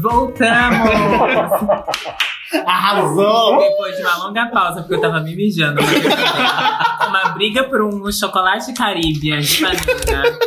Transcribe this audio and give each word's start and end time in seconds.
Voltamos! 0.00 0.90
Arrasou! 2.66 3.58
Depois 3.58 3.96
de 3.96 4.02
uma 4.02 4.26
longa 4.26 4.46
pausa, 4.46 4.80
porque 4.82 4.94
eu 4.94 5.00
tava 5.00 5.20
me 5.20 5.34
mijando. 5.34 5.80
mas 5.82 6.02
Uma 7.08 7.28
briga 7.30 7.64
por 7.64 7.82
um 7.82 8.10
chocolate 8.10 8.72
Caribbean 8.72 9.40
de 9.40 9.60
banana 9.60 10.38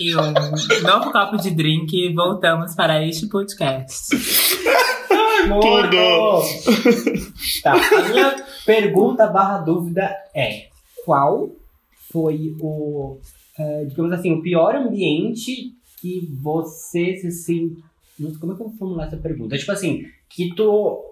e 0.00 0.16
um 0.16 0.32
novo 0.82 1.10
copo 1.10 1.36
de 1.36 1.50
drink. 1.50 2.14
Voltamos 2.14 2.74
para 2.74 3.02
este 3.02 3.26
podcast. 3.28 4.16
Tudo! 5.46 6.42
Tá, 7.62 7.72
a 7.72 8.08
minha 8.08 8.36
pergunta 8.64 9.26
barra 9.26 9.58
dúvida 9.58 10.14
é 10.34 10.68
qual 11.04 11.50
foi 12.10 12.54
o, 12.60 13.18
eh, 13.58 13.84
digamos 13.88 14.12
assim, 14.12 14.32
o 14.32 14.42
pior 14.42 14.74
ambiente 14.74 15.72
que 16.00 16.28
você 16.40 17.16
se 17.16 17.30
sente... 17.30 17.82
Como 18.16 18.28
é 18.52 18.56
que 18.56 18.62
eu 18.62 18.68
vou 18.68 18.76
formular 18.78 19.06
essa 19.06 19.16
pergunta? 19.16 19.56
Tipo 19.58 19.72
assim, 19.72 20.02
que 20.30 20.54
tu... 20.54 21.02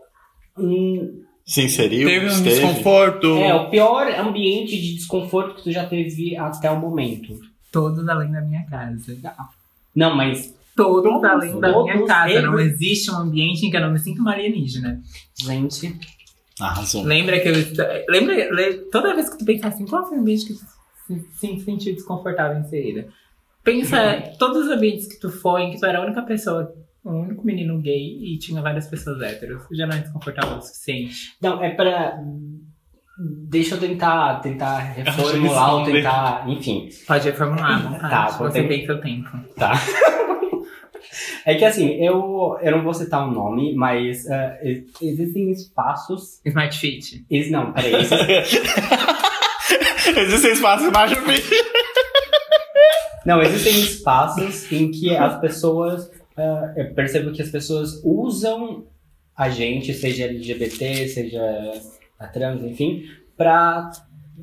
hum, 0.59 1.23
Se 1.45 1.63
inseriu? 1.65 2.07
Teve 2.09 2.27
um 2.27 2.29
esteve? 2.29 2.51
desconforto. 2.51 3.27
é, 3.39 3.55
o 3.55 3.69
pior 3.71 4.07
ambiente 4.19 4.81
de 4.81 4.95
desconforto 4.95 5.57
que 5.57 5.63
tu 5.65 5.73
já 5.73 5.85
teve 5.87 6.37
até 6.37 6.71
o 6.71 6.79
momento. 6.79 7.39
Todos 7.73 8.07
além 8.09 8.31
da 8.31 8.41
minha 8.41 8.65
casa. 8.67 9.17
Não, 9.95 10.15
mas, 10.17 10.55
Todos, 10.77 11.03
Todos, 11.03 11.25
além 11.29 11.61
da 11.61 11.69
minha 11.83 11.93
todos 11.95 12.09
casa. 12.09 12.31
eles- 12.31 12.45
Não 12.45 12.59
existe 12.59 13.11
um 13.11 13.17
ambiente 13.17 13.67
em 13.67 13.71
que 13.71 13.77
eu 13.77 13.81
não 13.83 13.91
me 13.93 13.99
sinto 13.99 14.21
uma 14.21 14.33
alienígena. 14.33 15.01
gente... 15.39 15.99
Arrasou. 16.61 17.03
Lembra 17.03 17.41
que 17.41 17.49
eu. 17.49 17.55
Lembra, 18.09 18.35
le- 18.55 18.75
toda 18.91 19.15
vez 19.15 19.29
que 19.29 19.39
tu 19.39 19.45
pensar 19.45 19.69
assim, 19.69 19.85
qual 19.87 20.07
foi 20.07 20.17
o 20.19 20.21
ambiente 20.21 20.47
que 20.47 20.53
tu 20.55 20.61
se, 21.07 21.27
se 21.57 21.61
sentiu 21.65 21.95
desconfortável 21.95 22.61
inserida? 22.61 23.09
Pensa 23.65 24.23
todos 24.39 24.65
os 24.67 24.71
ambientes 24.71 25.07
que 25.07 25.19
tu 25.19 25.31
foi, 25.31 25.63
em 25.63 25.71
que 25.73 25.81
tu 25.81 25.87
era 25.87 25.99
a 25.99 26.05
única 26.05 26.23
pessoa, 26.23 26.73
o 27.05 27.11
único 27.11 27.45
menino 27.45 27.81
gay 27.81 28.19
e 28.23 28.39
tinha 28.39 28.63
várias 28.63 28.87
pessoas 28.87 29.21
héteros. 29.21 29.63
Já 29.73 29.87
não 29.87 29.97
é 29.97 30.01
desconfortável 30.01 30.59
o 30.59 30.63
suficiente. 30.63 31.37
Não, 31.41 31.63
é 31.63 31.71
pra... 31.71 32.19
Deixa 33.49 33.75
eu 33.75 33.81
tentar, 33.81 34.41
tentar 34.41 34.79
reformular 34.79 35.75
ou 35.77 35.85
tentar... 35.85 36.49
Enfim, 36.49 36.89
Pode 37.07 37.25
reformular, 37.25 37.83
vontade. 37.83 38.11
Tá, 38.11 38.27
vou 38.39 38.51
você 38.51 38.63
tem 38.67 38.87
seu 38.87 39.01
tempo. 39.01 39.29
Tá. 39.57 39.73
É 41.45 41.57
que 41.57 41.65
assim, 41.65 41.89
eu, 42.03 42.57
eu 42.63 42.71
não 42.71 42.85
vou 42.85 42.95
citar 42.95 43.27
o 43.27 43.31
nome, 43.31 43.75
mas 43.75 44.25
e- 44.63 44.87
existem 45.03 45.51
espaços. 45.51 46.41
Smart 46.47 46.79
Fit. 46.79 47.27
Eles, 47.29 47.51
não, 47.51 47.73
peraí. 47.73 47.95
Existem, 47.97 48.37
Existem 50.23 50.53
espaços 50.53 50.91
mais 50.91 51.13
não, 53.25 53.41
existem 53.41 53.81
espaços 53.81 54.71
em 54.73 54.91
que 54.91 55.15
as 55.17 55.39
pessoas. 55.41 56.11
Eh, 56.37 56.73
eu 56.77 56.95
percebo 56.95 57.33
que 57.33 57.43
as 57.43 57.51
pessoas 57.51 58.01
usam 58.05 58.85
a 59.37 59.49
gente, 59.49 59.93
seja 59.95 60.25
LGBT, 60.25 61.09
seja 61.09 61.41
a 62.19 62.27
trans, 62.29 62.63
enfim, 62.63 63.05
pra 63.37 63.91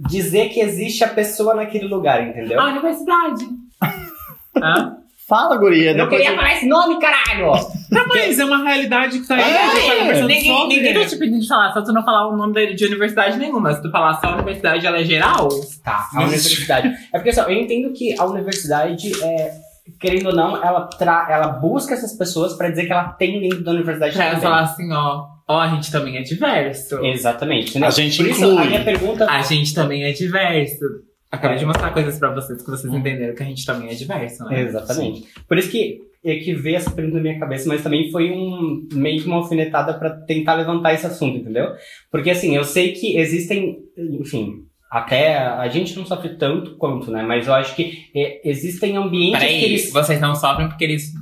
dizer 0.10 0.50
que 0.50 0.60
existe 0.60 1.04
a 1.04 1.08
pessoa 1.10 1.54
naquele 1.56 1.88
lugar, 1.88 2.28
entendeu? 2.28 2.60
A 2.60 2.72
universidade. 2.72 3.46
Hã? 4.62 4.96
Fala, 5.28 5.58
guria. 5.58 5.92
eu 5.96 6.10
queria 6.10 6.36
falar 6.36 6.54
esse 6.56 6.66
nome, 6.66 7.00
caralho! 7.00 7.52
Não, 7.92 8.08
mas 8.08 8.40
é 8.40 8.44
uma 8.46 8.64
realidade 8.64 9.20
que 9.20 9.28
tá 9.28 9.36
aí. 9.36 9.42
É, 9.42 9.62
a 9.62 9.76
gente 9.76 9.86
tá 9.88 9.96
conversando 9.98 10.28
Ninguém, 10.28 10.58
sobre. 10.58 10.76
ninguém 10.76 10.94
tá 10.96 11.06
te 11.06 11.16
pedindo 11.18 11.40
de 11.40 11.48
falar, 11.48 11.72
só 11.72 11.84
tu 11.84 11.94
não 11.94 12.04
falar 12.04 12.30
o 12.30 12.36
nome 12.36 12.54
da- 12.56 12.74
de 12.74 12.86
universidade 12.86 13.38
nenhuma. 13.38 13.72
Se 13.76 13.82
tu 13.82 13.92
falar 13.92 14.16
só 14.20 14.26
a 14.28 14.34
universidade, 14.38 14.88
ela 14.88 15.00
é 15.00 15.04
geral. 15.04 15.48
Tá, 15.84 16.10
a 16.16 16.24
universidade. 16.24 16.88
É 17.14 17.20
porque 17.20 17.30
assim, 17.30 17.42
eu 17.42 17.52
entendo 17.52 17.94
que 17.94 18.20
a 18.20 18.26
universidade, 18.26 19.12
é, 19.24 19.54
querendo 20.00 20.28
ou 20.28 20.36
não, 20.36 20.62
ela, 20.64 20.88
tra 20.88 21.28
ela 21.30 21.48
busca 21.48 21.94
essas 21.94 22.18
pessoas 22.18 22.56
pra 22.56 22.70
dizer 22.70 22.86
que 22.86 22.92
ela 22.92 23.10
tem 23.10 23.40
dentro 23.40 23.64
da 23.64 23.72
universidade 23.72 24.16
Pra 24.16 24.26
ela 24.26 24.40
falar 24.40 24.62
assim, 24.62 24.92
ó, 24.92 25.26
ó, 25.48 25.60
a 25.60 25.68
gente 25.70 25.92
também 25.92 26.18
é 26.18 26.22
diverso. 26.22 27.04
Exatamente. 27.06 27.70
entendeu? 27.70 27.88
A 27.88 27.92
gente 27.92 28.18
Por 28.18 28.28
isso, 28.28 28.46
inclui. 28.46 28.64
a 28.64 28.66
minha 28.66 28.84
pergunta. 28.84 29.26
A 29.30 29.42
gente 29.42 29.74
também 29.74 30.04
é 30.04 30.12
diverso. 30.12 30.86
Acabei 31.32 31.58
de 31.58 31.66
mostrar 31.66 31.92
coisas 31.92 32.18
pra 32.18 32.34
vocês 32.34 32.62
que 32.62 32.70
vocês 32.70 32.92
entenderam 32.92 33.36
que 33.36 33.44
a 33.44 33.46
gente 33.46 33.66
também 33.66 33.90
é 33.90 33.94
diverso, 33.94 34.44
né? 34.46 34.62
Exatamente. 34.62 35.26
Por 35.48 35.58
isso 35.58 35.70
que 35.70 36.00
é 36.26 36.36
que 36.36 36.54
veio 36.54 36.76
essa 36.76 36.92
pergunta 36.92 37.18
na 37.18 37.22
minha 37.24 37.40
cabeça, 37.40 37.68
mas 37.68 37.84
também 37.84 38.12
foi 38.12 38.32
um 38.32 38.88
meio 38.94 39.22
que 39.22 39.28
uma 39.28 39.38
alfinetada 39.38 39.94
pra 39.94 40.10
tentar 40.10 40.56
levantar 40.56 40.94
esse 40.94 41.06
assunto, 41.06 41.38
entendeu? 41.38 41.68
Porque 42.12 42.32
assim, 42.32 42.56
eu 42.56 42.64
sei 42.64 42.92
que 42.94 43.18
existem, 43.18 43.78
enfim, 43.98 44.66
até 44.90 45.38
a 45.38 45.68
gente 45.68 45.96
não 45.96 46.06
sofre 46.06 46.30
tanto 46.38 46.76
quanto, 46.78 47.12
né? 47.12 47.22
Mas 47.24 47.48
eu 47.48 47.54
acho 47.54 47.76
que 47.76 48.10
é, 48.16 48.42
existem 48.50 48.98
ambientes 48.98 49.40
que 49.40 49.46
Peraí, 49.46 49.64
eles. 49.64 49.92
vocês 49.94 50.20
não 50.20 50.34
sofrem 50.36 50.68
porque 50.68 50.84
eles 50.84 51.14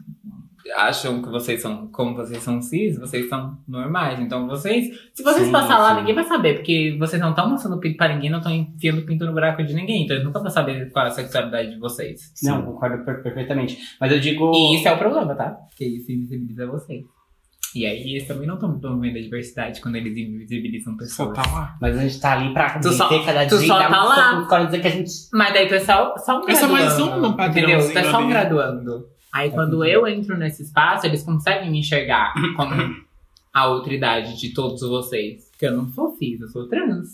acham 0.75 1.22
que 1.22 1.29
vocês 1.29 1.61
são, 1.61 1.88
como 1.88 2.13
vocês 2.13 2.44
são 2.44 2.61
cis, 2.61 3.00
vocês 3.00 3.29
são 3.29 3.57
normais. 3.67 4.19
Então 4.19 4.47
vocês, 4.47 4.85
se 5.13 5.23
vocês 5.23 5.45
Sim, 5.45 5.51
passar 5.51 5.78
lá, 5.79 5.91
sim. 5.94 6.00
ninguém 6.01 6.13
vai 6.16 6.25
saber, 6.25 6.55
porque 6.55 6.95
vocês 7.00 7.22
não 7.22 7.29
estão 7.29 7.50
mostrando 7.50 7.79
pinto 7.79 7.97
pra 7.97 8.13
ninguém, 8.13 8.29
não 8.29 8.39
estão 8.39 8.53
enfiando 8.53 9.01
pinto 9.05 9.25
no 9.25 9.31
buraco 9.31 9.63
de 9.63 9.73
ninguém. 9.73 10.03
Então 10.03 10.16
eles 10.17 10.25
nunca 10.25 10.39
vão 10.39 10.49
saber 10.49 10.91
qual 10.91 11.05
é 11.05 11.07
a 11.07 11.11
sexualidade 11.11 11.69
de 11.72 11.79
vocês. 11.79 12.34
Não, 12.44 12.61
concordo 12.63 13.03
per- 13.05 13.23
perfeitamente. 13.23 13.78
Mas 13.99 14.11
eu 14.11 14.19
digo. 14.19 14.51
E 14.53 14.75
isso 14.75 14.88
é 14.88 14.94
o 14.94 14.97
problema, 14.97 15.34
tá? 15.35 15.51
Porque 15.69 15.85
isso 15.85 16.11
invisibiliza 16.11 16.67
vocês. 16.67 17.05
E 17.75 17.85
aí 17.85 18.01
eles 18.16 18.28
também 18.28 18.47
não 18.47 18.55
estão 18.55 18.79
promovendo 18.79 19.17
a 19.17 19.22
diversidade 19.22 19.81
quando 19.81 19.95
eles 19.97 20.17
invisibilizam 20.17 20.94
Só 20.94 20.97
pessoas. 21.00 21.35
tá 21.35 21.41
lá. 21.53 21.78
Mas 21.81 21.97
a 21.97 22.01
gente 22.01 22.19
tá 22.19 22.31
ali 22.33 22.53
pra 22.53 22.79
Tu 22.79 22.91
só- 22.94 23.09
dizer 23.09 23.25
cada 23.25 23.45
tu 23.47 23.57
dia. 23.59 23.67
só 23.67 23.78
tá 23.78 24.03
lá. 24.03 24.45
Para 24.47 24.63
dizer 24.66 24.81
que 24.81 24.88
a 24.88 24.91
gente. 24.91 25.11
Mas 25.33 25.53
daí 25.53 25.67
tu 25.67 25.75
é 25.75 25.79
só, 25.79 26.16
só 26.17 26.39
um 26.41 26.50
Essa 26.50 26.66
é 26.66 26.69
mais 26.69 26.95
graduando. 26.95 27.28
um 27.28 27.35
no 27.38 27.44
Entendeu? 27.44 27.91
Tu 27.91 27.97
é 27.97 28.03
só 28.03 28.17
um 28.17 28.22
ali. 28.22 28.29
graduando. 28.29 29.05
Aí 29.33 29.51
quando 29.51 29.83
eu 29.85 30.07
entro 30.07 30.38
nesse 30.38 30.63
espaço, 30.63 31.05
eles 31.05 31.23
conseguem 31.23 31.69
me 31.69 31.79
enxergar 31.79 32.33
como 32.55 32.73
a 33.53 33.67
outra 33.67 33.94
idade 33.94 34.39
de 34.39 34.53
todos 34.53 34.79
vocês. 34.81 35.49
Porque 35.51 35.66
eu 35.67 35.75
não 35.75 35.88
sou 35.89 36.16
cis, 36.16 36.39
eu 36.39 36.47
sou 36.47 36.67
trans. 36.69 37.07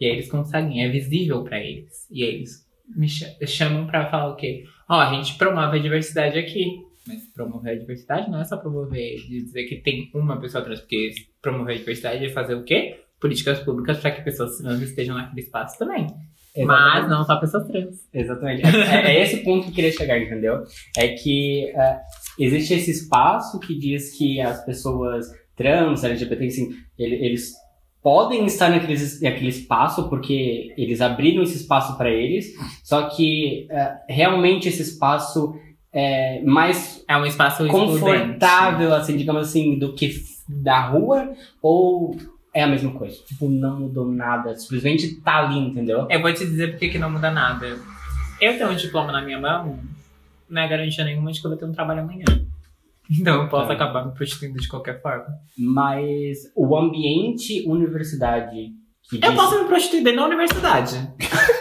E 0.00 0.06
aí 0.06 0.12
eles 0.12 0.30
conseguem, 0.30 0.84
é 0.84 0.88
visível 0.88 1.42
pra 1.42 1.58
eles. 1.58 2.06
E 2.10 2.22
aí 2.22 2.34
eles 2.36 2.64
me 2.94 3.08
cha- 3.08 3.26
chamam 3.46 3.86
pra 3.86 4.06
falar 4.06 4.28
o 4.28 4.36
quê? 4.36 4.62
Ó, 4.88 4.94
a 5.00 5.12
gente 5.12 5.34
promove 5.36 5.78
a 5.78 5.82
diversidade 5.82 6.38
aqui. 6.38 6.85
Mas 7.06 7.22
promover 7.34 7.72
a 7.76 7.78
diversidade 7.78 8.30
não 8.30 8.40
é 8.40 8.44
só 8.44 8.56
promover, 8.56 9.16
de 9.28 9.42
dizer 9.44 9.64
que 9.64 9.76
tem 9.76 10.10
uma 10.14 10.40
pessoa 10.40 10.62
trans, 10.64 10.80
porque 10.80 11.10
promover 11.40 11.74
a 11.74 11.78
diversidade 11.78 12.24
é 12.24 12.28
fazer 12.30 12.54
o 12.54 12.64
quê? 12.64 13.00
Políticas 13.20 13.60
públicas 13.60 13.98
para 13.98 14.10
que 14.10 14.22
pessoas 14.22 14.58
trans 14.58 14.80
estejam 14.82 15.14
naquele 15.16 15.40
espaço 15.40 15.78
também. 15.78 16.06
Mas 16.66 17.08
não 17.08 17.22
só 17.24 17.38
pessoas 17.38 17.66
trans. 17.68 17.96
Exatamente. 18.12 18.62
É, 18.66 19.16
é 19.16 19.22
esse 19.22 19.38
ponto 19.44 19.64
que 19.64 19.70
eu 19.70 19.74
queria 19.74 19.92
chegar, 19.92 20.18
entendeu? 20.20 20.62
É 20.96 21.08
que 21.08 21.68
é, 21.68 21.98
existe 22.38 22.74
esse 22.74 22.90
espaço 22.90 23.60
que 23.60 23.78
diz 23.78 24.16
que 24.16 24.40
as 24.40 24.64
pessoas 24.64 25.26
trans, 25.54 26.02
LGBT, 26.02 26.46
assim, 26.46 26.70
ele- 26.98 27.16
eles 27.26 27.52
podem 28.02 28.44
estar 28.46 28.70
naquele, 28.70 28.94
naquele 29.22 29.48
espaço 29.48 30.08
porque 30.08 30.72
eles 30.78 31.00
abriram 31.00 31.42
esse 31.42 31.56
espaço 31.56 31.96
para 31.98 32.10
eles, 32.10 32.46
só 32.84 33.08
que 33.08 33.66
é, 33.70 33.96
realmente 34.08 34.68
esse 34.68 34.80
espaço 34.82 35.54
é 35.98 36.42
mais 36.44 37.02
É 37.08 37.16
um 37.16 37.24
espaço 37.24 37.66
confortável, 37.68 38.94
assim, 38.94 39.16
digamos 39.16 39.42
assim, 39.48 39.78
do 39.78 39.94
que 39.94 40.10
da 40.48 40.80
rua 40.88 41.32
ou 41.62 42.16
é 42.54 42.62
a 42.62 42.66
mesma 42.66 42.90
coisa? 42.92 43.16
Tipo, 43.26 43.48
não 43.48 43.80
mudou 43.80 44.06
nada, 44.10 44.54
simplesmente 44.56 45.20
tá 45.20 45.44
ali, 45.46 45.58
entendeu? 45.58 46.06
Eu 46.10 46.20
vou 46.22 46.32
te 46.32 46.44
dizer 46.44 46.72
por 46.72 46.78
que 46.78 46.88
que 46.88 46.98
não 46.98 47.10
muda 47.10 47.30
nada. 47.30 47.66
Eu 48.40 48.56
tenho 48.58 48.70
um 48.70 48.74
diploma 48.76 49.10
na 49.12 49.22
minha 49.22 49.40
mão, 49.40 49.78
não 50.48 50.62
é 50.62 50.68
garantia 50.68 51.04
nenhuma 51.04 51.32
de 51.32 51.40
que 51.40 51.46
eu 51.46 51.50
vou 51.50 51.58
ter 51.58 51.64
um 51.64 51.72
trabalho 51.72 52.00
amanhã. 52.02 52.24
Então 53.08 53.42
eu 53.42 53.48
posso 53.48 53.70
É. 53.70 53.74
acabar 53.76 54.04
me 54.04 54.10
prostituindo 54.12 54.58
de 54.58 54.66
qualquer 54.66 55.00
forma. 55.00 55.26
Mas 55.56 56.38
o 56.56 56.76
ambiente 56.76 57.62
universidade 57.64 58.72
que 59.10 59.16
Eu 59.16 59.30
diz- 59.30 59.34
posso 59.34 59.58
me 59.62 59.64
prostituir 59.68 60.02
dentro 60.04 60.20
da 60.20 60.26
universidade. 60.26 60.96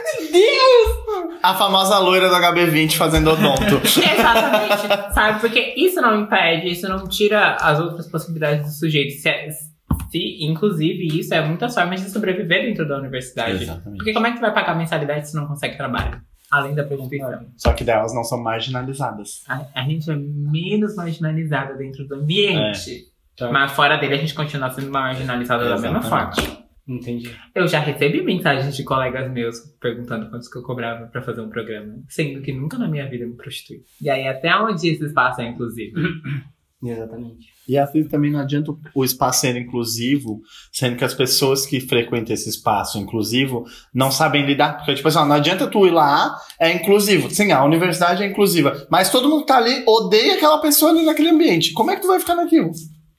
A 1.41 1.53
famosa 1.53 1.99
loira 1.99 2.27
do 2.27 2.35
HB20 2.35 2.95
fazendo 2.97 3.29
odonto. 3.31 3.75
Exatamente. 3.85 5.13
Sabe? 5.13 5.39
Porque 5.39 5.73
isso 5.77 6.01
não 6.01 6.21
impede, 6.21 6.69
isso 6.71 6.87
não 6.89 7.07
tira 7.07 7.55
as 7.61 7.79
outras 7.79 8.07
possibilidades 8.07 8.65
do 8.65 8.71
sujeito. 8.71 9.13
Se, 9.21 9.29
é- 9.29 9.49
se, 9.49 10.43
inclusive, 10.43 11.07
isso 11.19 11.33
é 11.33 11.45
muitas 11.45 11.73
formas 11.73 12.01
de 12.01 12.09
sobreviver 12.09 12.65
dentro 12.65 12.87
da 12.87 12.97
universidade. 12.97 13.63
Exatamente. 13.63 13.97
Porque 13.97 14.13
como 14.13 14.25
é 14.27 14.31
que 14.31 14.37
tu 14.37 14.41
vai 14.41 14.53
pagar 14.53 14.75
mensalidade 14.75 15.29
se 15.29 15.35
não 15.35 15.45
consegue 15.47 15.77
trabalho? 15.77 16.19
Além 16.51 16.73
da 16.73 16.83
prostituição. 16.83 17.45
Só 17.57 17.73
que 17.73 17.83
delas 17.83 18.13
não 18.13 18.23
são 18.23 18.41
marginalizadas. 18.41 19.43
A, 19.47 19.61
a 19.75 19.83
gente 19.83 20.09
é 20.09 20.15
menos 20.15 20.95
marginalizada 20.95 21.75
dentro 21.75 22.07
do 22.07 22.15
ambiente. 22.15 23.03
Tá. 23.37 23.51
Mas 23.51 23.71
fora 23.73 23.97
dele 23.97 24.15
a 24.15 24.17
gente 24.17 24.33
continua 24.33 24.69
sendo 24.71 24.89
marginalizada 24.91 25.67
da 25.69 25.77
mesma 25.77 26.01
forma. 26.01 26.31
Entendi. 26.87 27.31
Eu 27.55 27.67
já 27.67 27.79
recebi 27.79 28.21
mensagens 28.21 28.75
de 28.75 28.83
colegas 28.83 29.31
meus 29.31 29.59
perguntando 29.81 30.29
quantos 30.29 30.47
que 30.47 30.57
eu 30.57 30.61
cobrava 30.63 31.07
pra 31.07 31.21
fazer 31.21 31.41
um 31.41 31.49
programa. 31.49 31.95
Sendo 32.07 32.41
que 32.41 32.53
nunca 32.53 32.77
na 32.77 32.87
minha 32.87 33.09
vida 33.09 33.23
eu 33.23 33.29
me 33.29 33.35
prostituí. 33.35 33.81
E 34.01 34.09
aí 34.09 34.27
até 34.27 34.55
onde 34.55 34.87
esse 34.89 35.03
espaço 35.03 35.41
é 35.41 35.47
inclusivo? 35.49 35.95
Exatamente. 36.83 37.47
E 37.67 37.77
às 37.79 37.91
vezes 37.91 38.11
também 38.11 38.31
não 38.31 38.39
adianta 38.39 38.69
o- 38.71 38.79
o 38.93 39.03
espaço 39.03 39.41
ser 39.41 39.55
inclusivo, 39.57 40.41
sendo 40.71 40.95
que 40.97 41.03
as 41.03 41.15
pessoas 41.15 41.65
que 41.65 41.79
frequentam 41.79 42.31
esse 42.33 42.47
espaço 42.47 42.99
inclusivo 42.99 43.63
não 43.91 44.11
sabem 44.11 44.45
lidar. 44.45 44.77
Porque, 44.77 44.93
tipo 44.93 45.07
assim, 45.07 45.17
ó, 45.17 45.25
não 45.25 45.35
adianta 45.37 45.65
tu 45.65 45.87
ir 45.87 45.91
lá, 45.91 46.35
é 46.59 46.71
inclusivo. 46.71 47.31
Sim, 47.31 47.51
a 47.51 47.63
universidade 47.63 48.21
é 48.21 48.27
inclusiva. 48.27 48.85
Mas 48.91 49.09
todo 49.09 49.27
mundo 49.27 49.41
que 49.41 49.47
tá 49.47 49.57
ali 49.57 49.83
odeia 49.87 50.35
aquela 50.35 50.59
pessoa 50.59 50.91
ali 50.91 51.03
naquele 51.03 51.29
ambiente. 51.29 51.73
Como 51.73 51.89
é 51.89 51.95
que 51.95 52.03
tu 52.03 52.07
vai 52.07 52.19
ficar 52.19 52.35
naquilo? 52.35 52.69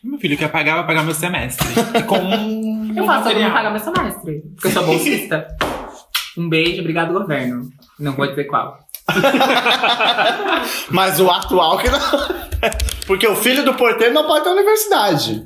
Meu 0.05 0.21
filho 0.21 0.39
quer 0.39 0.53
pagar, 0.53 0.77
vai 0.77 0.87
pagar 0.87 1.03
meu 1.03 1.15
semestre. 1.15 1.67
Com 2.07 2.19
um 2.19 2.56
Eu 2.97 3.05
faço 3.07 3.19
todo 3.25 3.35
material. 3.35 3.51
mundo 3.51 3.57
pagar 3.57 3.71
meu 3.71 3.81
semestre. 3.81 4.43
Porque 4.55 4.69
eu 4.69 4.73
sou 4.73 4.87
bolsista. 4.87 5.47
um 6.39 6.49
beijo, 6.49 6.81
obrigado, 6.81 7.13
governo. 7.13 7.69
Não 7.99 8.13
vou 8.13 8.27
dizer 8.27 8.45
qual. 8.45 8.79
Mas 10.91 11.21
o 11.21 11.31
atual 11.31 11.79
que 11.79 11.89
não. 11.89 12.01
Porque 13.07 13.27
o 13.27 13.37
filho 13.37 13.65
do 13.65 13.75
porteiro 13.75 14.13
não 14.13 14.27
pode 14.27 14.45
ter 14.45 14.51
universidade. 14.51 15.45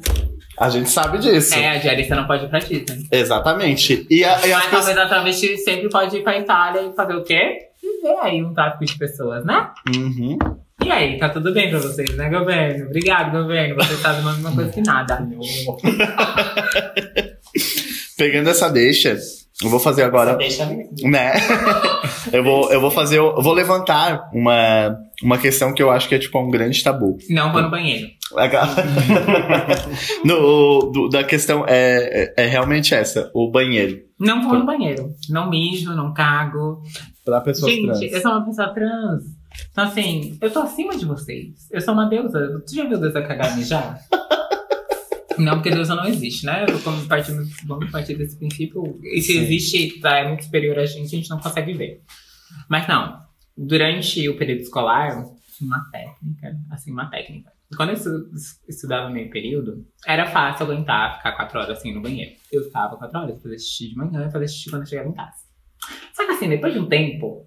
A 0.58 0.68
gente 0.68 0.90
sabe 0.90 1.18
disso. 1.18 1.54
É, 1.54 1.70
a 1.70 1.78
diarista 1.78 2.14
não 2.14 2.26
pode 2.26 2.44
ir 2.44 2.48
pra 2.48 2.58
Disney. 2.58 3.08
Exatamente. 3.10 4.06
E, 4.10 4.22
a, 4.24 4.46
e 4.46 4.52
as 4.52 4.58
Mas 4.58 4.64
pessoas. 4.64 4.70
talvez 4.70 4.98
a 4.98 5.06
travesti 5.08 5.56
sempre 5.58 5.88
pode 5.88 6.16
ir 6.16 6.22
pra 6.22 6.38
Itália 6.38 6.82
e 6.82 6.92
fazer 6.94 7.14
o 7.14 7.24
quê? 7.24 7.58
Viver 7.82 8.18
aí 8.22 8.42
um 8.44 8.52
tráfico 8.52 8.84
de 8.84 8.98
pessoas, 8.98 9.44
né? 9.44 9.70
Uhum. 9.94 10.38
E 10.84 10.90
aí, 10.90 11.18
tá 11.18 11.28
tudo 11.28 11.52
bem 11.52 11.70
pra 11.70 11.78
vocês, 11.78 12.14
né, 12.16 12.28
governo? 12.30 12.86
Obrigado, 12.86 13.32
governo. 13.32 13.74
Vocês 13.74 14.00
fazem 14.00 14.22
a 14.22 14.32
mesma 14.32 14.52
coisa 14.54 14.70
que 14.70 14.80
nada. 14.82 15.26
Pegando 18.20 18.50
essa 18.50 18.68
deixa, 18.68 19.16
eu 19.64 19.70
vou 19.70 19.80
fazer 19.80 20.02
agora. 20.02 20.36
Deixa 20.36 20.66
mesmo. 20.66 20.90
Né? 21.10 21.32
eu, 22.30 22.44
vou, 22.44 22.70
eu 22.70 22.78
vou 22.78 22.90
fazer. 22.90 23.16
Eu 23.16 23.40
vou 23.40 23.54
levantar 23.54 24.28
uma, 24.34 24.94
uma 25.22 25.38
questão 25.38 25.72
que 25.72 25.82
eu 25.82 25.90
acho 25.90 26.06
que 26.06 26.14
é 26.14 26.18
tipo 26.18 26.38
um 26.38 26.50
grande 26.50 26.82
tabu. 26.84 27.16
Não 27.30 27.50
vou 27.50 27.62
no 27.62 27.70
banheiro. 27.70 28.08
no, 30.22 30.90
do- 30.92 31.08
da 31.08 31.24
questão 31.24 31.64
é, 31.66 32.34
é, 32.36 32.44
é 32.44 32.46
realmente 32.46 32.94
essa, 32.94 33.30
o 33.34 33.50
banheiro. 33.50 33.98
Não 34.18 34.46
vou 34.46 34.58
no 34.58 34.66
banheiro. 34.66 35.14
Não 35.30 35.48
mijo, 35.48 35.94
não 35.94 36.12
cago. 36.12 36.82
Pra 37.24 37.40
pessoas 37.40 37.72
Gente, 37.72 37.86
trans. 37.86 38.02
eu 38.12 38.20
sou 38.20 38.32
uma 38.32 38.44
pessoa 38.44 38.68
trans. 38.74 39.24
Então, 39.72 39.84
assim, 39.84 40.36
eu 40.42 40.50
tô 40.50 40.58
acima 40.60 40.94
de 40.94 41.06
vocês. 41.06 41.54
Eu 41.70 41.80
sou 41.80 41.94
uma 41.94 42.04
deusa. 42.04 42.62
Tu 42.68 42.74
já 42.74 42.84
viu 42.86 42.98
deusa 42.98 43.22
cagar 43.22 43.56
mijar? 43.56 43.98
Não, 45.40 45.54
porque 45.54 45.70
deusa 45.70 45.94
não 45.94 46.04
existe, 46.06 46.44
né? 46.46 46.66
Como 46.84 47.06
partindo, 47.06 47.42
vamos 47.66 47.90
partir 47.90 48.16
desse 48.16 48.36
princípio. 48.38 48.98
E 49.02 49.20
se 49.20 49.32
Sim. 49.32 49.38
existe, 49.40 50.00
tá, 50.00 50.18
é 50.18 50.28
muito 50.28 50.44
superior 50.44 50.78
a 50.78 50.86
gente, 50.86 51.06
a 51.06 51.18
gente 51.18 51.30
não 51.30 51.38
consegue 51.40 51.72
ver. 51.72 52.02
Mas 52.68 52.86
não, 52.88 53.20
durante 53.56 54.28
o 54.28 54.36
período 54.36 54.60
escolar, 54.60 55.24
uma 55.60 55.84
técnica, 55.90 56.56
assim, 56.70 56.90
uma 56.92 57.10
técnica. 57.10 57.50
Quando 57.76 57.90
eu 57.90 57.94
estu- 57.94 58.30
estudava 58.68 59.10
meio 59.10 59.30
período, 59.30 59.86
era 60.06 60.26
fácil 60.26 60.64
aguentar 60.66 61.18
ficar 61.18 61.32
quatro 61.32 61.58
horas 61.60 61.78
assim 61.78 61.94
no 61.94 62.00
banheiro. 62.02 62.32
Eu 62.50 62.64
ficava 62.64 62.96
quatro 62.96 63.18
horas, 63.18 63.40
fazia 63.42 63.58
xixi 63.58 63.88
de 63.90 63.96
manhã 63.96 64.26
e 64.26 64.30
fazia 64.32 64.48
xixi 64.48 64.70
quando 64.70 64.82
eu 64.82 64.88
chegava 64.88 65.08
em 65.08 65.12
casa. 65.12 65.36
Só 66.12 66.24
que 66.26 66.32
assim, 66.32 66.48
depois 66.48 66.72
de 66.72 66.80
um 66.80 66.88
tempo, 66.88 67.46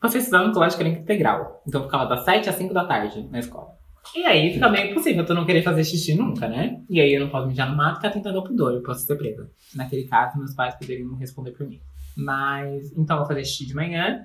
você 0.00 0.18
estudava 0.18 0.46
no 0.46 0.52
colégio 0.54 0.86
integral. 0.86 1.62
Então 1.66 1.80
eu 1.80 1.86
ficava 1.86 2.06
das 2.06 2.24
7 2.24 2.48
às 2.48 2.54
5 2.54 2.72
da 2.72 2.84
tarde 2.84 3.26
na 3.30 3.40
escola. 3.40 3.73
E 4.14 4.24
aí 4.24 4.52
fica 4.52 4.68
meio 4.68 4.90
impossível 4.90 5.24
tu 5.24 5.34
não 5.34 5.46
querer 5.46 5.62
fazer 5.62 5.84
xixi 5.84 6.14
nunca, 6.14 6.48
né? 6.48 6.80
E 6.88 7.00
aí 7.00 7.14
eu 7.14 7.20
não 7.20 7.28
posso 7.28 7.48
mijar 7.48 7.70
no 7.70 7.76
mato, 7.76 7.96
ficar 7.96 8.10
tentando 8.10 8.38
ao 8.38 8.44
pudor, 8.44 8.72
eu 8.72 8.82
posso 8.82 9.06
ser 9.06 9.16
presa. 9.16 9.50
Naquele 9.74 10.04
caso, 10.04 10.38
meus 10.38 10.54
pais 10.54 10.74
poderiam 10.74 11.14
responder 11.16 11.52
por 11.52 11.66
mim. 11.66 11.80
Mas, 12.16 12.92
então 12.92 13.16
eu 13.16 13.20
vou 13.20 13.28
fazer 13.28 13.44
xixi 13.44 13.66
de 13.66 13.74
manhã. 13.74 14.24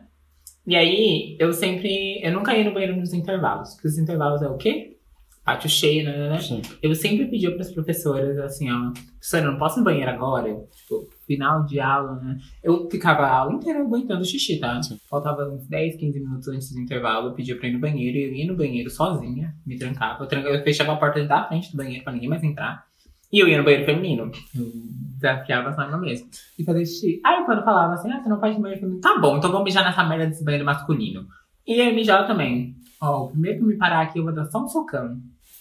E 0.67 0.75
aí, 0.75 1.35
eu 1.39 1.51
sempre. 1.53 2.21
Eu 2.21 2.33
nunca 2.33 2.55
ia 2.55 2.63
no 2.63 2.73
banheiro 2.73 2.95
nos 2.95 3.13
intervalos. 3.13 3.73
Porque 3.73 3.87
os 3.87 3.97
intervalos 3.97 4.41
é 4.41 4.47
o 4.47 4.57
quê? 4.57 4.97
Pátio 5.43 5.69
cheio, 5.69 6.03
né? 6.03 6.15
né, 6.15 6.29
né? 6.29 6.39
Sim. 6.39 6.61
Eu 6.81 6.93
sempre 6.93 7.25
pedia 7.25 7.51
para 7.51 7.61
as 7.61 7.71
professoras 7.71 8.37
assim, 8.37 8.69
ó, 8.71 8.91
professora, 8.91 9.45
eu 9.45 9.51
não 9.51 9.57
posso 9.57 9.77
ir 9.77 9.79
no 9.79 9.85
banheiro 9.85 10.11
agora? 10.11 10.49
Tipo, 10.75 11.09
final 11.29 11.63
de 11.63 11.79
aula, 11.79 12.15
né? 12.15 12.39
Eu 12.63 12.89
ficava 12.89 13.21
a 13.21 13.37
aula 13.37 13.53
inteira 13.53 13.81
aguentando 13.81 14.25
xixi, 14.25 14.59
tá? 14.59 14.81
Sim. 14.81 14.97
Faltava 15.07 15.47
uns 15.47 15.67
10, 15.67 15.95
15 15.97 16.19
minutos 16.19 16.47
antes 16.47 16.73
do 16.73 16.79
intervalo, 16.79 17.27
eu 17.27 17.33
pedia 17.33 17.55
pra 17.55 17.67
ir 17.67 17.73
no 17.73 17.79
banheiro, 17.79 18.17
e 18.17 18.23
eu 18.23 18.33
ia 18.33 18.47
no 18.47 18.57
banheiro 18.57 18.89
sozinha, 18.89 19.53
me 19.63 19.77
trancava. 19.77 20.23
Eu, 20.23 20.27
trancava, 20.27 20.55
eu 20.55 20.63
fechava 20.63 20.93
a 20.93 20.97
porta 20.97 21.23
da 21.23 21.47
frente 21.47 21.69
do 21.69 21.77
banheiro 21.77 22.03
pra 22.03 22.11
ninguém 22.11 22.29
mais 22.29 22.43
entrar. 22.43 22.83
E 23.31 23.37
eu 23.37 23.47
ia 23.47 23.59
no 23.59 23.63
banheiro 23.63 23.85
feminino. 23.85 24.31
Eu 24.55 24.71
desafiava 25.15 25.69
a 25.69 25.73
Simon 25.73 25.99
mesmo. 25.99 26.27
E 26.57 26.63
fazia 26.63 26.83
xixi. 26.83 27.21
Aí 27.23 27.45
quando 27.45 27.63
falava 27.63 27.93
assim, 27.93 28.11
ah, 28.11 28.23
você 28.23 28.27
não 28.27 28.37
ir 28.37 28.55
no 28.55 28.61
banheiro 28.61 28.79
feminino. 28.79 29.01
Tá 29.01 29.19
bom, 29.19 29.37
então 29.37 29.51
vamos 29.51 29.65
mijar 29.65 29.85
nessa 29.85 30.03
merda 30.03 30.25
desse 30.25 30.43
banheiro 30.43 30.65
masculino. 30.65 31.27
E 31.67 31.79
aí 31.79 31.93
mijava 31.93 32.25
também. 32.25 32.75
Ó, 32.99 33.25
o 33.25 33.29
primeiro 33.29 33.59
que 33.59 33.65
me 33.65 33.77
parar 33.77 34.01
aqui, 34.01 34.17
eu 34.17 34.23
vou 34.23 34.33
dar 34.33 34.45
só 34.45 34.63
um 34.63 34.67
socão. 34.67 35.17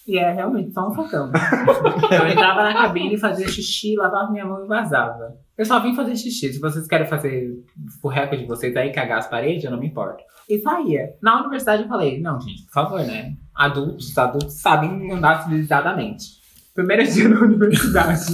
E 0.09 0.17
é 0.17 0.33
realmente 0.33 0.73
só 0.73 0.89
um 0.89 0.95
socão. 0.95 1.31
eu 2.11 2.29
entrava 2.29 2.63
na 2.63 2.73
cabine, 2.73 3.19
fazia 3.19 3.47
xixi, 3.47 3.95
lavava 3.95 4.33
minha 4.33 4.47
mão 4.47 4.65
e 4.65 4.67
vazava. 4.67 5.37
Eu 5.57 5.67
só 5.67 5.79
vim 5.81 5.95
fazer 5.95 6.17
xixi. 6.17 6.51
Se 6.51 6.59
vocês 6.59 6.89
querem 6.89 7.07
fazer 7.07 7.63
o 8.03 8.09
recorde 8.09 8.43
de 8.43 8.49
vocês 8.49 8.75
aí, 8.75 8.91
cagar 8.91 9.19
as 9.19 9.29
paredes, 9.29 9.65
eu 9.65 9.71
não 9.71 9.79
me 9.79 9.87
importo. 9.87 10.25
E 10.49 10.59
saía. 10.61 11.15
Na 11.23 11.41
universidade 11.41 11.83
eu 11.83 11.89
falei, 11.89 12.23
não, 12.23 12.41
gente, 12.41 12.65
por 12.65 12.73
favor, 12.73 13.01
né? 13.01 13.35
Adultos, 13.55 14.17
adultos 14.17 14.55
sabem 14.55 15.13
andar 15.13 15.43
civilizadamente. 15.43 16.39
Primeiro 16.75 17.05
dia 17.05 17.29
na 17.29 17.41
universidade, 17.45 18.25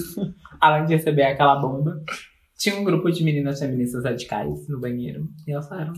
além 0.60 0.84
de 0.84 0.94
receber 0.94 1.24
aquela 1.24 1.56
bomba, 1.56 2.00
tinha 2.56 2.76
um 2.76 2.84
grupo 2.84 3.10
de 3.10 3.24
meninas 3.24 3.58
feministas 3.58 4.04
radicais 4.04 4.68
no 4.68 4.78
banheiro. 4.78 5.28
E 5.44 5.50
elas 5.50 5.68
falaram, 5.68 5.92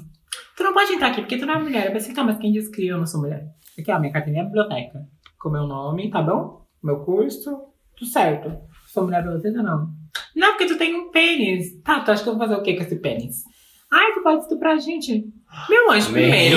tu 0.57 0.65
não 0.65 0.73
pode 0.73 0.91
entrar 0.93 1.09
aqui 1.09 1.21
porque 1.21 1.37
tu 1.37 1.45
não 1.45 1.57
é 1.57 1.63
mulher. 1.63 1.87
Eu 1.87 1.93
pensei, 1.93 2.15
tá, 2.15 2.25
mas 2.25 2.39
quem 2.39 2.51
disse 2.51 2.71
que 2.71 2.87
eu 2.87 2.97
não 2.97 3.07
sou 3.07 3.21
mulher? 3.21 3.47
Aqui, 3.79 3.93
ó, 3.93 4.01
minha 4.01 4.11
carteirinha 4.13 4.43
é 4.43 4.47
biblioteca. 4.47 5.07
Com 5.47 5.53
meu 5.53 5.65
nome, 5.65 6.11
tá 6.11 6.21
bom? 6.21 6.63
Meu 6.83 7.05
curso, 7.05 7.57
tudo 7.97 8.11
certo. 8.11 8.53
Sou 8.89 9.05
mulher 9.05 9.23
pra 9.23 9.31
vocês 9.31 9.55
ou 9.57 9.63
não? 9.63 9.87
Não, 10.35 10.49
porque 10.51 10.67
tu 10.67 10.77
tem 10.77 10.93
um 10.97 11.13
pênis. 11.13 11.81
Tá, 11.85 12.01
tu 12.01 12.11
acha 12.11 12.25
que 12.25 12.29
eu 12.29 12.37
vou 12.37 12.49
fazer 12.49 12.61
o 12.61 12.65
que 12.65 12.75
com 12.75 12.83
esse 12.83 12.97
pênis? 12.97 13.45
Ai, 13.93 14.13
tu 14.13 14.25
pode 14.25 14.43
estuprar 14.43 14.75
a 14.75 14.79
gente. 14.81 15.25
Meu 15.71 15.93
anjo 15.93 16.11
primeiro. 16.11 16.57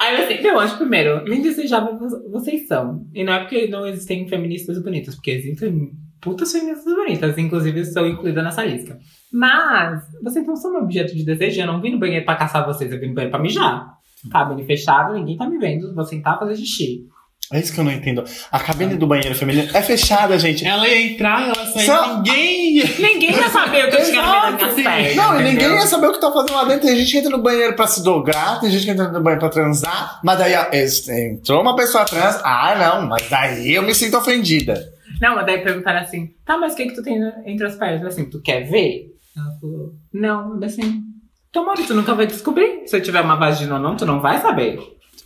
Aí 0.00 0.16
eu 0.16 0.24
assim, 0.24 0.42
meu 0.42 0.58
anjo 0.58 0.76
primeiro, 0.76 1.22
nem 1.22 1.40
desejável 1.40 1.96
vo- 1.96 2.30
vocês 2.32 2.66
são. 2.66 3.06
E 3.14 3.22
não 3.22 3.32
é 3.32 3.38
porque 3.38 3.68
não 3.68 3.86
existem 3.86 4.26
feministas 4.26 4.82
bonitas, 4.82 5.14
porque 5.14 5.30
existem 5.30 5.92
putas 6.20 6.50
feministas 6.50 6.92
bonitas, 6.92 7.38
inclusive 7.38 7.78
estou 7.78 8.08
incluída 8.08 8.42
nessa 8.42 8.64
lista. 8.64 8.98
Mas, 9.32 10.02
vocês 10.20 10.44
não 10.44 10.56
são 10.56 10.72
meu 10.72 10.82
objeto 10.82 11.14
de 11.14 11.24
desejo, 11.24 11.60
eu 11.60 11.66
não 11.68 11.80
vim 11.80 11.92
no 11.92 11.98
banheiro 12.00 12.24
pra 12.24 12.34
caçar 12.34 12.66
vocês, 12.66 12.90
eu 12.90 12.98
vim 12.98 13.10
no 13.10 13.14
banheiro 13.14 13.30
pra 13.30 13.40
mijar. 13.40 13.96
Cabine 14.32 14.64
fechado, 14.64 15.14
ninguém 15.14 15.36
tá 15.36 15.48
me 15.48 15.58
vendo, 15.58 15.94
vou 15.94 16.02
sentar 16.04 16.36
fazer 16.40 16.56
xixi. 16.56 17.06
É 17.50 17.58
isso 17.58 17.72
que 17.72 17.80
eu 17.80 17.84
não 17.84 17.90
entendo. 17.92 18.22
A 18.52 18.60
cabine 18.60 18.94
do 18.94 19.06
banheiro 19.06 19.34
feminino 19.34 19.70
é 19.74 19.80
fechada, 19.82 20.38
gente. 20.38 20.66
Ela 20.66 20.86
ia 20.86 21.12
entrar, 21.12 21.44
ela 21.48 21.66
saiu, 21.72 21.86
Só- 21.86 22.16
ninguém. 22.16 22.84
Ninguém 22.98 23.32
vai 23.32 23.48
saber 23.48 23.86
o 23.86 23.90
que 23.90 23.96
eu 23.96 24.04
tinha 24.04 24.22
no 24.22 24.42
meio 24.42 24.58
das 24.58 24.74
pernas. 24.74 25.16
Não, 25.16 25.40
e 25.40 25.44
ninguém 25.44 25.70
ia 25.74 25.86
saber 25.86 26.06
o 26.08 26.12
que 26.12 26.20
tá 26.20 26.30
fazendo 26.30 26.52
lá 26.54 26.64
dentro. 26.64 26.86
Tem 26.86 26.96
gente 26.96 27.10
que 27.10 27.16
entra 27.18 27.30
no 27.30 27.42
banheiro 27.42 27.74
pra 27.74 27.86
se 27.86 28.04
dobrar, 28.04 28.60
tem 28.60 28.70
gente 28.70 28.84
que 28.84 28.90
entra 28.90 29.08
no 29.08 29.22
banheiro 29.22 29.40
pra 29.40 29.48
transar, 29.48 30.20
mas 30.22 30.38
daí 30.38 30.54
ó, 30.54 30.66
entrou 31.10 31.62
uma 31.62 31.74
pessoa 31.74 32.04
trans. 32.04 32.38
Ah, 32.44 32.74
não, 32.78 33.06
mas 33.08 33.26
daí 33.30 33.72
eu 33.72 33.82
me 33.82 33.94
sinto 33.94 34.18
ofendida. 34.18 34.92
Não, 35.18 35.34
mas 35.34 35.46
daí 35.46 35.58
perguntaram 35.62 36.00
assim, 36.00 36.30
tá, 36.44 36.58
mas 36.58 36.74
o 36.74 36.76
que 36.76 36.86
que 36.86 36.94
tu 36.94 37.02
tem 37.02 37.18
entre 37.46 37.66
as 37.66 37.76
pernas? 37.76 38.02
Eu 38.02 38.08
assim, 38.08 38.26
tu 38.28 38.42
quer 38.42 38.60
ver? 38.68 39.06
Ela 39.34 39.58
falou, 39.58 39.94
não, 40.12 40.60
assim, 40.62 41.02
tomara, 41.50 41.82
tu 41.82 41.94
nunca 41.94 42.14
vai 42.14 42.26
descobrir. 42.26 42.82
Se 42.86 42.94
eu 42.96 43.02
tiver 43.02 43.22
uma 43.22 43.36
vagina 43.36 43.76
ou 43.76 43.80
não, 43.80 43.96
tu 43.96 44.04
não 44.04 44.20
vai 44.20 44.38
saber. 44.40 44.78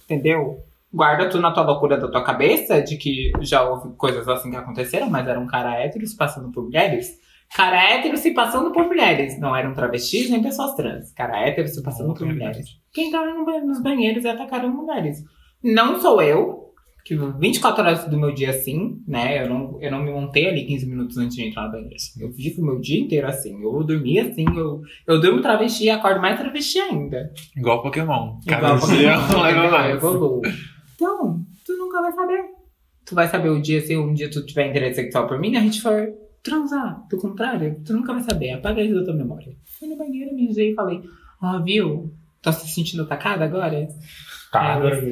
Entendeu? 0.04 0.60
Guarda 0.92 1.28
tu 1.28 1.40
na 1.40 1.50
tua 1.52 1.62
loucura 1.64 1.96
da 1.96 2.08
tua 2.08 2.22
cabeça 2.22 2.82
de 2.82 2.96
que 2.96 3.30
já 3.40 3.62
houve 3.62 3.94
coisas 3.96 4.28
assim 4.28 4.50
que 4.50 4.56
aconteceram, 4.56 5.08
mas 5.08 5.26
era 5.26 5.40
um 5.40 5.46
cara 5.46 5.74
hétero 5.80 6.06
se 6.06 6.16
passando 6.16 6.50
por 6.52 6.64
mulheres. 6.64 7.08
Cara 7.54 7.82
hétero 7.94 8.16
se 8.16 8.32
passando 8.32 8.72
por 8.72 8.84
mulheres. 8.86 9.38
Não 9.40 9.54
eram 9.54 9.74
travestis 9.74 10.30
nem 10.30 10.42
pessoas 10.42 10.74
trans. 10.74 11.12
Cara 11.12 11.38
hétero 11.46 11.68
se 11.68 11.82
passando 11.82 12.14
por 12.14 12.26
mulheres. 12.26 12.66
Quem 12.92 13.08
entraram 13.08 13.38
no 13.38 13.44
ba- 13.46 13.60
nos 13.60 13.82
banheiros 13.82 14.24
e 14.24 14.28
atacaram 14.28 14.70
mulheres. 14.70 15.18
Não 15.62 16.00
sou 16.00 16.20
eu, 16.22 16.62
que 17.04 17.14
24 17.16 17.82
horas 17.82 18.04
do 18.06 18.18
meu 18.18 18.32
dia 18.32 18.50
assim, 18.50 19.02
né? 19.06 19.42
Eu 19.44 19.48
não, 19.50 19.78
eu 19.82 19.90
não 19.90 20.02
me 20.02 20.10
montei 20.10 20.48
ali 20.48 20.64
15 20.64 20.88
minutos 20.88 21.16
antes 21.18 21.36
de 21.36 21.46
entrar 21.46 21.64
no 21.66 21.72
banheiro. 21.72 21.94
Eu 22.20 22.30
vivo 22.32 22.62
o 22.62 22.64
meu 22.64 22.80
dia 22.80 23.00
inteiro 23.00 23.26
assim. 23.26 23.60
Eu 23.62 23.82
dormi 23.84 24.18
assim, 24.18 24.44
eu, 24.56 24.80
eu 25.06 25.20
durmo 25.20 25.40
travesti 25.42 25.84
e 25.84 25.90
acordo 25.90 26.20
mais 26.20 26.38
travesti 26.38 26.78
ainda. 26.78 27.32
Igual 27.56 27.82
Pokémon. 27.82 28.38
Igual 28.46 28.60
Cada 28.60 28.78
Pokémon, 28.78 28.98
dia 28.98 29.16
leva 29.42 29.64
Eu 29.66 29.70
mais. 29.70 29.94
evoluo. 29.96 30.40
Então, 31.02 31.44
tu 31.66 31.76
nunca 31.76 32.00
vai 32.00 32.12
saber. 32.12 32.44
Tu 33.04 33.14
vai 33.14 33.28
saber 33.28 33.48
o 33.48 33.60
dia, 33.60 33.80
se 33.80 33.96
um 33.96 34.14
dia 34.14 34.30
tu 34.30 34.44
tiver 34.46 34.68
interesse 34.70 35.02
sexual 35.02 35.26
por 35.26 35.38
mim, 35.38 35.56
a 35.56 35.60
gente 35.60 35.80
for 35.82 36.08
transar. 36.42 37.04
Do 37.10 37.16
contrário, 37.18 37.80
tu 37.84 37.92
nunca 37.92 38.12
vai 38.12 38.22
saber. 38.22 38.50
Apaga 38.52 38.80
isso 38.82 38.94
da 38.94 39.04
tua 39.04 39.14
memória. 39.14 39.52
Fui 39.78 39.88
no 39.88 39.96
banheiro, 39.96 40.34
mijei 40.34 40.70
e 40.70 40.74
falei, 40.74 41.00
ó, 41.42 41.60
viu? 41.62 42.14
Tá 42.40 42.52
se 42.52 42.68
sentindo 42.68 43.02
atacada 43.02 43.44
agora? 43.44 43.86
Tá, 44.52 44.74
Elas- 44.74 45.04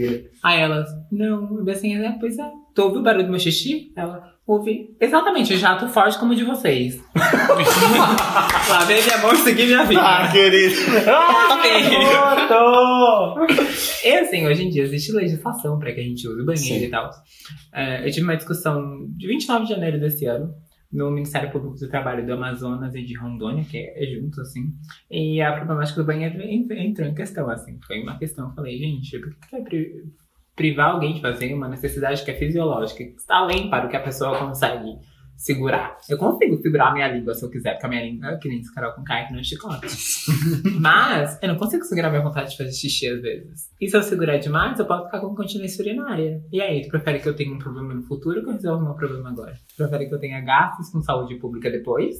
Aí 0.42 0.60
elas, 0.60 0.88
não, 1.10 1.58
eu 1.58 1.70
assim, 1.70 1.94
é, 1.96 2.12
pois 2.18 2.38
é. 2.38 2.50
Tu 2.74 2.82
ouviu 2.82 3.00
o 3.00 3.02
barulho 3.02 3.24
do 3.24 3.30
meu 3.30 3.40
xixi? 3.40 3.92
Ela, 3.96 4.34
ouvi. 4.52 4.96
Exatamente, 5.00 5.56
jato 5.56 5.88
forte 5.88 6.18
como 6.18 6.32
o 6.32 6.36
de 6.36 6.44
vocês. 6.44 7.00
Lavei 8.68 9.02
minha 9.02 9.18
mão 9.18 9.32
e 9.32 9.36
segui 9.36 9.66
minha 9.66 9.84
vida. 9.84 10.00
Ah, 10.02 10.28
querido. 10.30 10.74
E 14.04 14.12
assim, 14.18 14.46
hoje 14.46 14.64
em 14.64 14.70
dia 14.70 14.82
existe 14.82 15.12
legislação 15.12 15.78
para 15.78 15.92
que 15.92 16.00
a 16.00 16.04
gente 16.04 16.26
use 16.26 16.40
o 16.42 16.44
banheiro 16.46 16.80
Sim. 16.80 16.84
e 16.86 16.90
tal. 16.90 17.10
É, 17.74 18.06
eu 18.06 18.10
tive 18.10 18.24
uma 18.24 18.36
discussão 18.36 19.06
de 19.16 19.26
29 19.26 19.64
de 19.66 19.70
janeiro 19.70 20.00
desse 20.00 20.24
ano 20.26 20.52
no 20.92 21.10
Ministério 21.10 21.50
Público 21.52 21.76
do 21.76 21.88
Trabalho 21.88 22.26
do 22.26 22.32
Amazonas 22.32 22.92
e 22.96 23.02
de 23.04 23.16
Rondônia, 23.16 23.64
que 23.64 23.78
é 23.78 24.06
junto, 24.12 24.40
assim. 24.40 24.72
E 25.10 25.40
a 25.40 25.52
problemática 25.52 26.00
do 26.00 26.06
banheiro 26.06 26.40
en- 26.42 26.66
entrou 26.84 27.06
em 27.06 27.14
questão, 27.14 27.48
assim. 27.48 27.78
Foi 27.86 28.02
uma 28.02 28.18
questão. 28.18 28.48
Eu 28.48 28.54
falei, 28.54 28.76
gente, 28.76 29.16
por 29.20 29.30
que, 29.30 29.50
vai 29.52 29.62
privar 30.54 30.90
alguém 30.90 31.14
de 31.14 31.20
fazer 31.20 31.54
uma 31.54 31.68
necessidade 31.68 32.24
que 32.24 32.30
é 32.30 32.34
fisiológica, 32.34 33.04
que 33.04 33.16
está 33.16 33.36
além 33.36 33.70
para 33.70 33.86
o 33.86 33.88
que 33.88 33.96
a 33.96 34.02
pessoa 34.02 34.38
consegue 34.38 34.98
segurar. 35.40 35.96
Eu 36.06 36.18
consigo 36.18 36.54
segurar 36.58 36.88
a 36.88 36.92
minha 36.92 37.08
língua 37.08 37.32
se 37.32 37.42
eu 37.42 37.50
quiser, 37.50 37.72
porque 37.72 37.86
a 37.86 37.88
minha 37.88 38.04
língua 38.04 38.28
é 38.28 38.36
que 38.36 38.46
nem 38.46 38.60
esse 38.60 38.72
Carol 38.74 38.92
com 38.92 39.02
Kai, 39.02 39.26
que 39.26 39.32
não 39.32 39.40
é 39.40 39.42
chicote. 39.42 39.86
Mas 40.78 41.38
eu 41.42 41.48
não 41.48 41.56
consigo 41.56 41.82
segurar 41.84 42.10
minha 42.10 42.22
vontade 42.22 42.50
de 42.50 42.58
fazer 42.58 42.72
xixi 42.72 43.08
às 43.08 43.22
vezes. 43.22 43.70
E 43.80 43.88
se 43.88 43.96
eu 43.96 44.02
segurar 44.02 44.36
demais, 44.36 44.78
eu 44.78 44.84
posso 44.84 45.06
ficar 45.06 45.20
com 45.20 45.34
continência 45.34 45.82
urinária. 45.82 46.42
E 46.52 46.60
aí, 46.60 46.82
tu 46.82 46.88
prefere 46.90 47.20
que 47.20 47.28
eu 47.28 47.34
tenha 47.34 47.54
um 47.54 47.58
problema 47.58 47.94
no 47.94 48.02
futuro 48.02 48.38
ou 48.38 48.44
que 48.44 48.50
eu 48.50 48.54
resolva 48.54 48.82
o 48.82 48.84
meu 48.84 48.94
problema 48.94 49.30
agora? 49.30 49.54
Tu 49.68 49.76
prefere 49.76 50.08
que 50.08 50.14
eu 50.14 50.20
tenha 50.20 50.40
gastos 50.42 50.90
com 50.90 51.00
saúde 51.00 51.36
pública 51.36 51.70
depois? 51.70 52.16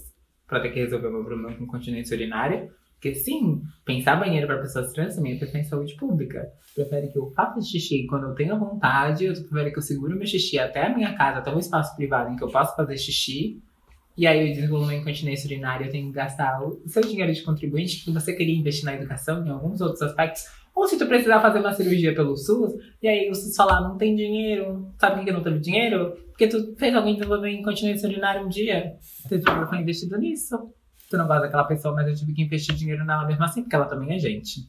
Pra 0.47 0.61
ter 0.61 0.71
que 0.71 0.81
resolver 0.81 1.09
o 1.09 1.13
meu 1.13 1.25
problema 1.25 1.55
com 1.55 1.67
continência 1.67 2.17
urinária? 2.17 2.71
Porque 3.01 3.15
sim, 3.15 3.63
pensar 3.83 4.17
banheiro 4.17 4.47
para 4.47 4.59
pessoas 4.59 4.93
trans 4.93 5.17
também 5.17 5.33
é 5.33 5.39
pensar 5.39 5.59
em 5.59 5.65
saúde 5.65 5.97
pública. 5.97 6.53
Prefere 6.75 7.09
que 7.09 7.19
eu 7.19 7.31
faça 7.31 7.59
xixi 7.63 8.07
quando 8.07 8.27
eu 8.27 8.35
tenho 8.35 8.59
vontade, 8.59 9.33
tu 9.33 9.49
prefere 9.49 9.73
que 9.73 9.79
eu 9.79 9.83
segure 9.83 10.15
meu 10.15 10.27
xixi 10.27 10.59
até 10.59 10.87
a 10.87 10.95
minha 10.95 11.15
casa, 11.15 11.39
até 11.39 11.51
um 11.51 11.59
espaço 11.59 11.97
privado 11.97 12.31
em 12.31 12.37
que 12.37 12.45
eu 12.45 12.49
possa 12.49 12.77
fazer 12.77 12.99
xixi, 12.99 13.59
e 14.19 14.27
aí 14.27 14.47
eu 14.51 14.55
desenvolvo 14.55 14.85
uma 14.85 14.95
incontinência 14.95 15.47
urinária, 15.47 15.87
eu 15.87 15.91
tenho 15.91 16.09
que 16.09 16.13
gastar 16.13 16.63
o 16.63 16.83
seu 16.87 17.01
dinheiro 17.01 17.33
de 17.33 17.43
contribuinte 17.43 18.05
que 18.05 18.13
você 18.13 18.35
queria 18.35 18.55
investir 18.55 18.85
na 18.85 18.95
educação, 18.95 19.47
em 19.47 19.49
alguns 19.49 19.81
outros 19.81 20.03
aspectos, 20.03 20.45
ou 20.75 20.87
se 20.87 20.99
tu 20.99 21.07
precisar 21.07 21.41
fazer 21.41 21.61
uma 21.61 21.73
cirurgia 21.73 22.15
pelo 22.15 22.37
SUS, 22.37 22.75
e 23.03 23.09
aí 23.09 23.31
o 23.31 23.35
SUS 23.35 23.57
falar, 23.57 23.81
não 23.81 23.97
tem 23.97 24.15
dinheiro, 24.15 24.93
sabe 24.99 25.17
por 25.17 25.25
que 25.25 25.33
não 25.33 25.43
teve 25.43 25.59
dinheiro? 25.59 26.13
Porque 26.29 26.47
tu 26.47 26.77
fez 26.77 26.95
alguém 26.95 27.15
desenvolver 27.15 27.51
incontinência 27.51 28.07
urinária 28.07 28.43
um 28.43 28.49
dia, 28.49 28.93
dinheiro 29.27 29.67
foi 29.69 29.79
investido 29.79 30.19
nisso. 30.19 30.71
Tu 31.11 31.19
não 31.19 31.27
gosta 31.27 31.43
daquela 31.43 31.65
pessoa, 31.65 31.93
mas 31.95 32.07
eu 32.07 32.15
tive 32.15 32.33
que 32.33 32.43
investir 32.43 32.75
dinheiro 32.75 33.05
nela 33.05 33.27
mesmo 33.27 33.43
assim, 33.45 33.63
porque 33.63 33.75
ela 33.75 33.87
também 33.87 34.15
é 34.15 34.19
gente. 34.19 34.61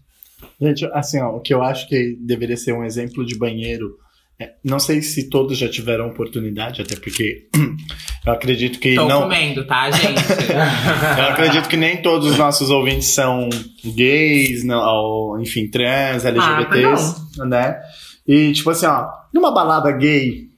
Gente, 0.59 0.85
assim, 0.85 1.21
ó, 1.21 1.35
o 1.35 1.39
que 1.39 1.53
eu 1.53 1.61
acho 1.61 1.87
que 1.87 2.17
deveria 2.19 2.57
ser 2.57 2.73
um 2.73 2.83
exemplo 2.83 3.23
de 3.23 3.37
banheiro. 3.37 3.95
é, 4.39 4.53
não 4.63 4.79
sei 4.79 5.03
se 5.03 5.29
todos 5.29 5.55
já 5.55 5.69
tiveram 5.69 6.07
oportunidade, 6.07 6.81
até 6.81 6.95
porque 6.95 7.47
eu 8.25 8.33
acredito 8.33 8.79
que 8.79 8.95
Tô 8.95 9.07
não. 9.07 9.21
comendo, 9.21 9.63
tá, 9.67 9.91
gente? 9.91 10.19
Eu 11.17 11.25
acredito 11.25 11.69
que 11.69 11.77
nem 11.77 12.01
todos 12.01 12.31
os 12.31 12.37
nossos 12.39 12.71
ouvintes 12.71 13.09
são 13.09 13.47
gays, 13.85 14.63
não, 14.63 14.79
ou, 14.79 15.39
enfim, 15.39 15.69
trans, 15.69 16.25
LGBTs, 16.25 17.21
né? 17.47 17.79
E, 18.27 18.51
tipo 18.51 18.69
assim, 18.71 18.87
ó, 18.87 19.07
numa 19.31 19.53
balada 19.53 19.91
gay, 19.91 20.49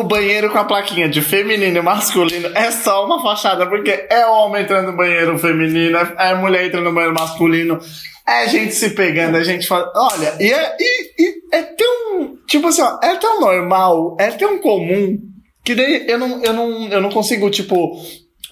o 0.00 0.02
banheiro 0.04 0.50
com 0.50 0.58
a 0.58 0.64
plaquinha 0.64 1.08
de 1.08 1.20
feminino 1.22 1.78
e 1.78 1.82
masculino 1.82 2.48
é 2.54 2.70
só 2.70 3.04
uma 3.06 3.22
fachada, 3.22 3.66
porque 3.66 4.06
é 4.10 4.26
homem 4.26 4.62
entrando 4.62 4.90
no 4.90 4.96
banheiro 4.96 5.38
feminino, 5.38 5.96
é 5.98 6.30
é 6.30 6.34
mulher 6.34 6.66
entrando 6.66 6.84
no 6.84 6.92
banheiro 6.94 7.14
masculino, 7.14 7.78
é 8.26 8.48
gente 8.48 8.74
se 8.74 8.90
pegando, 8.90 9.36
é 9.36 9.44
gente 9.44 9.66
falando. 9.66 9.90
Olha, 9.94 10.34
e 10.40 10.52
é, 10.52 10.76
e- 10.78 11.22
e 11.22 11.34
é 11.52 11.62
tão. 11.62 12.36
Tipo 12.46 12.68
assim, 12.68 12.82
ó, 12.82 12.98
é 13.02 13.16
tão 13.16 13.40
normal, 13.40 14.16
é 14.20 14.30
tão 14.32 14.58
comum, 14.58 15.18
que 15.64 15.74
daí 15.74 16.06
eu 16.08 16.18
não, 16.18 16.42
eu 16.42 16.52
não, 16.52 16.88
eu 16.88 17.00
não 17.00 17.10
consigo, 17.10 17.48
tipo. 17.50 17.96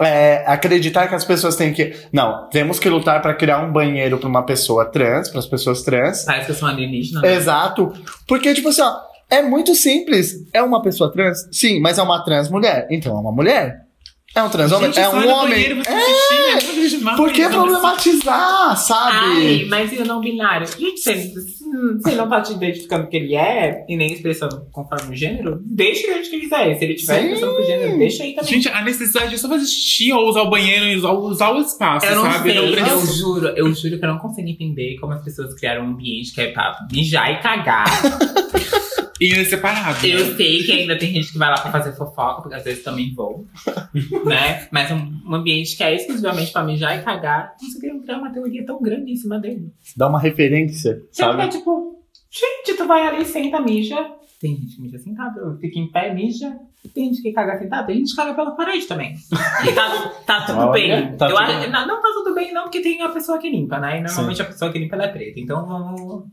é, 0.00 0.42
acreditar 0.46 1.06
que 1.06 1.14
as 1.14 1.24
pessoas 1.24 1.54
têm 1.56 1.72
que. 1.72 1.92
Não, 2.12 2.48
temos 2.50 2.78
que 2.80 2.88
lutar 2.88 3.22
pra 3.22 3.32
criar 3.34 3.58
um 3.60 3.70
banheiro 3.72 4.18
pra 4.18 4.28
uma 4.28 4.44
pessoa 4.44 4.84
trans, 4.86 5.28
para 5.28 5.38
as 5.38 5.46
pessoas 5.46 5.82
trans. 5.82 6.24
Parece 6.24 6.46
que 6.46 6.52
eu 6.52 6.56
sou 6.56 6.68
uma 6.68 6.74
alienígena. 6.74 7.20
né? 7.20 7.34
Exato. 7.34 7.92
Porque, 8.26 8.52
tipo 8.54 8.68
assim, 8.70 8.82
ó, 8.82 8.92
é 9.36 9.42
muito 9.42 9.74
simples. 9.74 10.34
É 10.52 10.62
uma 10.62 10.82
pessoa 10.82 11.12
trans? 11.12 11.38
Sim, 11.52 11.80
mas 11.80 11.98
é 11.98 12.02
uma 12.02 12.24
trans 12.24 12.50
mulher. 12.50 12.86
Então 12.90 13.16
é 13.16 13.20
uma 13.20 13.32
mulher. 13.32 13.82
É 14.36 14.42
um 14.42 14.48
trans 14.48 14.72
homem? 14.72 14.90
É 14.96 15.08
um 15.08 15.28
homem. 15.28 15.50
banheiro 15.54 15.76
você 15.84 16.72
vejo 16.72 17.00
mal, 17.02 17.14
Por 17.16 17.30
que 17.32 17.48
problematizar, 17.48 18.70
Ai, 18.70 18.76
sabe? 18.76 19.66
mas 19.66 19.92
e 19.92 19.98
o 19.98 20.04
não 20.04 20.20
binário? 20.20 20.66
Gente, 20.66 20.98
se 20.98 21.10
ele, 21.12 21.22
se 21.28 22.08
ele 22.08 22.16
não 22.16 22.28
tá 22.28 22.40
te 22.40 22.52
identificando 22.52 23.06
que 23.06 23.16
ele 23.16 23.36
é, 23.36 23.84
e 23.88 23.96
nem 23.96 24.12
expressando 24.12 24.66
conforme 24.72 25.12
o 25.12 25.16
gênero, 25.16 25.60
deixa 25.64 26.08
ele 26.08 26.18
onde 26.18 26.28
que 26.30 26.34
ele 26.34 26.42
quiser. 26.42 26.76
Se 26.76 26.84
ele 26.84 26.94
tiver 26.94 27.14
Sim. 27.20 27.24
expressando 27.26 27.54
pro 27.54 27.64
gênero, 27.64 27.96
deixa 27.98 28.22
aí 28.24 28.34
também. 28.34 28.50
Gente, 28.50 28.68
a 28.70 28.82
necessidade 28.82 29.34
é 29.34 29.38
só 29.38 29.48
fazer 29.48 29.66
xixi 29.66 30.12
ou 30.12 30.28
usar 30.28 30.42
o 30.42 30.50
banheiro 30.50 30.84
e 30.86 30.96
usar, 30.96 31.12
usar 31.12 31.50
o 31.52 31.60
espaço, 31.60 32.06
eu 32.06 32.16
não 32.16 32.22
sabe? 32.32 32.50
sei, 32.50 32.54
Não 32.60 32.64
eu 32.66 32.72
precisa- 32.72 33.12
juro, 33.16 33.46
eu 33.56 33.72
juro 33.72 33.98
que 34.00 34.04
eu 34.04 34.08
não 34.08 34.18
consigo 34.18 34.48
entender 34.48 34.96
como 35.00 35.12
as 35.12 35.22
pessoas 35.22 35.54
criaram 35.54 35.84
um 35.84 35.90
ambiente 35.90 36.34
que 36.34 36.40
é 36.40 36.48
pra 36.50 36.76
mijar 36.92 37.30
e 37.32 37.40
cagar. 37.40 37.84
E 39.20 39.32
é 39.32 39.44
separado. 39.44 40.04
Eu 40.06 40.26
né? 40.26 40.34
sei 40.36 40.62
que 40.64 40.72
ainda 40.72 40.98
tem 40.98 41.12
gente 41.12 41.30
que 41.32 41.38
vai 41.38 41.48
lá 41.48 41.60
pra 41.60 41.70
fazer 41.70 41.92
fofoca, 41.92 42.42
porque 42.42 42.56
às 42.56 42.64
vezes 42.64 42.82
também 42.82 43.14
vou, 43.14 43.46
né? 44.24 44.66
Mas 44.72 44.90
um, 44.90 45.12
um 45.26 45.34
ambiente 45.34 45.76
que 45.76 45.82
é 45.84 45.94
exclusivamente 45.94 46.50
pra 46.52 46.64
mijar 46.64 46.98
e 46.98 47.02
cagar, 47.02 47.54
conseguiram 47.60 48.00
criar 48.00 48.18
uma 48.18 48.32
teoria 48.32 48.64
tão 48.66 48.80
grande 48.82 49.12
em 49.12 49.16
cima 49.16 49.38
dele. 49.38 49.72
Dá 49.96 50.08
uma 50.08 50.18
referência, 50.18 51.00
Sabe? 51.12 51.38
É 51.38 51.42
sabe? 51.44 51.52
tipo, 51.58 52.02
gente, 52.30 52.76
tu 52.76 52.86
vai 52.86 53.06
ali, 53.06 53.24
senta, 53.24 53.60
mija. 53.60 53.96
Tem 54.40 54.56
gente 54.56 54.76
que 54.76 54.82
mija 54.82 54.98
sentado, 54.98 55.56
fica 55.60 55.78
em 55.78 55.90
pé, 55.90 56.12
mija. 56.12 56.54
Tem 56.92 57.06
gente 57.06 57.22
que 57.22 57.32
caga 57.32 57.58
sentado, 57.58 57.86
tem 57.86 57.96
gente 57.96 58.10
que 58.10 58.16
caga 58.16 58.34
pela 58.34 58.50
parede 58.50 58.84
também. 58.86 59.14
E 59.66 59.72
tá, 59.72 60.12
tá 60.26 60.40
tudo 60.44 60.58
Olha, 60.58 60.72
bem. 60.72 61.16
tá 61.16 61.26
Eu 61.26 61.30
tudo 61.30 61.38
acho- 61.38 61.60
bem. 61.60 61.70
Não, 61.70 61.86
não 61.86 62.02
tá 62.02 62.08
tudo 62.12 62.34
bem, 62.34 62.52
não, 62.52 62.64
porque 62.64 62.80
tem 62.82 63.00
a 63.00 63.08
pessoa 63.08 63.38
que 63.38 63.48
limpa, 63.48 63.78
né? 63.78 64.00
E 64.00 64.02
normalmente 64.02 64.42
a 64.42 64.44
pessoa 64.44 64.70
que 64.70 64.78
limpa 64.78 64.96
ela 64.96 65.04
é 65.04 65.08
preta. 65.08 65.40
Então 65.40 65.64
vamos 65.66 66.24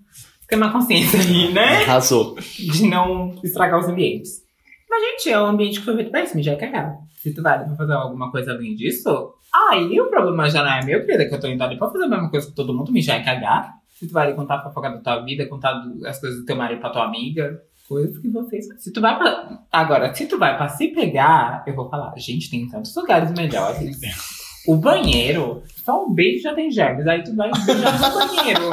ter 0.51 0.57
uma 0.57 0.71
consciência 0.71 1.17
aí, 1.17 1.53
né? 1.53 1.83
Arrasou. 1.83 2.35
De 2.35 2.85
não 2.85 3.33
estragar 3.41 3.79
os 3.79 3.87
ambientes. 3.87 4.41
Mas, 4.89 5.01
gente, 5.01 5.29
é 5.29 5.41
um 5.41 5.45
ambiente 5.45 5.79
que 5.79 5.85
foi 5.85 5.95
feito 5.95 6.11
pra 6.11 6.23
isso, 6.23 6.35
mijar 6.35 6.55
e 6.55 6.57
cagar. 6.57 6.97
Se 7.21 7.33
tu 7.33 7.41
vai 7.41 7.63
pra 7.63 7.73
fazer 7.75 7.93
alguma 7.93 8.29
coisa 8.29 8.51
além 8.51 8.75
disso, 8.75 9.33
aí 9.69 9.99
o 10.01 10.09
problema 10.09 10.49
já 10.49 10.61
não 10.61 10.71
é 10.73 10.83
meu, 10.83 11.05
querida, 11.05 11.25
que 11.25 11.33
eu 11.33 11.39
tô 11.39 11.47
indo 11.47 11.63
ali 11.63 11.77
pra 11.77 11.89
fazer 11.89 12.03
a 12.03 12.07
mesma 12.09 12.29
coisa 12.29 12.47
que 12.47 12.53
todo 12.53 12.73
mundo, 12.73 12.91
mijar 12.91 13.21
e 13.21 13.23
cagar. 13.23 13.75
Se 13.97 14.07
tu 14.07 14.13
vai 14.13 14.27
ali 14.27 14.35
contar 14.35 14.55
a 14.55 14.63
fofoca 14.63 14.89
da 14.89 14.97
tua 14.97 15.23
vida, 15.23 15.47
contar 15.47 15.81
as 16.05 16.19
coisas 16.19 16.39
do 16.39 16.45
teu 16.45 16.57
marido 16.57 16.81
pra 16.81 16.89
tua 16.89 17.05
amiga, 17.05 17.61
coisas 17.87 18.17
que 18.17 18.27
vocês. 18.27 18.65
Se 18.77 18.91
tu 18.91 18.99
vai 18.99 19.17
pra. 19.17 19.59
Agora, 19.71 20.13
se 20.13 20.25
tu 20.25 20.37
vai 20.37 20.57
pra 20.57 20.67
se 20.67 20.89
pegar, 20.89 21.63
eu 21.65 21.75
vou 21.75 21.89
falar, 21.89 22.13
gente, 22.17 22.49
tem 22.49 22.67
tantos 22.67 22.93
lugares 22.93 23.31
melhores. 23.31 23.99
O 24.67 24.75
banheiro, 24.75 25.63
só 25.83 26.05
um 26.05 26.13
beijo 26.13 26.43
já 26.43 26.53
tem 26.53 26.69
germes. 26.69 27.07
Aí 27.07 27.23
tu 27.23 27.35
vai 27.35 27.49
beijar 27.65 27.99
no 27.99 28.27
banheiro. 28.27 28.69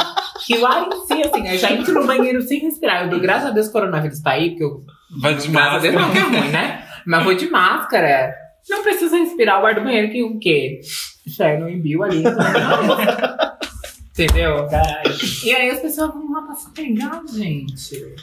Que 0.49 0.57
o 0.57 0.67
ar 0.67 0.89
em 0.89 1.07
si, 1.07 1.23
assim, 1.23 1.47
eu 1.47 1.59
já 1.59 1.71
entro 1.73 1.93
no 1.93 2.07
banheiro 2.07 2.41
sem 2.41 2.59
respirar. 2.61 3.03
Eu 3.03 3.11
dou 3.11 3.21
graças 3.21 3.51
a 3.51 3.53
Deus 3.53 3.67
que 3.67 3.71
o 3.71 3.73
coronavírus 3.75 4.21
tá 4.21 4.31
aí, 4.31 4.49
porque 4.51 4.65
eu 4.65 4.83
Vai 5.21 5.35
de 5.35 5.49
Graças 5.49 5.75
a 5.75 5.79
Deus 5.79 5.95
não, 5.95 6.01
máscara. 6.01 6.27
que 6.31 6.37
é 6.37 6.41
ruim, 6.41 6.51
né? 6.51 6.85
Mas 7.07 7.25
vou 7.25 7.35
de 7.35 7.51
máscara. 7.51 8.35
Não 8.71 8.83
precisa 8.83 9.19
respirar 9.19 9.63
o 9.63 9.67
ar 9.67 9.75
do 9.75 9.83
banheiro, 9.83 10.11
que 10.11 10.23
o 10.23 10.39
quê? 10.39 10.81
Chernobyl 11.27 12.03
ali. 12.03 12.23
Entendeu? 14.13 14.67
E 15.45 15.53
aí 15.53 15.71
as 15.71 15.81
pessoas 15.81 16.15
vão 16.15 16.33
lá 16.33 16.43
pra 16.43 16.55
se 16.55 16.71
pegar, 16.73 17.23
gente. 17.31 18.15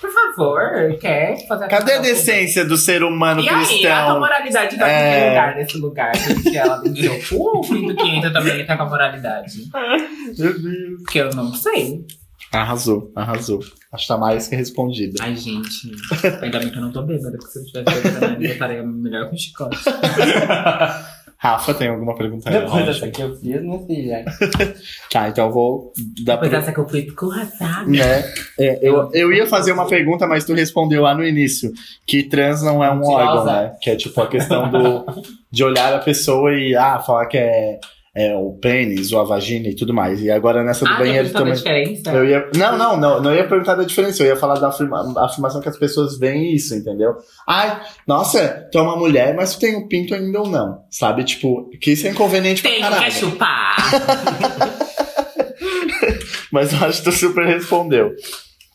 Por 0.00 0.10
favor, 0.10 0.98
quer 1.00 1.46
fazer 1.48 1.68
Cadê 1.68 1.92
a 1.94 1.98
decência 1.98 2.64
do 2.64 2.76
ser 2.76 3.02
humano 3.02 3.40
E 3.40 3.48
aí, 3.48 3.54
a 3.54 3.58
tua 3.58 3.66
cristão? 3.66 4.20
moralidade 4.20 4.76
tá 4.78 4.88
É. 4.88 5.20
que 5.20 5.28
lugar 5.28 5.56
nesse 5.56 5.78
lugar? 5.78 6.12
Que 6.42 6.56
ela 6.58 6.82
ou 7.32 7.60
o 7.60 7.62
fim 7.64 7.86
do 7.86 7.96
que 7.96 8.08
entra 8.08 8.30
também 8.32 8.64
tá 8.66 8.76
com 8.76 8.82
a 8.82 8.88
moralidade? 8.90 9.52
Meu 10.38 10.58
Deus. 10.60 11.00
Porque 11.02 11.18
eu 11.20 11.30
não 11.30 11.52
sei. 11.54 12.04
Arrasou, 12.52 13.10
arrasou. 13.16 13.60
Acho 13.92 14.02
que 14.06 14.08
tá 14.08 14.16
mais 14.18 14.46
que 14.48 14.54
respondida. 14.56 15.16
Ai, 15.22 15.34
gente. 15.34 15.90
Ainda 16.42 16.58
bem 16.60 16.70
que 16.70 16.76
eu 16.78 16.82
não 16.82 16.92
tô 16.92 17.02
bêbada, 17.02 17.36
porque 17.38 17.52
se 17.52 17.58
eu 17.58 17.84
tivesse 17.84 18.02
bêbada, 18.02 18.36
eu 18.44 18.50
estaria 18.52 18.82
melhor 18.82 19.28
com 19.30 19.36
chicote. 19.36 19.78
Rafa, 21.38 21.74
tem 21.74 21.88
alguma 21.88 22.14
pergunta? 22.14 22.50
Depois 22.50 22.86
dessa 22.86 23.08
que 23.08 23.22
eu 23.22 23.36
fiz, 23.36 23.60
minha 23.60 23.78
filha. 23.86 24.24
Tá, 25.10 25.28
então 25.28 25.46
eu 25.46 25.52
vou 25.52 25.92
dar 26.24 26.34
Depois 26.34 26.50
pra... 26.50 26.58
dessa 26.60 26.72
que 26.72 26.80
eu 26.80 26.88
fui 26.88 27.00
escorraçada. 27.00 27.90
Né? 27.90 28.22
É, 28.58 28.78
eu, 28.82 29.10
eu 29.12 29.32
ia 29.32 29.46
fazer 29.46 29.72
uma 29.72 29.86
pergunta, 29.86 30.26
mas 30.26 30.44
tu 30.44 30.54
respondeu 30.54 31.02
lá 31.02 31.14
no 31.14 31.24
início 31.24 31.72
que 32.06 32.22
trans 32.22 32.62
não 32.62 32.82
é 32.82 32.90
um 32.90 32.98
Mentirosa. 33.00 33.22
órgão, 33.22 33.44
né? 33.44 33.76
Que 33.80 33.90
é 33.90 33.96
tipo 33.96 34.20
a 34.20 34.26
questão 34.26 34.70
do, 34.70 35.04
de 35.50 35.64
olhar 35.64 35.94
a 35.94 35.98
pessoa 35.98 36.52
e 36.52 36.74
ah, 36.74 36.98
falar 36.98 37.26
que 37.26 37.38
é, 37.38 37.78
é 38.16 38.34
o 38.34 38.52
pênis 38.54 39.12
ou 39.12 39.20
a 39.20 39.24
vagina 39.24 39.68
e 39.68 39.74
tudo 39.76 39.92
mais. 39.92 40.22
E 40.22 40.30
agora 40.30 40.64
nessa 40.64 40.84
do 40.86 40.90
Ah, 40.90 40.96
tem 40.96 41.06
banheiro 41.06 41.30
também. 41.30 41.52
diferença? 41.52 42.10
Eu 42.12 42.24
ia, 42.24 42.50
não, 42.56 42.78
não, 42.78 42.96
não, 42.96 43.22
não 43.22 43.34
ia 43.34 43.46
perguntar 43.46 43.74
da 43.74 43.84
diferença, 43.84 44.22
eu 44.22 44.28
ia 44.28 44.36
falar 44.36 44.58
da 44.58 44.68
afirma- 44.68 45.12
afirmação 45.24 45.60
que 45.60 45.68
as 45.68 45.78
pessoas 45.78 46.18
veem 46.18 46.54
isso, 46.54 46.74
entendeu? 46.74 47.12
Ai, 47.46 47.80
nossa, 48.08 48.66
tu 48.72 48.78
é 48.78 48.82
uma 48.82 48.96
mulher, 48.96 49.34
mas 49.34 49.54
tu 49.54 49.60
tem 49.60 49.76
um 49.76 49.86
pinto 49.86 50.14
ainda 50.14 50.40
ou 50.40 50.48
não, 50.48 50.78
sabe? 50.90 51.24
Tipo, 51.24 51.68
que 51.80 51.90
isso 51.92 52.06
é 52.06 52.10
inconveniente 52.10 52.62
Tem, 52.62 52.78
pra 52.80 52.88
quer 52.88 52.94
caralho. 52.94 53.12
chupar? 53.12 53.76
Mas 56.52 56.72
eu 56.72 56.78
acho 56.86 56.98
que 57.02 57.10
tu 57.10 57.12
super 57.12 57.44
respondeu. 57.46 58.12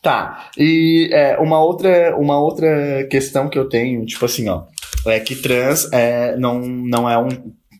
Tá, 0.02 0.50
e 0.58 1.08
é, 1.12 1.36
uma, 1.38 1.62
outra, 1.62 2.16
uma 2.16 2.38
outra 2.40 3.06
questão 3.08 3.48
que 3.48 3.56
eu 3.58 3.68
tenho, 3.68 4.04
tipo 4.04 4.24
assim, 4.24 4.48
ó, 4.48 4.64
é 5.06 5.20
que 5.20 5.36
trans 5.36 5.88
é, 5.92 6.36
não, 6.36 6.58
não 6.60 7.08
é 7.08 7.16
um. 7.16 7.28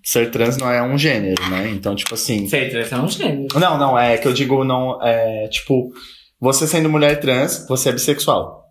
Ser 0.04 0.30
trans 0.30 0.56
não 0.56 0.70
é 0.70 0.82
um 0.82 0.98
gênero, 0.98 1.40
né? 1.48 1.70
Então, 1.70 1.94
tipo 1.94 2.14
assim. 2.14 2.48
Certo, 2.48 2.76
é 2.94 2.98
um 2.98 3.08
gênero. 3.08 3.58
Não, 3.58 3.78
não, 3.78 3.98
é 3.98 4.18
que 4.18 4.26
eu 4.26 4.32
digo, 4.32 4.64
não. 4.64 4.98
É 5.02 5.46
tipo, 5.48 5.92
você 6.40 6.66
sendo 6.66 6.88
mulher 6.88 7.20
trans, 7.20 7.66
você 7.68 7.90
é 7.90 7.92
bissexual, 7.92 8.64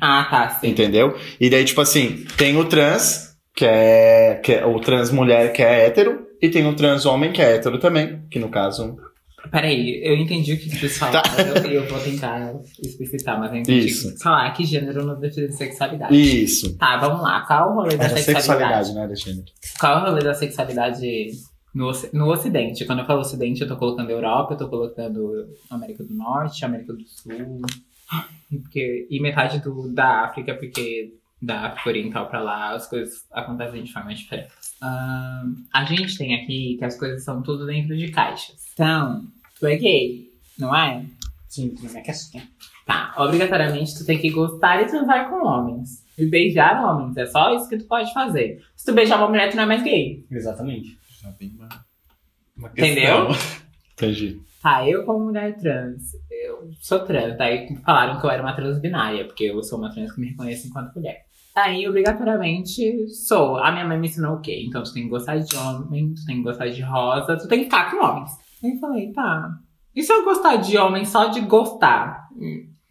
Ah, 0.00 0.26
tá, 0.30 0.48
sim. 0.60 0.68
entendeu? 0.68 1.16
E 1.38 1.50
daí, 1.50 1.64
tipo 1.64 1.80
assim, 1.80 2.24
tem 2.36 2.56
o 2.56 2.64
trans, 2.64 3.34
que 3.54 3.64
é, 3.66 4.40
que 4.42 4.52
é 4.54 4.64
o 4.64 4.80
trans 4.80 5.10
mulher 5.10 5.52
que 5.52 5.62
é 5.62 5.86
hétero, 5.86 6.26
e 6.40 6.48
tem 6.48 6.66
o 6.66 6.74
trans 6.74 7.04
homem 7.04 7.30
que 7.32 7.42
é 7.42 7.56
hétero 7.56 7.78
também, 7.78 8.22
que 8.30 8.38
no 8.38 8.48
caso 8.48 8.96
Peraí, 9.50 10.00
eu 10.04 10.16
entendi 10.16 10.52
o 10.52 10.58
que 10.58 10.68
vocês 10.70 10.98
falaram. 10.98 11.22
Tá. 11.22 11.42
Eu, 11.42 11.70
eu 11.70 11.88
vou 11.88 11.98
tentar 12.00 12.52
explicitar, 12.84 13.38
mas 13.38 13.52
eu 13.52 13.58
entendi. 13.58 13.86
Isso. 13.86 14.18
Falar 14.18 14.50
que 14.52 14.64
gênero 14.64 15.04
não 15.04 15.18
define 15.18 15.50
sexualidade. 15.52 16.14
Isso. 16.14 16.76
Tá, 16.76 16.98
vamos 16.98 17.22
lá. 17.22 17.40
Qual 17.42 17.60
é 17.60 17.72
o 17.72 17.74
rolê 17.74 17.96
da 17.96 18.04
Era 18.04 18.16
sexualidade? 18.16 18.46
sexualidade, 18.46 18.94
né, 18.94 19.02
Alexandre? 19.02 19.52
Qual 19.78 19.92
é 19.92 20.02
o 20.02 20.10
rolê 20.10 20.22
da 20.22 20.34
sexualidade 20.34 21.30
no, 21.74 21.90
no 22.12 22.30
Ocidente? 22.30 22.84
Quando 22.84 23.00
eu 23.00 23.06
falo 23.06 23.20
Ocidente, 23.20 23.62
eu 23.62 23.68
tô 23.68 23.76
colocando 23.76 24.10
Europa, 24.10 24.54
eu 24.54 24.58
tô 24.58 24.68
colocando 24.68 25.48
América 25.70 26.04
do 26.04 26.14
Norte, 26.14 26.64
América 26.64 26.92
do 26.92 27.04
Sul. 27.06 27.62
E, 28.50 28.58
porque, 28.58 29.06
e 29.08 29.20
metade 29.20 29.60
do, 29.60 29.92
da 29.92 30.24
África, 30.24 30.54
porque 30.54 31.14
da 31.40 31.68
África 31.68 31.88
Oriental 31.88 32.28
pra 32.28 32.40
lá 32.42 32.74
as 32.74 32.86
coisas 32.86 33.24
acontecem 33.32 33.82
de 33.82 33.92
formas 33.92 34.18
diferentes. 34.18 34.52
Ahn, 34.82 35.54
a 35.72 35.84
gente 35.84 36.16
tem 36.16 36.34
aqui 36.34 36.76
que 36.78 36.84
as 36.84 36.98
coisas 36.98 37.22
são 37.22 37.42
tudo 37.42 37.66
dentro 37.66 37.96
de 37.96 38.08
caixas. 38.08 38.56
Então, 38.72 39.24
tu 39.58 39.66
é 39.66 39.76
gay, 39.76 40.30
não 40.58 40.74
é? 40.74 41.04
Sim, 41.48 41.74
na 41.82 41.90
minha 41.90 42.02
caixinha. 42.02 42.48
Tá, 42.86 43.14
obrigatoriamente 43.18 43.96
tu 43.96 44.04
tem 44.06 44.18
que 44.18 44.30
gostar 44.30 44.82
e 44.82 44.86
transar 44.86 45.28
com 45.28 45.46
homens. 45.46 46.04
E 46.16 46.26
beijar 46.26 46.82
homens, 46.84 47.16
é 47.16 47.26
só 47.26 47.54
isso 47.54 47.68
que 47.68 47.78
tu 47.78 47.84
pode 47.84 48.12
fazer. 48.12 48.64
Se 48.76 48.86
tu 48.86 48.94
beijar 48.94 49.18
uma 49.18 49.28
mulher, 49.28 49.50
tu 49.50 49.56
não 49.56 49.64
é 49.64 49.66
mais 49.66 49.82
gay. 49.82 50.24
Exatamente. 50.30 50.98
Já 51.22 51.30
tem 51.32 51.50
uma, 51.50 51.68
uma 52.56 52.68
Entendeu? 52.68 53.28
Entendi. 53.92 54.40
Tá, 54.62 54.86
eu 54.88 55.04
como 55.04 55.26
mulher 55.26 55.56
trans, 55.56 56.12
eu 56.30 56.70
sou 56.80 57.00
trans. 57.00 57.36
Daí 57.36 57.74
falaram 57.84 58.20
que 58.20 58.26
eu 58.26 58.30
era 58.30 58.42
uma 58.42 58.54
transbinária, 58.54 59.24
porque 59.24 59.44
eu 59.44 59.62
sou 59.62 59.78
uma 59.78 59.90
trans 59.90 60.12
que 60.12 60.20
me 60.20 60.28
reconhece 60.28 60.68
enquanto 60.68 60.94
mulher. 60.94 61.24
Aí, 61.54 61.88
obrigatoriamente, 61.88 63.08
sou. 63.08 63.56
A 63.56 63.72
minha 63.72 63.84
mãe 63.84 63.98
me 63.98 64.06
ensinou 64.06 64.36
o 64.36 64.40
quê? 64.40 64.64
Então, 64.66 64.82
tu 64.82 64.92
tem 64.92 65.04
que 65.04 65.08
gostar 65.08 65.38
de 65.38 65.56
homem, 65.56 66.14
tu 66.14 66.24
tem 66.24 66.36
que 66.36 66.42
gostar 66.42 66.68
de 66.68 66.80
rosa, 66.82 67.36
tu 67.36 67.48
tem 67.48 67.58
que 67.60 67.64
ficar 67.64 67.90
com 67.90 68.04
homens. 68.04 68.30
Aí 68.62 68.70
eu 68.70 68.78
falei, 68.78 69.12
tá. 69.12 69.50
E 69.94 70.02
se 70.02 70.12
eu 70.12 70.24
gostar 70.24 70.56
de 70.56 70.78
homem 70.78 71.04
só 71.04 71.26
de 71.26 71.40
gostar? 71.40 72.28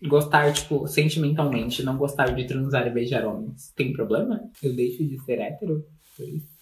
Gostar, 0.07 0.51
tipo, 0.51 0.87
sentimentalmente, 0.87 1.83
não 1.83 1.97
gostar 1.97 2.33
de 2.35 2.45
transar 2.45 2.85
e 2.87 2.89
beijar 2.89 3.25
homens. 3.25 3.71
Tem 3.75 3.93
problema? 3.93 4.41
Eu 4.61 4.75
deixo 4.75 5.07
de 5.07 5.17
ser 5.23 5.39
hétero? 5.39 5.83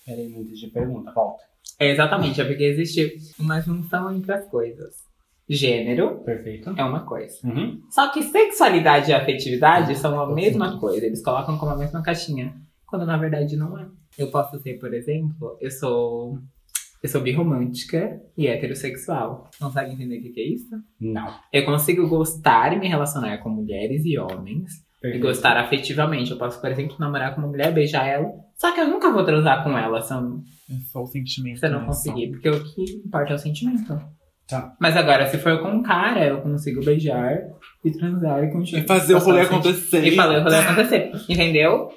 Peraí, 0.06 0.30
não 0.30 0.42
a 0.42 0.74
pergunta. 0.74 1.12
Volta. 1.12 1.44
É, 1.80 1.92
exatamente, 1.92 2.40
é 2.40 2.46
porque 2.46 2.64
existe 2.64 3.18
uma 3.40 3.60
junção 3.60 4.16
entre 4.16 4.32
as 4.32 4.48
coisas. 4.48 5.07
Gênero 5.50 6.24
Perfeito. 6.26 6.74
é 6.78 6.84
uma 6.84 7.02
coisa. 7.06 7.36
Uhum. 7.46 7.82
Só 7.90 8.12
que 8.12 8.22
sexualidade 8.24 9.12
e 9.12 9.14
afetividade 9.14 9.96
são 9.96 10.20
a 10.20 10.34
mesma 10.34 10.78
coisa. 10.80 11.06
Eles 11.06 11.24
colocam 11.24 11.58
como 11.58 11.72
a 11.72 11.78
mesma 11.78 12.02
caixinha. 12.02 12.54
Quando 12.86 13.06
na 13.06 13.18
verdade 13.18 13.56
não 13.56 13.78
é. 13.80 13.86
Eu 14.18 14.28
posso 14.32 14.60
ser, 14.60 14.74
por 14.80 14.94
exemplo, 14.94 15.58
eu 15.62 15.72
sou. 15.72 16.38
Eu 17.04 17.10
sou 17.10 17.22
birromântica 17.22 18.20
e 18.36 18.48
heterossexual. 18.48 19.50
Consegue 19.60 19.94
entender 19.94 20.18
o 20.18 20.22
que 20.24 20.30
que 20.30 20.42
é 20.42 20.48
isso? 20.48 20.70
Não. 21.00 21.32
Eu 21.54 21.64
consigo 21.64 22.08
gostar 22.10 22.74
e 22.74 22.80
me 22.80 22.88
relacionar 22.88 23.38
com 23.38 23.50
mulheres 23.50 24.04
e 24.04 24.18
homens. 24.18 24.72
E 24.98 25.02
Perfeito. 25.02 25.24
gostar 25.28 25.58
afetivamente. 25.58 26.32
Eu 26.32 26.40
posso, 26.40 26.60
por 26.60 26.72
exemplo, 26.72 26.96
namorar 27.00 27.36
com 27.36 27.42
uma 27.42 27.50
mulher, 27.50 27.72
beijar 27.72 28.06
ela. 28.08 28.32
Só 28.56 28.74
que 28.74 28.80
eu 28.82 28.88
nunca 28.88 29.12
vou 29.12 29.24
transar 29.24 29.64
com 29.64 29.78
ela 29.78 30.02
se 30.02 30.12
eu 30.12 30.42
É 30.72 30.80
só 30.92 31.04
o 31.04 31.06
sentimento. 31.06 31.60
se 31.60 31.68
eu 31.68 31.72
não 31.72 31.82
né? 31.82 31.86
conseguir. 31.86 32.32
Porque 32.32 32.50
o 32.50 32.64
que 32.64 32.84
importa 33.06 33.34
é 33.34 33.36
o 33.36 33.40
sentimento. 33.40 34.02
Tá. 34.48 34.74
Mas 34.80 34.96
agora, 34.96 35.28
se 35.30 35.38
for 35.38 35.60
com 35.62 35.70
um 35.70 35.84
cara, 35.84 36.26
eu 36.26 36.42
consigo 36.42 36.84
beijar 36.84 37.38
e 37.84 37.92
transar 37.92 38.44
e 38.44 38.52
continuar. 38.52 38.82
É 38.84 38.88
fazer 38.88 39.14
o 39.16 39.20
rolê 39.20 39.42
acontecer. 39.42 40.04
E 40.06 40.16
fazer 40.16 40.38
o 40.38 40.44
rolê 40.44 40.56
acontecer. 40.58 41.12
Entendeu? 41.28 41.90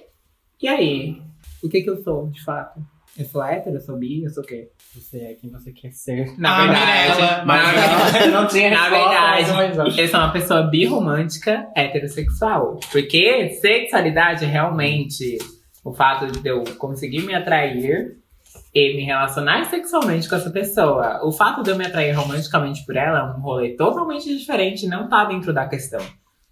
E 0.60 0.66
aí? 0.68 1.16
O 1.62 1.68
que 1.68 1.80
que 1.82 1.90
eu 1.90 2.02
sou, 2.02 2.28
de 2.28 2.42
fato? 2.42 2.80
Eu 3.18 3.24
sou 3.24 3.42
hétero, 3.44 3.76
eu 3.76 3.80
sou 3.80 3.98
bi, 3.98 4.22
eu 4.24 4.30
sou 4.30 4.42
o 4.42 4.46
quê? 4.46 4.68
Você 4.94 5.18
é 5.18 5.34
quem 5.34 5.50
você 5.50 5.72
quer 5.72 5.90
ser. 5.92 6.32
Na 6.38 6.56
Ah, 6.56 6.62
verdade, 6.66 6.86
Mirella, 7.20 7.36
na 7.38 7.44
mas- 7.44 7.70
verdade, 7.74 8.28
não 8.32 8.46
tinha 8.46 8.70
Na 8.70 8.88
resposta, 8.88 9.08
verdade, 9.08 9.52
mas- 9.52 9.76
mas- 9.76 9.98
eu 9.98 10.08
sou 10.08 10.20
uma 10.20 10.32
pessoa 10.32 10.62
birromântica 10.62 11.66
heterossexual. 11.76 12.78
Porque 12.90 13.50
sexualidade 13.60 14.44
é 14.44 14.48
realmente 14.48 15.38
o 15.84 15.92
fato 15.92 16.26
de 16.30 16.48
eu 16.48 16.62
conseguir 16.78 17.22
me 17.22 17.34
atrair 17.34 18.16
e 18.74 18.96
me 18.96 19.04
relacionar 19.04 19.64
sexualmente 19.64 20.28
com 20.28 20.36
essa 20.36 20.50
pessoa. 20.50 21.20
O 21.26 21.32
fato 21.32 21.62
de 21.62 21.70
eu 21.70 21.76
me 21.76 21.84
atrair 21.86 22.12
romanticamente 22.12 22.84
por 22.86 22.96
ela 22.96 23.18
é 23.18 23.22
um 23.36 23.40
rolê 23.40 23.70
totalmente 23.76 24.36
diferente, 24.36 24.86
não 24.86 25.08
tá 25.08 25.24
dentro 25.24 25.52
da 25.52 25.66
questão. 25.68 26.00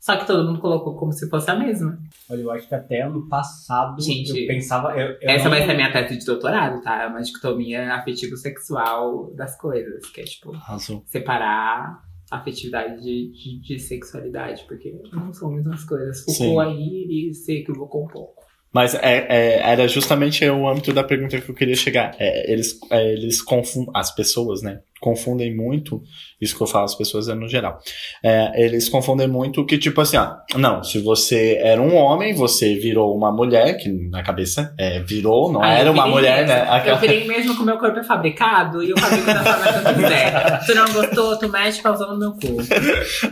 Só 0.01 0.17
que 0.17 0.27
todo 0.27 0.47
mundo 0.47 0.61
colocou 0.61 0.97
como 0.97 1.13
se 1.13 1.29
fosse 1.29 1.51
a 1.51 1.57
mesma. 1.57 1.99
Olha, 2.31 2.41
eu 2.41 2.51
acho 2.53 2.69
que 2.69 2.75
até 2.75 3.03
ano 3.03 3.29
passado 3.29 4.01
Gente, 4.01 4.31
eu 4.41 4.47
pensava. 4.47 4.93
Eu, 4.93 5.09
eu 5.11 5.19
Essa 5.23 5.45
não- 5.45 5.51
vai 5.51 5.65
ser 5.65 5.73
a 5.73 5.75
minha 5.75 5.93
tese 5.93 6.17
de 6.19 6.25
doutorado, 6.25 6.81
tá? 6.83 7.03
É 7.03 7.07
uma 7.09 7.21
dicotomia 7.21 7.95
afetivo-sexual 7.95 9.33
das 9.35 9.57
coisas. 9.59 10.07
Que 10.11 10.21
é 10.21 10.25
tipo, 10.25 10.55
Arrasou. 10.55 11.03
separar 11.07 12.03
afetividade 12.31 13.03
de, 13.03 13.33
de, 13.33 13.61
de 13.61 13.79
sexualidade, 13.79 14.65
porque 14.69 14.95
não 15.13 15.33
são 15.33 15.49
as 15.51 15.55
mesmas 15.57 15.85
coisas. 15.85 16.25
Sim. 16.25 16.45
Foucault 16.55 16.69
aí, 16.71 17.05
ele 17.09 17.35
se 17.35 17.53
equivocou 17.61 18.05
um 18.05 18.09
pouco. 18.09 18.45
Mas 18.73 18.95
é, 18.95 19.27
é- 19.29 19.61
era 19.73 19.89
justamente 19.89 20.45
o 20.49 20.69
âmbito 20.69 20.93
da 20.93 21.03
pergunta 21.03 21.41
que 21.41 21.49
eu 21.51 21.55
queria 21.55 21.75
chegar. 21.75 22.15
É, 22.19 22.53
eles, 22.53 22.79
é, 22.91 23.13
eles 23.13 23.41
confundem, 23.41 23.91
as 23.95 24.15
pessoas, 24.15 24.61
né? 24.63 24.81
Confundem 25.01 25.57
muito, 25.57 26.03
isso 26.41 26.57
que 26.57 26.63
eu 26.63 26.67
falo, 26.67 26.85
as 26.85 26.95
pessoas 26.95 27.29
é 27.29 27.35
no 27.35 27.49
geral. 27.49 27.79
É, 28.23 28.65
eles 28.65 28.89
confundem 28.89 29.29
muito 29.29 29.65
que, 29.65 29.79
tipo 29.79 30.01
assim, 30.01 30.17
ó, 30.17 30.35
não, 30.57 30.83
se 30.83 30.99
você 31.01 31.57
era 31.63 31.81
um 31.81 31.95
homem, 31.97 32.35
você 32.35 32.75
virou 32.75 33.17
uma 33.17 33.31
mulher, 33.33 33.75
que 33.79 33.89
na 34.11 34.23
cabeça 34.25 34.75
é, 34.79 35.01
virou, 35.01 35.51
não 35.53 35.63
Ah, 35.63 35.71
era 35.73 35.89
eu 35.89 35.93
uma 35.93 36.07
mulher, 36.09 36.39
mesmo. 36.47 36.49
né? 36.55 36.67
Eu 36.69 36.73
Aquela- 36.73 36.99
virei 36.99 37.27
mesmo 37.29 37.55
que 37.57 37.63
o 37.63 37.65
meu 37.65 37.79
corpo 37.79 37.99
é 38.01 38.05
fabricado 38.05 38.83
e 38.83 38.91
eu 38.91 38.99
fabrico 38.99 39.27
da 39.27 39.45
forma 39.45 39.83
que 39.83 39.89
eu 39.89 39.95
quiser. 39.95 40.61
Se 40.67 40.75
não 40.75 40.93
gostou, 40.93 41.39
tu 41.39 41.49
mexe 41.49 41.81
causando 41.81 42.13
no 42.15 42.19
meu 42.19 42.33
cu. 42.33 42.57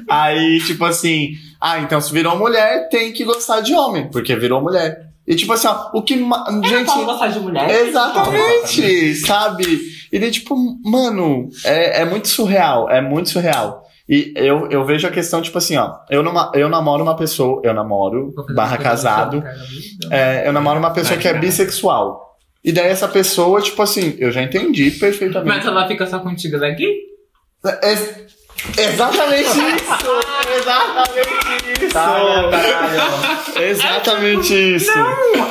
Aí, 0.08 0.60
tipo 0.64 0.84
assim, 0.84 1.32
ah, 1.60 1.80
então 1.80 2.00
se 2.00 2.12
virou 2.12 2.38
mulher, 2.38 2.88
tem 2.88 3.12
que 3.12 3.24
gostar 3.24 3.60
de 3.60 3.74
homem, 3.74 4.08
porque 4.10 4.34
virou 4.36 4.62
mulher. 4.62 5.04
E 5.26 5.34
tipo 5.34 5.52
assim, 5.52 5.66
ó, 5.66 5.90
o 5.92 6.02
que. 6.02 6.16
ma- 6.16 6.44
Eu 6.48 6.62
Gente. 6.68 6.86
posso 6.86 7.04
gostar 7.04 7.28
de 7.28 7.40
mulher? 7.40 7.68
Exatamente, 7.70 9.14
sabe? 9.16 9.80
E 10.12 10.18
daí, 10.18 10.30
tipo, 10.30 10.54
mano, 10.84 11.48
é, 11.64 12.02
é 12.02 12.04
muito 12.04 12.28
surreal, 12.28 12.88
é 12.90 13.00
muito 13.00 13.28
surreal. 13.30 13.84
E 14.08 14.32
eu, 14.36 14.70
eu 14.70 14.84
vejo 14.84 15.04
a 15.06 15.10
questão, 15.10 15.42
tipo 15.42 15.58
assim, 15.58 15.76
ó, 15.76 15.96
eu, 16.08 16.22
numa, 16.22 16.52
eu 16.54 16.68
namoro 16.68 17.02
uma 17.02 17.16
pessoa, 17.16 17.60
eu 17.64 17.74
namoro, 17.74 18.32
barra 18.54 18.78
casado, 18.78 19.42
é, 20.12 20.46
eu 20.46 20.52
namoro 20.52 20.78
uma 20.78 20.92
pessoa 20.92 21.18
que 21.18 21.26
é 21.26 21.34
bissexual. 21.34 22.24
E 22.64 22.70
daí 22.72 22.86
essa 22.86 23.08
pessoa, 23.08 23.60
tipo 23.60 23.82
assim, 23.82 24.14
eu 24.18 24.30
já 24.30 24.42
entendi 24.42 24.84
Mas 24.90 24.98
perfeitamente. 24.98 25.66
ela 25.66 25.88
fica 25.88 26.06
só 26.06 26.20
contigo 26.20 26.58
daqui? 26.58 26.88
É- 27.82 28.26
exatamente 28.78 29.48
isso! 29.48 29.56
Exatamente 30.56 31.84
isso! 31.84 31.92
Caralho. 31.92 33.62
Exatamente 33.62 34.54
isso! 34.76 34.90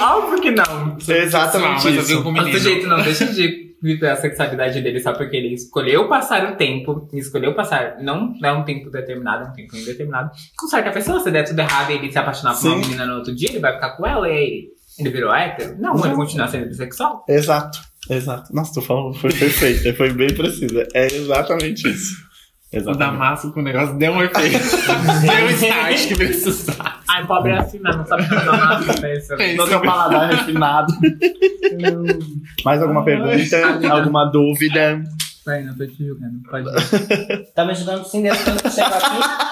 Óbvio 0.02 0.41
que 0.41 0.52
não. 0.52 0.98
Exatamente 1.08 1.86
Mas 1.86 1.96
eu 1.96 2.02
isso. 2.02 2.24
com 2.24 2.30
O 2.30 2.34
menino. 2.34 2.52
sujeito 2.58 2.88
não 2.88 3.02
deixa 3.02 3.26
de 3.28 3.65
viver 3.82 4.10
a 4.10 4.15
sexualidade 4.15 4.82
dele 4.82 5.00
só 5.00 5.13
porque 5.13 5.36
ele 5.38 5.54
escolheu 5.54 6.08
passar 6.08 6.52
o 6.52 6.56
tempo, 6.56 7.08
escolheu 7.13 7.54
passar, 7.54 7.98
não 8.02 8.34
é 8.44 8.52
um 8.52 8.63
tempo 8.63 8.89
determinado, 8.89 9.46
é 9.46 9.48
um 9.50 9.54
tempo 9.54 9.76
indeterminado, 9.76 10.32
com 10.58 10.68
certa 10.68 10.91
pessoa. 10.91 11.20
Se 11.20 11.30
der 11.30 11.44
tudo 11.44 11.60
errado 11.60 11.91
e 11.91 11.96
ele 11.96 12.12
se 12.12 12.18
apaixonar 12.18 12.56
por 12.56 12.65
uma 12.68 12.76
Sim. 12.76 12.82
menina 12.82 13.06
no 13.06 13.15
outro 13.18 13.36
dia, 13.36 13.50
ele 13.50 13.60
vai 13.60 13.74
ficar 13.74 13.91
com 13.91 14.06
ela 14.08 14.28
e 14.28 14.32
aí 14.32 14.63
ele 14.98 15.10
virou 15.10 15.34
hétero? 15.34 15.76
Não, 15.80 15.94
ele 16.00 16.10
Não. 16.10 16.15
continua 16.15 16.48
sendo 16.48 16.68
bissexual. 16.68 17.24
Exato, 17.30 17.80
exato. 18.10 18.54
Nossa, 18.56 18.74
tu 18.74 18.82
falou, 18.82 19.13
foi 19.13 19.32
perfeito, 19.32 19.96
foi 19.96 20.12
bem 20.13 20.34
precisa. 20.34 20.88
É 20.94 21.06
exatamente 21.08 21.88
isso. 21.88 22.25
O 22.73 22.78
Exatamente. 22.78 22.99
Damasco 22.99 23.51
com 23.54 23.60
o 23.60 23.63
negócio 23.63 23.95
deu 23.97 24.12
um 24.12 24.21
efeito. 24.23 24.58
deu 25.21 25.45
um 25.45 25.49
start 25.51 26.08
que 26.08 26.15
precisava. 26.15 26.95
Ai, 27.08 27.25
pobre 27.25 27.51
é 27.51 27.60
assim, 27.60 27.80
né? 27.80 27.91
Não 27.95 28.06
sabe 28.06 28.23
fazer 28.28 28.45
nada. 28.45 28.93
pensa. 29.01 29.36
É 29.36 29.54
No 29.56 29.63
isso 29.63 29.67
teu 29.69 29.82
paladar 29.82 30.30
refinado. 30.32 30.93
Mais 32.65 32.82
alguma 32.82 33.04
pergunta? 33.06 33.88
Alguma 33.89 34.25
dúvida? 34.25 35.01
Vai, 35.45 35.63
não 35.63 35.78
tô 35.78 35.86
te 35.86 36.06
julgando. 36.06 36.41
Pode 36.49 36.67
ir. 36.67 37.54
Tá 37.54 37.63
me 37.63 37.71
ajudando 37.71 38.04
sim, 38.04 38.23
desde 38.23 38.43
quando 38.43 38.62
tu 38.62 38.69
chegou 38.71 38.93
aqui. 38.97 39.45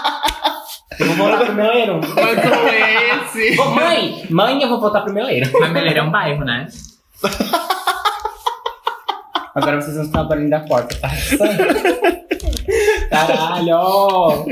Eu 0.99 1.07
vou 1.07 1.15
voltar 1.15 1.45
pro 1.45 1.53
meleiro. 1.55 1.99
Mas 2.01 2.41
como 2.41 2.67
é 2.69 3.25
esse? 3.25 3.59
Ô, 3.59 3.65
mãe! 3.69 4.27
Mãe, 4.29 4.61
eu 4.61 4.69
vou 4.69 4.79
voltar 4.81 5.01
pro 5.01 5.13
meleiro. 5.13 5.49
Mas 5.59 5.71
Meleiro 5.71 5.99
é 5.99 6.03
um 6.03 6.11
bairro, 6.11 6.43
né? 6.43 6.67
Agora 9.55 9.79
vocês 9.79 9.95
vão 9.95 10.05
estar 10.05 10.21
o 10.23 10.27
barulho 10.27 10.49
da 10.49 10.59
porta, 10.61 10.95
tá? 10.99 11.09
Caralho! 13.13 14.45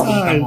Ai. 0.00 0.40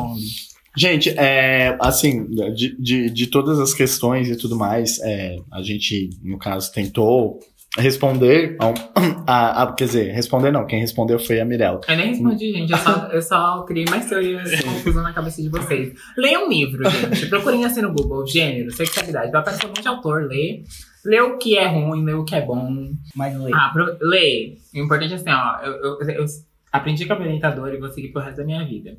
Gente, 0.77 1.09
é, 1.17 1.75
assim, 1.81 2.25
de, 2.55 2.75
de, 2.81 3.09
de 3.09 3.27
todas 3.27 3.59
as 3.59 3.73
questões 3.73 4.29
e 4.29 4.37
tudo 4.37 4.55
mais, 4.55 4.99
é, 5.01 5.35
a 5.51 5.61
gente, 5.61 6.09
no 6.23 6.37
caso, 6.37 6.71
tentou 6.71 7.39
responder 7.77 8.55
a, 8.59 8.73
a, 9.27 9.63
a- 9.63 9.73
Quer 9.73 9.85
dizer, 9.85 10.11
responder 10.13 10.51
não, 10.51 10.65
quem 10.65 10.79
respondeu 10.79 11.19
foi 11.19 11.39
a 11.41 11.45
Mirella. 11.45 11.81
Eu 11.87 11.97
nem 11.97 12.07
respondi, 12.09 12.53
gente. 12.53 12.71
Eu 12.71 12.77
só, 12.77 12.91
eu 13.11 13.21
só 13.21 13.63
criei 13.63 13.85
mais 13.89 14.07
teorias 14.07 14.61
confusas 14.61 15.03
na 15.03 15.11
cabeça 15.11 15.41
de 15.41 15.49
vocês. 15.49 15.93
Leiam 16.17 16.45
um 16.45 16.49
livro, 16.49 16.89
gente. 16.89 17.25
Procurem 17.27 17.65
assim 17.65 17.81
no 17.81 17.91
Google, 17.93 18.25
gênero, 18.25 18.71
sexualidade. 18.71 19.31
Vai 19.31 19.41
aparecer 19.41 19.65
um 19.65 19.69
monte 19.69 19.81
de 19.81 19.87
autor, 19.87 20.23
lê. 20.27 20.63
Lê 21.05 21.19
o 21.21 21.37
que 21.37 21.57
é 21.57 21.67
ruim, 21.67 22.03
lê 22.05 22.13
o 22.13 22.23
que 22.25 22.35
é 22.35 22.41
bom. 22.41 22.91
Mais 23.15 23.37
lei. 23.37 23.51
Ah, 23.53 23.69
pro, 23.73 23.97
lê. 24.01 24.57
O 24.73 24.79
importante 24.79 25.13
é 25.13 25.15
assim, 25.15 25.29
ó. 25.29 25.59
Eu, 25.65 25.73
eu, 26.01 26.09
eu 26.21 26.25
aprendi 26.71 27.05
com 27.05 27.13
a 27.13 27.15
minha 27.15 27.27
orientadora 27.27 27.75
e 27.75 27.79
vou 27.79 27.89
seguir 27.89 28.09
pro 28.09 28.21
resto 28.21 28.37
da 28.37 28.45
minha 28.45 28.65
vida. 28.65 28.97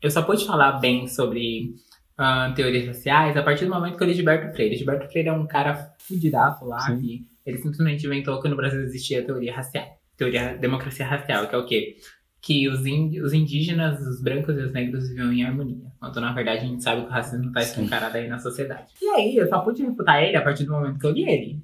Eu 0.00 0.10
só 0.10 0.22
pude 0.22 0.46
falar 0.46 0.72
bem 0.72 1.06
sobre 1.06 1.74
ah, 2.16 2.52
teorias 2.54 2.86
raciais 2.86 3.36
a 3.36 3.42
partir 3.42 3.64
do 3.64 3.70
momento 3.70 3.96
que 3.96 4.02
eu 4.02 4.06
li 4.06 4.14
Gilberto 4.14 4.54
Freire. 4.54 4.76
Gilberto 4.76 5.10
Freire 5.10 5.28
é 5.28 5.32
um 5.32 5.46
cara 5.46 5.94
fudidaço 5.98 6.64
lá, 6.64 6.80
Sim. 6.80 7.00
que 7.00 7.26
ele 7.44 7.58
simplesmente 7.58 8.06
inventou 8.06 8.40
que 8.40 8.48
no 8.48 8.56
Brasil 8.56 8.82
existia 8.82 9.20
a 9.20 9.24
teoria 9.24 9.54
racial. 9.54 9.86
Teoria 10.16 10.56
democracia 10.56 11.06
racial, 11.06 11.48
que 11.48 11.54
é 11.54 11.58
o 11.58 11.66
quê? 11.66 11.96
Que 12.40 12.68
os, 12.68 12.80
os 12.80 13.32
indígenas, 13.32 14.00
os 14.00 14.20
brancos 14.20 14.56
e 14.56 14.60
os 14.60 14.72
negros 14.72 15.08
viviam 15.08 15.32
em 15.32 15.44
harmonia. 15.44 15.86
Quando 15.98 16.20
na 16.20 16.32
verdade 16.32 16.58
a 16.58 16.68
gente 16.68 16.82
sabe 16.82 17.02
que 17.02 17.08
o 17.08 17.10
racismo 17.10 17.52
tá 17.52 17.62
escancarado 17.62 18.16
aí 18.16 18.28
na 18.28 18.38
sociedade. 18.38 18.92
E 19.00 19.08
aí, 19.10 19.36
eu 19.36 19.48
só 19.48 19.60
pude 19.60 19.82
refutar 19.82 20.22
ele 20.22 20.36
a 20.36 20.42
partir 20.42 20.64
do 20.64 20.72
momento 20.72 20.98
que 20.98 21.06
eu 21.06 21.12
li 21.12 21.28
ele. 21.28 21.62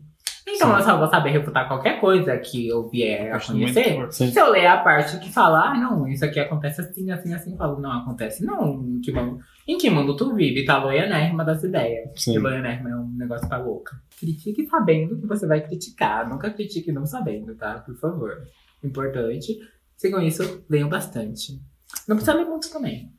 Então 0.54 0.76
eu 0.76 0.82
só 0.82 0.96
vou 0.98 1.08
saber 1.08 1.30
refutar 1.30 1.68
qualquer 1.68 2.00
coisa 2.00 2.36
que 2.38 2.68
eu 2.68 2.88
vier 2.88 3.34
a 3.34 3.40
conhecer. 3.40 4.10
Se 4.10 4.38
eu 4.38 4.50
ler 4.50 4.66
a 4.66 4.78
parte 4.78 5.18
que 5.18 5.32
fala, 5.32 5.70
ah, 5.70 5.74
não, 5.74 6.08
isso 6.08 6.24
aqui 6.24 6.40
acontece 6.40 6.80
assim, 6.80 7.10
assim, 7.10 7.34
assim, 7.34 7.52
eu 7.52 7.58
falo, 7.58 7.80
não 7.80 7.92
acontece. 7.92 8.44
Não, 8.44 9.00
tipo, 9.00 9.40
em 9.66 9.78
que 9.78 9.90
mundo 9.90 10.16
tu 10.16 10.34
vive? 10.34 10.64
Tá 10.64 10.82
loianérrima 10.82 11.44
das 11.44 11.62
ideias. 11.62 12.26
E 12.26 12.38
loianérrima 12.38 12.90
é 12.90 12.96
um 12.96 13.08
negócio 13.16 13.48
pra 13.48 13.58
louca. 13.58 13.96
Critique 14.18 14.66
sabendo 14.66 15.18
que 15.20 15.26
você 15.26 15.46
vai 15.46 15.60
criticar. 15.60 16.28
Nunca 16.28 16.50
critique 16.50 16.90
não 16.90 17.06
sabendo, 17.06 17.54
tá? 17.54 17.78
Por 17.80 17.96
favor. 17.96 18.42
Importante. 18.82 19.58
Sigam 19.96 20.22
isso, 20.22 20.64
leiam 20.68 20.88
bastante. 20.88 21.60
Não 22.06 22.16
precisa 22.16 22.36
ler 22.36 22.44
muito 22.44 22.70
também. 22.70 23.12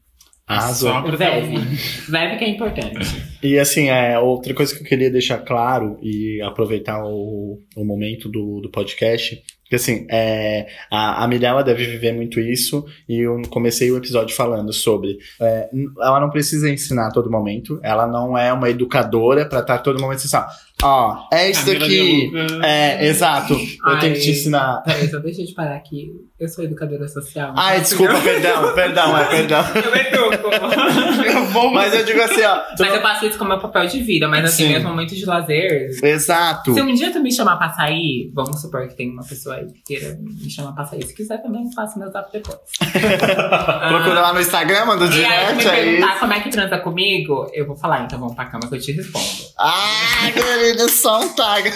Arrasou. 0.50 0.90
Só 0.92 1.00
um- 1.06 1.12
Veve 2.10 2.38
que 2.38 2.44
é 2.46 2.50
importante. 2.50 3.24
E 3.42 3.58
assim, 3.60 3.90
é, 3.90 4.18
outra 4.20 4.54
coisa 4.54 4.76
que 4.76 4.82
eu 4.82 4.88
queria 4.88 5.10
deixar 5.12 5.38
claro 5.40 5.98
e 6.02 6.42
aproveitar 6.42 7.04
o, 7.06 7.60
o 7.76 7.86
momento 7.86 8.28
do, 8.28 8.60
do 8.62 8.70
podcast, 8.70 9.42
que 9.66 9.76
assim, 9.76 10.08
é, 10.10 10.68
a, 10.92 11.24
a 11.24 11.28
Mirella 11.28 11.64
deve 11.64 11.86
viver 11.86 12.12
muito 12.12 12.40
isso, 12.40 12.84
e 13.08 13.20
eu 13.20 13.40
comecei 13.50 13.92
o 13.92 13.98
episódio 13.98 14.36
falando 14.36 14.74
sobre. 14.74 15.20
é, 15.40 15.70
ela 16.02 16.20
não 16.20 16.32
precisa 16.32 16.70
ensinar 16.70 17.08
a 17.08 17.12
todo 17.12 17.30
momento, 17.30 17.80
ela 17.84 18.08
não 18.08 18.36
é 18.38 18.52
uma 18.52 18.70
educadora 18.70 19.46
pra 19.48 19.60
estar 19.60 19.76
a 19.76 19.80
todo 19.80 20.02
momento 20.02 20.18
assim, 20.26 20.36
ó, 20.84 21.28
é 21.32 21.50
isso 21.52 21.66
Camila 21.66 22.44
Luca. 22.44 22.66
É, 22.68 23.08
exato. 23.08 23.54
Eu 23.54 24.00
tenho 24.00 24.14
que 24.14 24.22
te 24.22 24.30
Ai. 24.30 24.36
ensinar. 24.36 24.82
Peraí, 24.84 25.10
só 25.10 25.20
deixa 25.20 25.42
eu 25.42 25.46
te 25.46 25.54
parar 25.54 25.76
aqui. 25.76 26.12
Eu 26.40 26.48
sou 26.48 26.64
educadora 26.64 27.08
social. 27.08 27.54
Ai, 27.58 27.82
desculpa, 27.82 28.20
perdão, 28.22 28.74
perdão, 28.74 29.18
é 29.18 29.26
perdão. 29.26 29.66
Eu 29.76 29.96
educo. 29.96 30.50
Mas 31.74 31.94
eu 31.94 32.06
digo 32.06 32.22
assim, 32.22 32.42
ó. 32.44 32.62
Mas 32.80 32.94
eu 32.94 33.02
faço 33.02 33.26
isso 33.26 33.38
como 33.38 33.50
meu 33.50 33.60
papel 33.60 33.88
de 33.88 34.00
vida, 34.02 34.28
mas 34.28 34.46
assim, 34.46 34.66
Sim. 34.66 34.72
meus 34.74 34.84
momentos 34.84 35.18
de 35.18 35.26
lazer. 35.26 35.90
Exato. 36.04 36.74
Se 36.74 36.82
um 36.82 36.94
dia 36.94 37.12
tu 37.12 37.20
me 37.20 37.32
chamar 37.32 37.58
pra 37.58 37.72
sair, 37.72 38.32
vamos 38.34 38.62
supor 38.62 38.88
que 38.88 38.96
tem 38.96 39.10
uma 39.12 39.24
pessoa 39.24 39.56
aí 39.56 39.66
que 39.68 39.82
queira 39.84 40.18
me 40.22 40.50
chamar 40.50 40.74
pra 40.74 40.86
sair. 40.86 41.06
Se 41.06 41.14
quiser 41.14 41.42
também, 41.42 41.70
faço 41.74 41.98
meu 42.00 42.10
zap 42.12 42.32
depois. 42.32 42.58
Procura 42.80 44.22
lá 44.22 44.34
no 44.34 44.42
Instagram, 44.42 44.86
manda 44.86 45.06
aí, 45.06 45.10
tu 45.10 45.16
me 45.16 45.22
direct, 45.24 45.44
é 45.44 45.56
isso. 45.58 45.70
perguntar 45.70 46.20
como 46.20 46.34
é 46.34 46.40
que 46.40 46.50
transa 46.50 46.78
comigo, 46.80 47.50
eu 47.54 47.66
vou 47.66 47.76
falar, 47.76 48.04
então 48.04 48.20
vamos 48.20 48.36
pra 48.36 48.46
cama 48.46 48.68
que 48.68 48.76
eu 48.76 48.80
te 48.80 48.92
respondo. 48.92 49.26
Ah, 49.58 50.30
querido, 50.34 50.69
só 50.90 51.22
um 51.22 51.30
tag. 51.30 51.70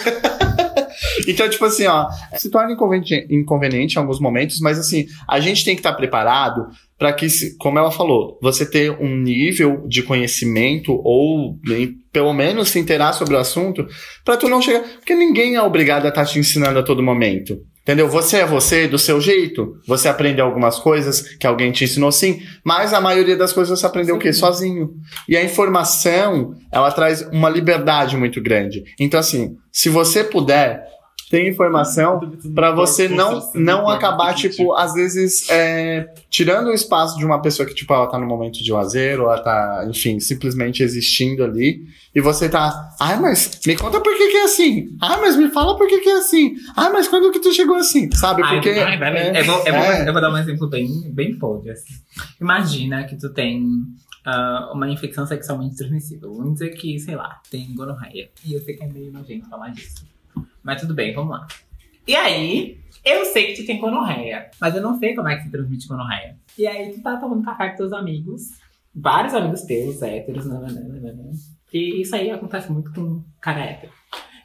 então, 1.27 1.49
tipo 1.49 1.65
assim, 1.65 1.85
ó, 1.87 2.07
se 2.37 2.49
torna 2.49 2.71
inconveniente, 3.29 3.95
em 3.95 3.99
alguns 3.99 4.19
momentos, 4.19 4.59
mas 4.59 4.77
assim, 4.77 5.05
a 5.27 5.39
gente 5.39 5.65
tem 5.65 5.75
que 5.75 5.79
estar 5.79 5.93
preparado 5.93 6.67
para 6.97 7.11
que, 7.11 7.27
como 7.57 7.79
ela 7.79 7.91
falou, 7.91 8.37
você 8.41 8.65
ter 8.65 8.91
um 8.91 9.15
nível 9.17 9.85
de 9.87 10.03
conhecimento 10.03 10.93
ou 11.03 11.57
em- 11.67 11.95
pelo 12.11 12.33
menos 12.33 12.69
se 12.69 12.79
inteirar 12.79 13.13
sobre 13.13 13.35
o 13.35 13.39
assunto, 13.39 13.85
para 14.23 14.37
tu 14.37 14.47
não 14.47 14.61
chegar, 14.61 14.81
porque 14.81 15.15
ninguém 15.15 15.55
é 15.55 15.61
obrigado 15.61 16.05
a 16.05 16.09
estar 16.09 16.25
te 16.25 16.39
ensinando 16.39 16.79
a 16.79 16.83
todo 16.83 17.03
momento. 17.03 17.57
Entendeu? 17.83 18.07
Você 18.07 18.37
é 18.37 18.45
você 18.45 18.87
do 18.87 18.97
seu 18.97 19.19
jeito. 19.19 19.77
Você 19.85 20.07
aprende 20.07 20.39
algumas 20.39 20.79
coisas 20.79 21.21
que 21.21 21.45
alguém 21.45 21.71
te 21.71 21.83
ensinou 21.83 22.13
sim, 22.13 22.41
mas 22.63 22.93
a 22.93 23.01
maioria 23.01 23.35
das 23.35 23.51
coisas 23.51 23.77
você 23.77 23.85
aprendeu 23.85 24.15
o 24.15 24.19
quê? 24.19 24.31
Sozinho. 24.31 24.95
E 25.27 25.35
a 25.35 25.43
informação, 25.43 26.55
ela 26.71 26.91
traz 26.91 27.21
uma 27.31 27.49
liberdade 27.49 28.15
muito 28.15 28.41
grande. 28.41 28.85
Então, 28.97 29.19
assim, 29.19 29.57
se 29.69 29.89
você 29.89 30.23
puder, 30.23 30.81
tem 31.33 31.47
informação 31.47 32.19
para 32.53 32.69
você 32.69 33.09
não, 33.09 33.41
não 33.55 33.89
acabar, 33.89 34.35
tipo, 34.35 34.71
às 34.75 34.93
vezes, 34.93 35.49
é, 35.49 36.07
tirando 36.29 36.67
o 36.67 36.71
espaço 36.71 37.17
de 37.17 37.25
uma 37.25 37.41
pessoa 37.41 37.67
que, 37.67 37.73
tipo, 37.73 37.91
ela 37.91 38.05
tá 38.05 38.19
no 38.19 38.27
momento 38.27 38.63
de 38.63 38.71
lazer, 38.71 39.19
ou 39.19 39.25
ela 39.25 39.39
tá, 39.39 39.83
enfim, 39.89 40.19
simplesmente 40.19 40.83
existindo 40.83 41.43
ali, 41.43 41.87
e 42.13 42.21
você 42.21 42.47
tá, 42.47 42.91
ai, 43.01 43.19
mas 43.19 43.59
me 43.65 43.75
conta 43.75 43.99
por 43.99 44.15
que 44.15 44.27
que 44.27 44.37
é 44.37 44.43
assim. 44.43 44.89
Ai, 45.01 45.19
mas 45.21 45.35
me 45.35 45.49
fala 45.49 45.75
por 45.75 45.87
que 45.87 46.01
que 46.01 46.09
é 46.09 46.17
assim. 46.17 46.53
Ai, 46.77 46.91
mas 46.91 47.07
quando 47.07 47.31
que 47.31 47.39
tu 47.39 47.51
chegou 47.51 47.77
assim? 47.77 48.11
Sabe? 48.11 48.43
Porque. 48.43 48.69
ai, 48.69 48.99
vai, 48.99 49.17
é, 49.17 49.41
eu, 49.41 49.45
vou, 49.45 49.57
eu, 49.65 49.73
vou, 49.73 49.83
é. 49.83 50.07
eu 50.07 50.13
vou 50.13 50.21
dar 50.21 50.31
um 50.31 50.37
exemplo 50.37 50.69
bem, 50.69 50.87
bem 51.11 51.35
podre, 51.39 51.71
assim. 51.71 51.95
Imagina 52.39 53.05
que 53.05 53.17
tu 53.17 53.33
tem 53.33 53.65
ah, 54.23 54.69
uma 54.71 54.87
infecção 54.87 55.25
sexualmente 55.25 55.77
transmissível. 55.77 56.31
Vamos 56.31 56.53
dizer 56.53 56.75
que, 56.75 56.99
sei 56.99 57.15
lá, 57.15 57.41
tem 57.49 57.73
gonorreia. 57.73 58.29
E 58.45 58.53
eu 58.53 58.61
sei 58.61 58.75
que 58.75 58.83
é 58.83 58.87
meio 58.87 59.11
nojento 59.11 59.49
falar 59.49 59.69
disso. 59.69 60.12
Mas 60.63 60.81
tudo 60.81 60.93
bem, 60.93 61.13
vamos 61.13 61.31
lá. 61.31 61.47
E 62.07 62.15
aí, 62.15 62.79
eu 63.03 63.25
sei 63.25 63.47
que 63.47 63.61
tu 63.61 63.65
tem 63.65 63.79
gonorreia, 63.79 64.49
mas 64.59 64.75
eu 64.75 64.81
não 64.81 64.97
sei 64.99 65.15
como 65.15 65.29
é 65.29 65.37
que 65.37 65.43
se 65.43 65.51
transmite 65.51 65.87
gonorreia. 65.87 66.37
E 66.57 66.67
aí, 66.67 66.91
tu 66.93 67.01
tá 67.01 67.17
tomando 67.17 67.43
café 67.43 67.69
com 67.69 67.77
teus 67.77 67.93
amigos, 67.93 68.49
vários 68.93 69.33
amigos 69.33 69.61
teus, 69.61 70.01
héteros, 70.01 70.45
nananana. 70.45 71.31
E 71.73 72.01
isso 72.01 72.15
aí 72.15 72.29
acontece 72.29 72.71
muito 72.71 72.93
com 72.93 73.23
cara 73.41 73.61
hétero. 73.61 73.91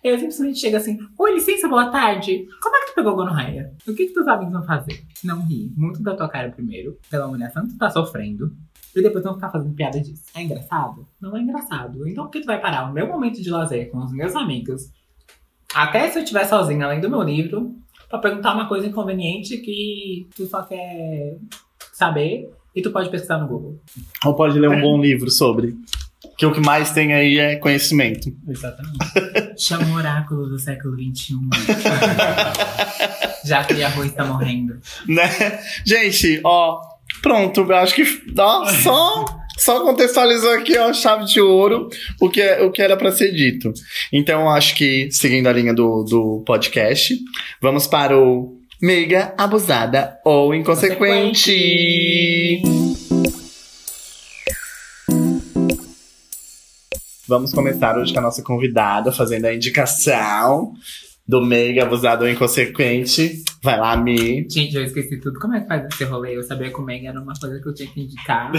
Eu 0.03 0.17
simplesmente 0.17 0.61
chego 0.61 0.77
assim, 0.77 0.97
oi, 1.19 1.35
licença, 1.35 1.69
boa 1.69 1.91
tarde. 1.91 2.47
Como 2.63 2.77
é 2.77 2.81
que 2.81 2.87
tu 2.87 2.95
pegou 2.95 3.17
gonorreia? 3.17 3.75
O 3.87 3.95
que 3.95 4.07
que 4.07 4.15
teus 4.15 4.29
amigos 4.29 4.53
vão 4.53 4.63
fazer? 4.63 5.05
Não 5.25 5.45
rir 5.45 5.73
muito 5.77 6.01
da 6.03 6.15
tua 6.15 6.29
cara 6.29 6.51
primeiro, 6.51 6.97
pela 7.11 7.27
humilhação 7.27 7.67
que 7.67 7.73
tu 7.73 7.79
tá 7.79 7.91
sofrendo, 7.91 8.57
e 8.95 9.03
depois 9.03 9.25
vão 9.25 9.35
ficar 9.35 9.51
fazendo 9.51 9.75
piada 9.75 10.01
disso. 10.01 10.25
É 10.35 10.43
engraçado? 10.43 11.07
Não 11.21 11.37
é 11.37 11.41
engraçado. 11.41 12.09
Então 12.09 12.25
por 12.25 12.31
que 12.31 12.41
tu 12.41 12.47
vai 12.47 12.61
parar 12.61 12.89
o 12.89 12.93
meu 12.93 13.07
momento 13.09 13.43
de 13.43 13.51
lazer 13.51 13.91
com 13.91 13.99
os 13.99 14.13
meus 14.13 14.35
amigos, 14.35 14.91
até 15.75 16.11
se 16.11 16.19
eu 16.19 16.23
estiver 16.23 16.45
sozinha, 16.47 16.85
além 16.87 17.01
do 17.01 17.11
meu 17.11 17.23
livro, 17.23 17.75
pra 18.09 18.19
perguntar 18.19 18.55
uma 18.55 18.69
coisa 18.69 18.87
inconveniente 18.87 19.59
que 19.59 20.27
tu 20.35 20.47
só 20.47 20.63
quer 20.63 21.37
saber 21.93 22.51
e 22.75 22.81
tu 22.83 22.91
pode 22.91 23.11
pesquisar 23.11 23.39
no 23.39 23.47
Google. 23.49 23.81
Ou 24.25 24.35
pode 24.35 24.59
ler 24.59 24.71
um 24.71 24.81
bom 24.81 25.01
livro 25.01 25.31
sobre. 25.31 25.77
Que 26.37 26.47
o 26.47 26.53
que 26.53 26.61
mais 26.61 26.93
tem 26.93 27.13
aí 27.13 27.39
é 27.39 27.57
conhecimento. 27.57 28.33
Exatamente. 28.49 28.99
Chama 29.61 29.87
o 29.93 29.97
oráculo 29.97 30.49
do 30.49 30.59
século 30.59 30.97
XXI. 30.97 31.35
Já 33.45 33.65
que 33.65 33.75
o 33.75 33.87
arroz 33.87 34.13
tá 34.13 34.25
morrendo. 34.25 34.81
né? 35.07 35.29
Gente, 35.85 36.41
ó, 36.45 36.81
pronto, 37.23 37.61
eu 37.61 37.77
acho 37.77 37.95
que 37.95 38.05
ó, 38.39 38.67
só 38.67 39.25
só 39.59 39.81
contextualizou 39.81 40.53
aqui, 40.53 40.79
ó, 40.79 40.93
chave 40.93 41.25
de 41.27 41.41
ouro, 41.41 41.89
o 42.21 42.31
que, 42.31 42.41
é- 42.41 42.63
o 42.63 42.71
que 42.71 42.81
era 42.81 42.97
pra 42.97 43.11
ser 43.13 43.33
dito. 43.33 43.73
Então, 44.13 44.49
acho 44.49 44.75
que, 44.77 45.11
seguindo 45.11 45.49
a 45.49 45.53
linha 45.53 45.75
do, 45.75 46.05
do 46.05 46.43
podcast, 46.47 47.19
vamos 47.61 47.87
para 47.87 48.17
o 48.19 48.57
meiga, 48.81 49.35
abusada 49.37 50.19
ou 50.25 50.55
inconsequente. 50.55 52.63
Vamos 57.27 57.53
começar 57.53 57.99
hoje 57.99 58.13
com 58.13 58.21
a 58.21 58.23
nossa 58.23 58.43
convidada, 58.43 59.13
fazendo 59.13 59.45
a 59.47 59.55
indicação 59.55 60.73
do 61.29 61.45
meiga, 61.45 61.83
abusado 61.83 62.25
ou 62.25 62.31
inconsequente. 62.31 63.45
Vai 63.63 63.79
lá, 63.79 63.97
Mi. 63.97 64.49
Gente, 64.49 64.75
eu 64.75 64.85
esqueci 64.85 65.21
tudo. 65.21 65.39
Como 65.39 65.55
é 65.55 65.61
que 65.61 65.67
faz 65.67 65.85
esse 65.85 66.05
rolê? 66.05 66.37
Eu 66.37 66.43
sabia 66.43 66.71
que 66.71 66.81
o 66.81 66.83
Meg 66.83 67.07
era 67.07 67.21
uma 67.21 67.35
coisa 67.35 67.61
que 67.61 67.69
eu 67.69 67.75
tinha 67.75 67.89
que 67.91 68.01
indicar. 68.01 68.51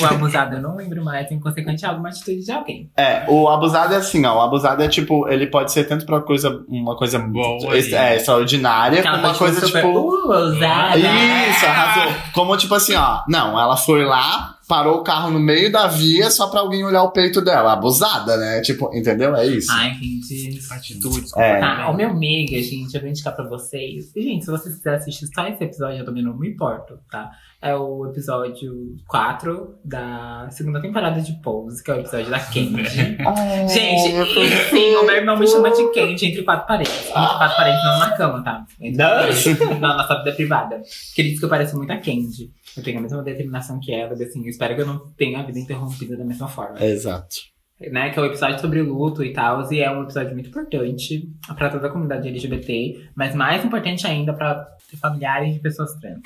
o 0.00 0.04
abusado 0.04 0.56
eu 0.56 0.60
não 0.60 0.76
lembro 0.76 1.02
mais. 1.02 1.30
Inconsequente 1.30 1.84
é 1.84 1.88
alguma 1.88 2.10
atitude 2.10 2.44
de 2.44 2.52
alguém. 2.52 2.90
É, 2.96 3.24
o 3.28 3.48
abusado 3.48 3.94
é 3.94 3.96
assim, 3.96 4.26
ó. 4.26 4.36
O 4.36 4.40
abusado 4.42 4.82
é 4.82 4.88
tipo, 4.88 5.28
ele 5.28 5.46
pode 5.46 5.72
ser 5.72 5.84
tanto 5.84 6.04
pra 6.04 6.20
coisa, 6.20 6.62
uma 6.68 6.96
coisa 6.96 7.18
Boa 7.18 7.74
é, 7.76 8.16
extraordinária, 8.16 8.98
Aquela 8.98 9.18
como 9.18 9.28
uma 9.28 9.38
coisa 9.38 9.64
tipo. 9.64 9.88
Uh, 9.88 10.32
ousada. 10.32 10.98
Isso, 10.98 11.66
arrasou. 11.66 12.12
Como 12.34 12.56
tipo 12.56 12.74
assim, 12.74 12.94
ó. 12.94 13.22
Não, 13.28 13.58
ela 13.58 13.76
foi 13.76 14.04
lá, 14.04 14.56
parou 14.72 15.00
o 15.00 15.02
carro 15.02 15.30
no 15.30 15.38
meio 15.38 15.70
da 15.70 15.86
via 15.86 16.30
só 16.30 16.48
pra 16.48 16.60
alguém 16.60 16.82
olhar 16.82 17.02
o 17.02 17.10
peito 17.10 17.42
dela. 17.42 17.74
Abusada, 17.74 18.38
né? 18.38 18.62
Tipo, 18.62 18.90
entendeu? 18.96 19.36
É 19.36 19.44
isso. 19.46 19.70
Ai, 19.70 19.92
gente. 19.92 20.60
Atitudes. 20.72 21.36
É. 21.36 21.60
Tá, 21.60 21.90
o 21.90 21.94
meu 21.94 22.14
mega, 22.14 22.56
gente, 22.62 22.94
eu 22.94 23.02
vou 23.02 23.10
indicar 23.10 23.36
pra 23.36 23.46
vocês. 23.46 24.10
E, 24.16 24.22
gente, 24.22 24.46
se 24.46 24.50
vocês 24.50 24.74
quiserem 24.74 24.98
assistir 24.98 25.26
só 25.26 25.46
esse 25.46 25.62
episódio, 25.62 25.98
eu 25.98 26.06
também 26.06 26.22
não 26.22 26.34
me 26.34 26.48
importo, 26.48 26.98
tá? 27.10 27.30
É 27.60 27.76
o 27.76 28.06
episódio 28.06 28.96
4 29.06 29.78
da 29.84 30.48
segunda 30.50 30.80
temporada 30.80 31.20
de 31.20 31.34
Pose, 31.42 31.84
que 31.84 31.90
é 31.90 31.94
o 31.94 32.00
episódio 32.00 32.30
da 32.30 32.40
Candy. 32.40 33.18
Gente, 33.70 34.08
enfim, 34.42 34.96
o 34.96 35.04
meu 35.04 35.16
irmão 35.16 35.38
me 35.38 35.46
chama 35.46 35.70
de 35.70 35.84
Candy 35.92 36.26
entre 36.26 36.42
quatro 36.44 36.66
paredes. 36.66 37.08
Entre 37.08 37.12
quatro 37.12 37.56
paredes, 37.56 37.84
não 37.84 37.98
na 37.98 38.16
cama, 38.16 38.42
tá? 38.42 38.64
Entre 38.80 38.96
quatro 38.96 39.18
paredes, 39.28 39.80
na 39.80 39.96
nossa 39.98 40.18
vida 40.18 40.32
privada. 40.32 40.76
Porque 40.76 41.20
ele 41.20 41.30
diz 41.30 41.38
que 41.38 41.44
eu 41.44 41.50
pareço 41.50 41.76
muito 41.76 41.92
a 41.92 41.98
Candy. 41.98 42.50
Eu 42.76 42.82
tenho 42.82 42.98
a 42.98 43.02
mesma 43.02 43.22
determinação 43.22 43.78
que 43.80 43.92
ela, 43.92 44.16
e, 44.18 44.24
assim, 44.24 44.42
eu 44.42 44.48
espero 44.48 44.74
que 44.74 44.80
eu 44.82 44.86
não 44.86 44.98
tenha 45.12 45.40
a 45.40 45.42
vida 45.42 45.58
interrompida 45.58 46.16
da 46.16 46.24
mesma 46.24 46.48
forma 46.48 46.82
Exato. 46.82 47.36
né, 47.80 48.10
que 48.10 48.18
é 48.18 48.22
o 48.22 48.26
episódio 48.26 48.60
sobre 48.60 48.80
luto 48.82 49.22
e 49.22 49.32
tal, 49.32 49.70
e 49.72 49.80
é 49.80 49.90
um 49.90 50.02
episódio 50.02 50.32
muito 50.32 50.48
importante 50.48 51.28
para 51.56 51.70
toda 51.70 51.88
a 51.88 51.90
comunidade 51.90 52.28
LGBT, 52.28 53.10
mas 53.14 53.34
mais 53.34 53.64
importante 53.64 54.06
ainda 54.06 54.32
para 54.32 54.66
familiares 55.00 55.54
de 55.54 55.60
pessoas 55.60 55.94
trans. 55.96 56.22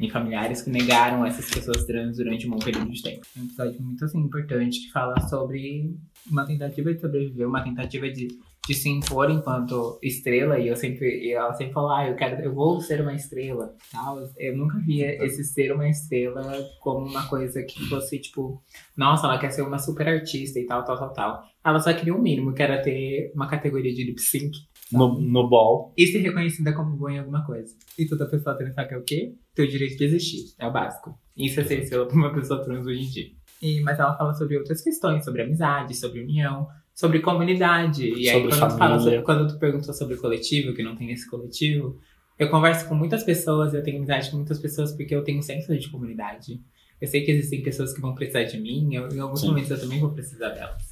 Em 0.00 0.10
familiares 0.10 0.62
que 0.62 0.70
negaram 0.70 1.24
essas 1.24 1.48
pessoas 1.48 1.84
trans 1.84 2.16
durante 2.16 2.46
um 2.46 2.50
bom 2.50 2.58
período 2.58 2.90
de 2.90 3.00
tempo. 3.00 3.20
É 3.36 3.40
um 3.40 3.44
episódio 3.44 3.82
muito 3.82 4.04
assim, 4.04 4.18
importante 4.18 4.80
que 4.80 4.90
fala 4.90 5.20
sobre 5.28 5.94
uma 6.30 6.44
tentativa 6.44 6.92
de 6.92 7.00
sobreviver, 7.00 7.46
uma 7.46 7.62
tentativa 7.62 8.10
de, 8.10 8.28
de 8.66 8.74
se 8.74 8.88
impor 8.88 9.30
enquanto 9.30 9.98
estrela. 10.02 10.58
E 10.58 10.68
eu 10.68 10.76
sempre, 10.76 11.26
e 11.26 11.32
ela 11.32 11.52
sempre 11.54 11.72
fala, 11.72 11.98
ah, 12.00 12.08
eu 12.08 12.14
quero, 12.16 12.40
eu 12.42 12.54
vou 12.54 12.80
ser 12.80 13.00
uma 13.00 13.14
estrela. 13.14 13.74
Tal. 13.90 14.18
Eu 14.38 14.56
nunca 14.56 14.78
via 14.78 15.24
esse 15.24 15.42
ser 15.44 15.72
uma 15.72 15.88
estrela 15.88 16.42
como 16.80 17.06
uma 17.06 17.26
coisa 17.28 17.62
que 17.62 17.80
fosse 17.88 18.18
tipo, 18.18 18.62
nossa, 18.96 19.26
ela 19.26 19.38
quer 19.38 19.50
ser 19.50 19.62
uma 19.62 19.78
super 19.78 20.08
artista 20.08 20.58
e 20.58 20.66
tal, 20.66 20.84
tal, 20.84 20.96
tal, 20.98 21.12
tal. 21.12 21.42
Ela 21.64 21.80
só 21.80 21.92
queria 21.92 22.14
o 22.14 22.20
mínimo, 22.22 22.52
que 22.54 22.62
era 22.62 22.80
ter 22.82 23.32
uma 23.34 23.48
categoria 23.48 23.92
de 23.92 24.04
lip 24.04 24.20
sync 24.20 24.52
No, 24.92 25.18
no 25.20 25.48
ball. 25.48 25.92
e 25.96 26.06
ser 26.06 26.18
reconhecida 26.18 26.72
como 26.72 26.96
boa 26.96 27.12
em 27.12 27.18
alguma 27.18 27.44
coisa. 27.44 27.74
E 27.98 28.06
toda 28.06 28.26
pessoa 28.28 28.56
trans 28.56 28.74
sabe 28.74 28.88
que 28.88 28.94
é 28.94 28.98
o 28.98 29.02
quê? 29.04 29.34
Ter 29.54 29.62
o 29.64 29.68
direito 29.68 29.96
de 29.96 30.04
existir. 30.04 30.54
É 30.58 30.66
o 30.66 30.72
básico. 30.72 31.18
Isso 31.36 31.60
é 31.60 31.64
ser 31.64 31.80
estrela 31.80 32.06
pra 32.06 32.16
uma 32.16 32.32
pessoa 32.32 32.62
trans 32.64 32.86
hoje 32.86 33.02
em 33.02 33.08
dia. 33.08 33.30
E, 33.60 33.80
mas 33.80 33.98
ela 33.98 34.16
fala 34.16 34.34
sobre 34.34 34.56
outras 34.58 34.82
questões, 34.82 35.24
sobre 35.24 35.42
amizade, 35.42 35.94
sobre 35.94 36.20
união, 36.20 36.66
sobre 36.94 37.20
comunidade. 37.20 38.08
E 38.08 38.28
aí, 38.28 38.40
quando, 38.42 38.50
tu 38.52 38.58
fala 38.58 38.78
família. 38.78 39.00
sobre- 39.02 39.22
quando 39.22 39.48
tu 39.52 39.58
perguntou 39.58 39.94
sobre 39.94 40.16
coletivo, 40.16 40.74
que 40.74 40.82
não 40.82 40.94
tem 40.96 41.10
esse 41.10 41.28
coletivo, 41.28 41.98
eu 42.38 42.48
converso 42.50 42.88
com 42.88 42.94
muitas 42.94 43.22
pessoas, 43.24 43.74
eu 43.74 43.82
tenho 43.82 43.98
amizade 43.98 44.30
com 44.30 44.36
muitas 44.36 44.58
pessoas 44.58 44.92
porque 44.92 45.14
eu 45.14 45.22
tenho 45.24 45.38
um 45.38 45.42
senso 45.42 45.76
de 45.76 45.88
comunidade. 45.90 46.60
Eu 47.00 47.08
sei 47.08 47.22
que 47.24 47.30
existem 47.32 47.62
pessoas 47.62 47.92
que 47.92 48.00
vão 48.00 48.14
precisar 48.14 48.44
de 48.44 48.58
mim, 48.60 48.94
eu, 48.94 49.08
em 49.08 49.18
alguns 49.18 49.40
Sim. 49.40 49.48
momentos 49.48 49.70
eu 49.70 49.80
também 49.80 49.98
vou 49.98 50.10
precisar 50.10 50.50
delas. 50.50 50.82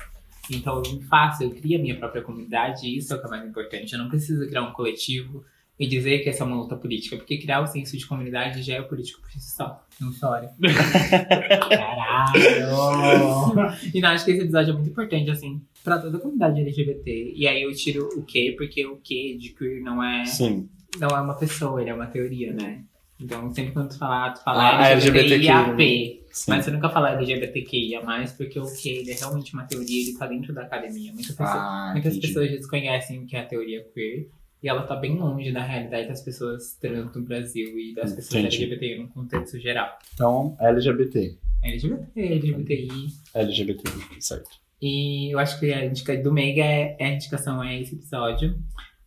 Então 0.51 0.83
eu 0.85 1.01
faço, 1.03 1.45
eu 1.45 1.51
crio 1.51 1.79
a 1.79 1.83
minha 1.83 1.97
própria 1.97 2.23
comunidade 2.23 2.87
e 2.87 2.97
isso 2.99 3.13
é 3.13 3.17
o 3.17 3.21
que 3.21 3.27
é 3.27 3.31
mais 3.31 3.49
importante. 3.49 3.93
Eu 3.93 3.99
não 4.01 4.09
preciso 4.09 4.47
criar 4.49 4.63
um 4.63 4.73
coletivo 4.73 5.45
e 5.81 5.87
dizer 5.87 6.19
que 6.19 6.29
essa 6.29 6.45
é 6.45 6.47
uma 6.47 6.57
luta 6.57 6.77
política, 6.77 7.17
porque 7.17 7.39
criar 7.39 7.63
o 7.63 7.67
senso 7.67 7.97
de 7.97 8.07
comunidade 8.07 8.63
já 8.63 8.75
é 8.75 8.83
político 8.83 9.23
por 9.23 9.31
si 9.33 9.41
só. 9.41 9.83
Não 9.99 10.13
chora. 10.13 10.53
Caralho! 11.69 13.77
e 13.95 14.01
não, 14.01 14.11
acho 14.11 14.25
que 14.25 14.33
esse 14.33 14.43
episódio 14.43 14.71
é 14.73 14.75
muito 14.75 14.91
importante, 14.91 15.31
assim, 15.31 15.61
pra 15.83 15.99
toda 15.99 16.19
a 16.19 16.21
comunidade 16.21 16.61
LGBT. 16.61 17.33
E 17.35 17.49
aí 17.49 17.63
eu 17.63 17.75
tiro 17.75 18.09
o 18.17 18.23
quê, 18.23 18.55
porque 18.57 18.87
o 18.87 18.97
quê 18.97 19.37
de 19.39 19.51
queer 19.51 19.83
não 19.83 20.03
é, 20.03 20.25
Sim. 20.27 20.69
não 20.99 21.09
é 21.09 21.21
uma 21.21 21.35
pessoa, 21.35 21.81
ele 21.81 21.91
é 21.91 21.95
uma 21.95 22.07
teoria, 22.07 22.53
né? 22.53 22.83
Então 23.19 23.53
sempre 23.53 23.73
quando 23.73 23.91
tu 23.91 23.99
falar, 23.99 24.33
tu 24.33 24.43
fala 24.43 24.79
Ah, 24.79 24.89
LGBTIAP. 24.91 26.21
Sim. 26.33 26.51
Mas 26.51 26.65
você 26.65 26.71
nunca 26.71 26.89
fala 26.89 27.11
LGBTQIA+, 27.13 28.01
porque 28.37 28.59
o 28.61 28.73
que 28.77 28.89
ele 28.89 29.11
é 29.11 29.15
realmente 29.15 29.53
uma 29.53 29.65
teoria, 29.65 30.03
ele 30.09 30.17
tá 30.17 30.27
dentro 30.27 30.55
da 30.55 30.63
academia. 30.63 31.13
Muitas 31.13 31.35
pessoas, 31.35 31.51
Ah, 31.51 31.91
muitas 31.93 32.13
entendi. 32.15 32.29
pessoas 32.29 32.51
desconhecem 32.51 33.19
o 33.23 33.27
que 33.27 33.37
é 33.37 33.41
a 33.41 33.47
teoria 33.47 33.85
queer. 33.93 34.29
E 34.63 34.69
ela 34.69 34.83
tá 34.83 34.95
bem 34.95 35.17
longe 35.19 35.51
da 35.53 35.63
realidade 35.63 36.09
das 36.09 36.21
pessoas 36.23 36.75
trans 36.81 37.15
no 37.15 37.23
Brasil 37.23 37.79
e 37.79 37.95
das 37.95 38.13
pessoas 38.13 38.45
Entendi. 38.45 38.65
LGBT 38.65 38.99
no 39.03 39.09
contexto 39.09 39.59
geral. 39.59 39.89
Então, 40.15 40.55
LGBT. 40.61 41.37
LGBT, 41.65 42.21
LGBTI. 42.21 42.89
LGBT, 43.35 43.91
certo. 44.21 44.49
E 44.83 45.33
eu 45.35 45.39
acho 45.39 45.59
que 45.61 45.73
a 45.73 45.85
indica 45.85 46.17
do 46.17 46.33
Meiga 46.33 46.63
é, 46.63 46.97
é 46.99 47.07
a 47.07 47.13
indicação 47.13 47.63
é 47.63 47.81
esse 47.81 47.95
episódio. 47.95 48.55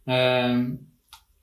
Ahn, 0.08 0.78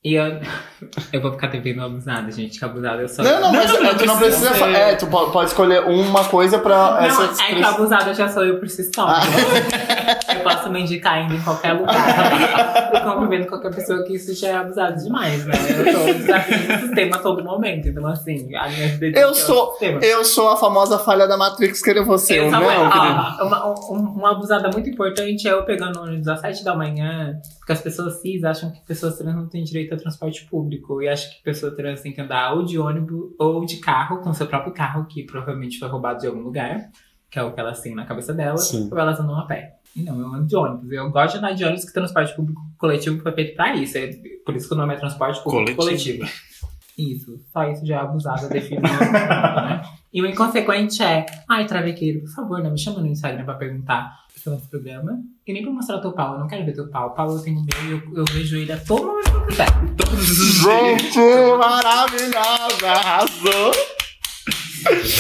e 0.04 0.14
eu, 0.14 0.24
eu 1.12 1.20
vou 1.20 1.32
ficar 1.32 1.48
devendo 1.48 1.82
abusada, 1.82 2.30
gente, 2.32 2.58
que 2.58 2.64
abusada 2.64 3.02
eu 3.02 3.08
só. 3.08 3.22
Não, 3.22 3.40
não, 3.40 3.52
mas 3.52 3.70
tu 3.98 4.06
não 4.06 4.18
precisa. 4.18 4.54
fa- 4.54 4.70
É, 4.70 4.94
tu 4.96 5.06
po- 5.08 5.30
pode 5.30 5.50
escolher 5.50 5.82
uma 5.84 6.24
coisa 6.28 6.58
pra 6.58 6.92
Não, 6.92 7.24
essa 7.24 7.42
é 7.44 7.54
que 7.54 7.62
abusada 7.62 8.14
já 8.14 8.28
sou 8.28 8.44
eu 8.44 8.58
por 8.58 8.68
si 8.68 8.90
só. 8.94 9.06
Ah. 9.08 9.20
Eu 10.34 10.40
posso 10.42 10.70
me 10.70 10.80
indicar 10.82 11.24
indo 11.24 11.34
em 11.34 11.40
qualquer 11.42 11.72
lugar. 11.72 12.90
Eu 12.94 13.00
convivendo 13.14 13.44
com 13.44 13.50
qualquer 13.50 13.74
pessoa 13.74 14.02
que 14.04 14.14
isso 14.14 14.34
já 14.34 14.48
é 14.48 14.54
abusado 14.56 15.02
demais, 15.02 15.44
né? 15.46 15.54
Eu 15.54 15.92
tô 15.92 16.04
desafiando 16.18 16.74
o 16.74 16.78
sistema 16.86 17.16
a 17.16 17.18
todo 17.20 17.44
momento. 17.44 17.88
Então, 17.88 18.06
assim, 18.06 18.54
a 18.54 18.68
minha 18.68 18.88
vida 18.96 19.18
Eu 19.18 19.28
é 19.28 19.30
o 19.30 19.34
sou-. 19.34 19.76
Eu 20.02 20.24
sou 20.24 20.48
a 20.50 20.56
famosa 20.56 20.98
falha 20.98 21.26
da 21.26 21.36
Matrix, 21.36 21.80
você. 22.04 22.38
Eu 22.38 22.44
Eu 22.44 22.50
só- 22.50 22.60
não, 22.60 22.66
querido. 22.90 23.20
ó, 23.40 23.46
uma, 23.46 23.66
um- 23.90 24.14
uma 24.18 24.30
abusada 24.32 24.68
muito 24.70 24.88
importante 24.88 25.46
é 25.48 25.52
eu 25.52 25.64
pegando 25.64 25.98
o 25.98 26.02
ônibus 26.02 26.28
às 26.28 26.40
7 26.40 26.64
da 26.64 26.74
manhã, 26.74 27.38
porque 27.58 27.72
as 27.72 27.80
pessoas 27.80 28.20
cis 28.20 28.42
acham 28.44 28.70
que 28.70 28.80
pessoas 28.86 29.16
trans 29.16 29.34
não 29.34 29.48
têm 29.48 29.62
direito 29.64 29.94
a 29.94 29.96
transporte 29.98 30.44
público. 30.46 31.00
E 31.02 31.08
acham 31.08 31.30
que 31.30 31.42
pessoa 31.42 31.74
trans 31.74 32.00
tem 32.00 32.12
que 32.12 32.20
andar 32.20 32.54
ou 32.54 32.64
de 32.64 32.78
ônibus 32.78 33.30
ou 33.38 33.64
de 33.64 33.76
carro, 33.78 34.18
com 34.18 34.32
seu 34.34 34.46
próprio 34.46 34.72
carro, 34.72 35.06
que 35.06 35.22
provavelmente 35.24 35.78
foi 35.78 35.88
roubado 35.88 36.20
de 36.20 36.26
algum 36.26 36.40
lugar, 36.40 36.88
que 37.30 37.38
é 37.38 37.42
o 37.42 37.52
que 37.52 37.60
elas 37.60 37.80
têm 37.80 37.94
na 37.94 38.04
cabeça 38.04 38.32
delas, 38.34 38.68
Sim. 38.68 38.88
ou 38.90 38.98
elas 38.98 39.18
andam 39.20 39.38
a 39.38 39.46
pé. 39.46 39.74
E 39.96 40.02
não, 40.02 40.18
eu 40.20 40.28
ando 40.28 40.46
de 40.46 40.56
ônibus. 40.56 40.90
Eu 40.92 41.10
gosto 41.10 41.32
de 41.32 41.38
andar 41.38 41.52
de 41.52 41.64
ônibus, 41.64 41.84
que 41.84 41.92
transporte 41.92 42.34
público 42.36 42.60
coletivo 42.78 43.20
foi 43.22 43.32
feito 43.32 43.56
pra 43.56 43.74
isso. 43.74 43.98
É 43.98 44.10
por 44.44 44.54
isso 44.54 44.68
que 44.68 44.74
o 44.74 44.76
nome 44.76 44.94
é 44.94 44.96
transporte 44.96 45.42
público 45.42 45.76
Coletivo. 45.76 46.18
coletivo. 46.18 46.50
Isso, 46.98 47.40
só 47.52 47.64
isso 47.70 47.86
já 47.86 47.96
é 47.96 47.98
abusado, 48.00 48.48
define 48.48 48.80
né? 48.82 49.82
E 50.12 50.20
o 50.20 50.26
inconsequente 50.26 51.02
é, 51.02 51.24
ai, 51.48 51.64
travequeiro, 51.66 52.20
por 52.20 52.30
favor, 52.30 52.62
não 52.62 52.72
me 52.72 52.78
chama 52.78 52.98
no 53.00 53.06
Instagram 53.06 53.44
pra 53.44 53.54
perguntar 53.54 54.12
sobre 54.36 54.58
esse 54.58 54.68
programa. 54.68 55.18
E 55.46 55.52
nem 55.52 55.62
pra 55.62 55.72
mostrar 55.72 56.00
teu 56.00 56.12
pau, 56.12 56.34
eu 56.34 56.40
não 56.40 56.48
quero 56.48 56.64
ver 56.66 56.72
teu 56.74 56.88
pau. 56.88 57.08
O 57.08 57.10
pau 57.10 57.30
eu 57.30 57.42
tenho 57.42 57.64
meio, 57.82 58.02
eu, 58.12 58.16
eu 58.18 58.24
vejo 58.24 58.56
ele 58.56 58.72
a 58.72 58.76
todo 58.76 59.06
momento 59.06 59.30
que 59.30 59.36
eu 59.36 59.46
quiser. 59.46 60.98
Gente, 60.98 61.18
maravilhosa, 61.58 62.88
arrasou. 62.88 63.72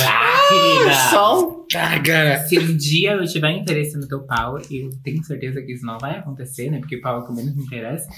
Ah, 0.06 0.48
querida! 0.48 1.22
Um- 1.22 1.60
Caga. 1.70 2.44
Se 2.48 2.58
um 2.58 2.76
dia 2.76 3.12
eu 3.12 3.24
tiver 3.26 3.52
interesse 3.52 3.96
no 3.96 4.06
teu 4.08 4.20
pau, 4.26 4.58
e 4.70 4.80
eu 4.84 4.90
tenho 5.04 5.22
certeza 5.22 5.62
que 5.62 5.72
isso 5.72 5.86
não 5.86 5.98
vai 5.98 6.18
acontecer, 6.18 6.68
né? 6.70 6.78
Porque 6.80 6.96
o 6.96 7.00
pau 7.00 7.16
é 7.16 7.20
o 7.20 7.26
que 7.26 7.32
menos 7.32 7.54
me 7.54 7.62
interessa. 7.62 8.08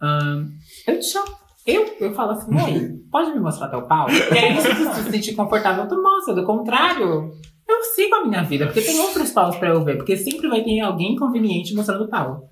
ahn, 0.00 0.46
eu 0.86 0.98
te 0.98 1.06
chamo. 1.06 1.26
Eu, 1.66 1.84
eu 2.00 2.14
falo 2.14 2.30
assim, 2.30 2.54
oi, 2.54 2.90
pode 3.10 3.32
me 3.32 3.40
mostrar 3.40 3.68
teu 3.68 3.82
pau? 3.82 4.08
E 4.08 4.38
aí, 4.38 4.60
se 4.60 4.68
você 4.72 5.02
se 5.02 5.10
sentir 5.10 5.34
confortável, 5.34 5.86
tu 5.88 6.00
mostra. 6.00 6.32
Do 6.34 6.44
contrário, 6.44 7.32
eu 7.68 7.82
sigo 7.94 8.14
a 8.14 8.24
minha 8.24 8.42
vida, 8.44 8.66
porque 8.66 8.80
tem 8.80 8.98
outros 9.00 9.30
paus 9.32 9.56
pra 9.56 9.68
eu 9.70 9.84
ver. 9.84 9.96
Porque 9.96 10.16
sempre 10.16 10.48
vai 10.48 10.62
ter 10.62 10.80
alguém 10.80 11.12
inconveniente 11.14 11.74
mostrando 11.74 12.04
o 12.04 12.08
pau. 12.08 12.48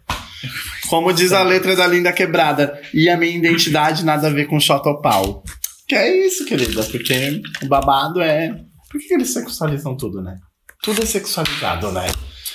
Como 0.91 1.13
diz 1.13 1.33
a 1.33 1.43
letra 1.43 1.75
da 1.75 1.87
Linda 1.87 2.13
Quebrada, 2.13 2.79
e 2.93 3.09
a 3.09 3.17
minha 3.17 3.35
identidade 3.37 4.05
nada 4.05 4.27
a 4.27 4.31
ver 4.31 4.47
com 4.47 4.61
shot 4.61 4.87
ou 4.87 5.01
pau. 5.01 5.43
Que 5.87 5.95
é 5.95 6.27
isso, 6.27 6.45
querida, 6.45 6.83
porque 6.85 7.43
o 7.63 7.67
babado 7.67 8.21
é. 8.21 8.49
Por 8.91 9.01
que 9.01 9.09
que 9.09 9.15
eles 9.15 9.33
sexualizam 9.33 9.97
tudo, 9.97 10.23
né? 10.23 10.39
Tudo 10.83 11.03
é 11.03 11.07
sexualizado, 11.07 11.91
né? 11.93 12.07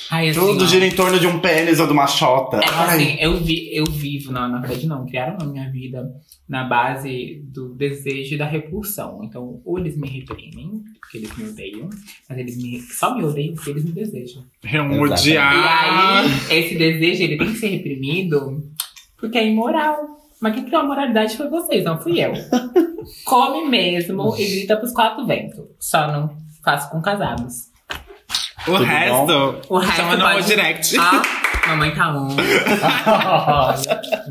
Ai, 0.10 0.30
assim, 0.30 0.40
Tudo 0.40 0.64
ó, 0.64 0.68
gira 0.68 0.86
em 0.86 0.96
torno 0.96 1.20
de 1.20 1.28
um 1.28 1.40
pênis 1.40 1.80
ou 1.80 1.86
de 1.86 1.94
uma 1.94 2.08
chota. 2.08 2.58
É 2.58 2.68
Ai, 2.68 2.96
assim, 2.96 3.18
eu, 3.20 3.38
vi, 3.38 3.76
eu 3.76 3.86
vivo, 3.86 4.32
na, 4.32 4.48
na 4.48 4.60
verdade 4.60 4.88
não, 4.88 5.06
criaram 5.06 5.38
a 5.40 5.46
minha 5.46 5.72
vida 5.72 6.04
na 6.48 6.64
base 6.64 7.44
do 7.46 7.76
desejo 7.76 8.34
e 8.34 8.38
da 8.38 8.46
repulsão. 8.46 9.20
Então, 9.24 9.62
ou 9.64 9.78
eles 9.78 9.96
me 9.96 10.10
reprimem, 10.10 10.82
porque 11.00 11.18
eles 11.20 11.38
me 11.38 11.50
odeiam, 11.50 11.90
mas 12.28 12.38
eles 12.40 12.58
me, 12.58 12.82
só 12.82 13.16
me 13.16 13.24
odeiam 13.24 13.54
porque 13.54 13.70
eles 13.70 13.86
me 13.86 13.92
desejam. 13.92 14.44
É 14.64 14.82
um 14.82 15.06
Exatamente. 15.06 15.28
E 15.28 15.32
odiar. 15.32 16.24
aí, 16.24 16.58
esse 16.58 16.76
desejo, 16.76 17.24
ele 17.24 17.38
tem 17.38 17.52
que 17.52 17.60
ser 17.60 17.68
reprimido 17.68 18.64
porque 19.18 19.38
é 19.38 19.48
imoral. 19.48 20.18
Mas 20.42 20.56
quem 20.56 20.64
criou 20.64 20.82
a 20.82 20.86
moralidade 20.86 21.36
foi 21.36 21.50
vocês, 21.50 21.84
não 21.84 22.00
fui 22.00 22.20
eu. 22.24 22.34
Come 23.26 23.68
mesmo 23.70 24.36
e 24.38 24.46
grita 24.48 24.78
pros 24.78 24.92
quatro 24.94 25.26
ventos. 25.26 25.60
Só 25.80 26.08
não 26.12 26.36
faço 26.64 26.90
com 26.92 27.02
casados. 27.02 27.70
O 28.68 28.72
Tudo 28.74 28.84
resto, 28.84 29.62
O 29.70 29.78
resto 29.78 29.96
chama 29.96 30.16
no 30.18 30.24
pode- 30.24 30.46
direct. 30.48 30.98
Ah, 31.00 31.22
mamãe 31.70 31.94
tá 31.96 32.14
on. 32.14 32.36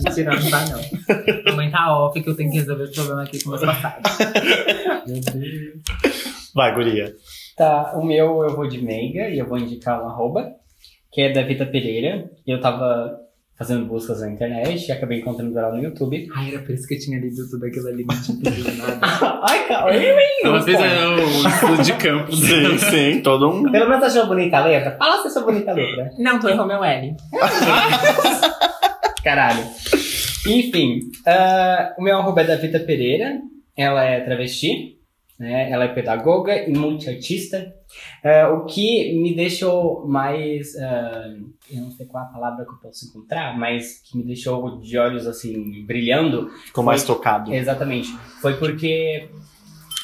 Mentira, 0.04 0.34
não 0.38 0.50
tá 0.50 0.64
não. 0.66 0.80
Mamãe 1.52 1.70
tá 1.70 1.98
off 1.98 2.20
que 2.20 2.28
eu 2.28 2.36
tenho 2.36 2.50
que 2.50 2.58
resolver 2.58 2.84
o 2.84 2.92
problema 2.92 3.22
aqui 3.22 3.42
com 3.42 3.50
meus 3.50 3.62
passados. 3.64 4.18
Meu 5.06 5.20
Deus. 5.20 5.82
Vai, 6.54 6.74
guria. 6.74 7.14
Tá, 7.56 7.92
o 7.96 8.04
meu 8.04 8.42
eu 8.44 8.54
vou 8.54 8.68
de 8.68 8.80
Meiga 8.82 9.28
e 9.28 9.38
eu 9.38 9.46
vou 9.48 9.58
indicar 9.58 10.02
um 10.02 10.08
arroba, 10.08 10.48
que 11.12 11.20
é 11.22 11.32
da 11.32 11.42
Vita 11.42 11.66
Pereira. 11.66 12.30
Eu 12.46 12.60
tava 12.60 13.18
fazendo 13.58 13.86
buscas 13.86 14.20
na 14.20 14.30
internet 14.30 14.86
e 14.86 14.92
acabei 14.92 15.18
encontrando 15.18 15.58
ela 15.58 15.72
no 15.72 15.82
YouTube. 15.82 16.28
Ai, 16.34 16.50
era 16.54 16.62
por 16.62 16.70
isso 16.70 16.86
que 16.86 16.94
eu 16.94 16.98
tinha 16.98 17.18
lido 17.18 17.48
tudo 17.50 17.66
aquilo 17.66 17.88
ali, 17.88 18.04
não 18.04 18.22
tinha 18.22 18.38
pedido 18.38 18.76
nada. 18.76 19.00
Ai, 19.48 19.66
calma, 19.66 19.90
Ela 19.90 20.62
fez 20.62 20.80
é, 20.80 21.08
o 21.08 21.48
estudo 21.48 21.82
de 21.82 21.92
campo. 21.94 22.36
Sim, 22.36 22.78
sim, 22.90 23.20
todo 23.20 23.50
um. 23.50 23.70
Pelo 23.70 23.88
menos 23.90 24.04
achou 24.04 24.28
bonita 24.28 24.58
a 24.58 24.64
letra? 24.64 24.96
Fala 24.96 25.22
se 25.22 25.28
achou 25.28 25.44
bonita 25.44 25.72
a 25.72 25.74
letra. 25.74 26.12
Não, 26.18 26.38
tu 26.38 26.48
errou 26.48 26.66
meu 26.66 26.84
L. 26.84 27.16
Caralho. 29.24 29.64
Enfim, 30.46 31.00
ah, 31.26 31.94
o 31.98 32.02
meu 32.02 32.16
arroba 32.16 32.42
é 32.42 32.44
da 32.44 32.56
Vita 32.56 32.78
Pereira. 32.78 33.40
Ela 33.76 34.04
é 34.04 34.20
travesti, 34.20 34.97
né? 35.38 35.70
Ela 35.70 35.84
é 35.84 35.88
pedagoga 35.88 36.68
e 36.68 36.72
multiartista. 36.72 37.72
Ah, 38.24 38.50
o 38.52 38.64
que 38.64 39.18
me 39.20 39.34
deixou 39.34 40.06
mais. 40.06 40.76
ah, 40.76 41.34
eu 41.70 41.82
não 41.82 41.90
sei 41.90 42.06
qual 42.06 42.24
a 42.24 42.26
palavra 42.26 42.64
que 42.64 42.72
eu 42.72 42.78
posso 42.78 43.06
encontrar, 43.06 43.58
mas 43.58 44.00
que 44.02 44.16
me 44.16 44.24
deixou 44.24 44.80
de 44.80 44.98
olhos 44.98 45.26
assim, 45.26 45.84
brilhando. 45.86 46.48
Ficou 46.66 46.84
mais 46.84 47.04
tocado. 47.04 47.52
Exatamente. 47.52 48.08
Foi 48.40 48.56
porque 48.56 49.28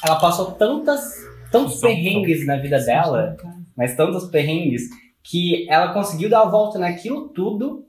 ela 0.05 0.17
passou 0.17 0.53
tantas, 0.53 1.15
tantos 1.51 1.81
perrengues 1.81 2.47
na 2.47 2.57
vida 2.57 2.79
dela 2.79 3.37
mas 3.77 3.97
tantos 3.97 4.29
perrengues, 4.29 4.89
que 5.23 5.69
ela 5.71 5.93
conseguiu 5.93 6.29
dar 6.29 6.43
a 6.43 6.49
volta 6.49 6.79
naquilo 6.79 7.29
tudo 7.29 7.85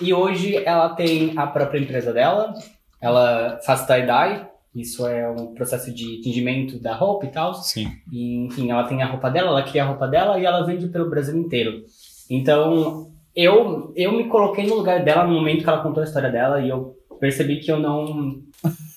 e 0.00 0.12
hoje 0.12 0.56
ela 0.64 0.90
tem 0.94 1.32
a 1.36 1.46
própria 1.46 1.78
empresa 1.78 2.12
dela, 2.12 2.54
ela 3.00 3.60
faz 3.64 3.86
tie-dye, 3.86 4.46
Isso 4.74 5.06
é 5.06 5.28
um 5.28 5.52
processo 5.54 5.92
de 5.92 6.20
tingimento 6.20 6.78
da 6.80 6.94
roupa 6.94 7.26
e 7.26 7.30
tal. 7.30 7.54
Sim. 7.54 7.88
E, 8.12 8.46
enfim, 8.46 8.70
ela 8.70 8.84
tem 8.84 9.02
a 9.02 9.06
roupa 9.06 9.28
dela, 9.30 9.48
ela 9.48 9.62
cria 9.62 9.82
a 9.82 9.86
roupa 9.86 10.06
dela 10.06 10.38
e 10.38 10.44
ela 10.44 10.64
vende 10.64 10.86
pelo 10.88 11.10
Brasil 11.10 11.36
inteiro. 11.36 11.82
Então, 12.30 13.10
eu, 13.34 13.92
eu 13.96 14.12
me 14.12 14.28
coloquei 14.28 14.66
no 14.66 14.76
lugar 14.76 15.02
dela 15.02 15.24
no 15.26 15.34
momento 15.34 15.64
que 15.64 15.68
ela 15.68 15.82
contou 15.82 16.02
a 16.02 16.06
história 16.06 16.30
dela 16.30 16.60
e 16.60 16.68
eu 16.68 16.94
percebi 17.18 17.58
que 17.58 17.70
eu 17.70 17.80
não. 17.80 18.40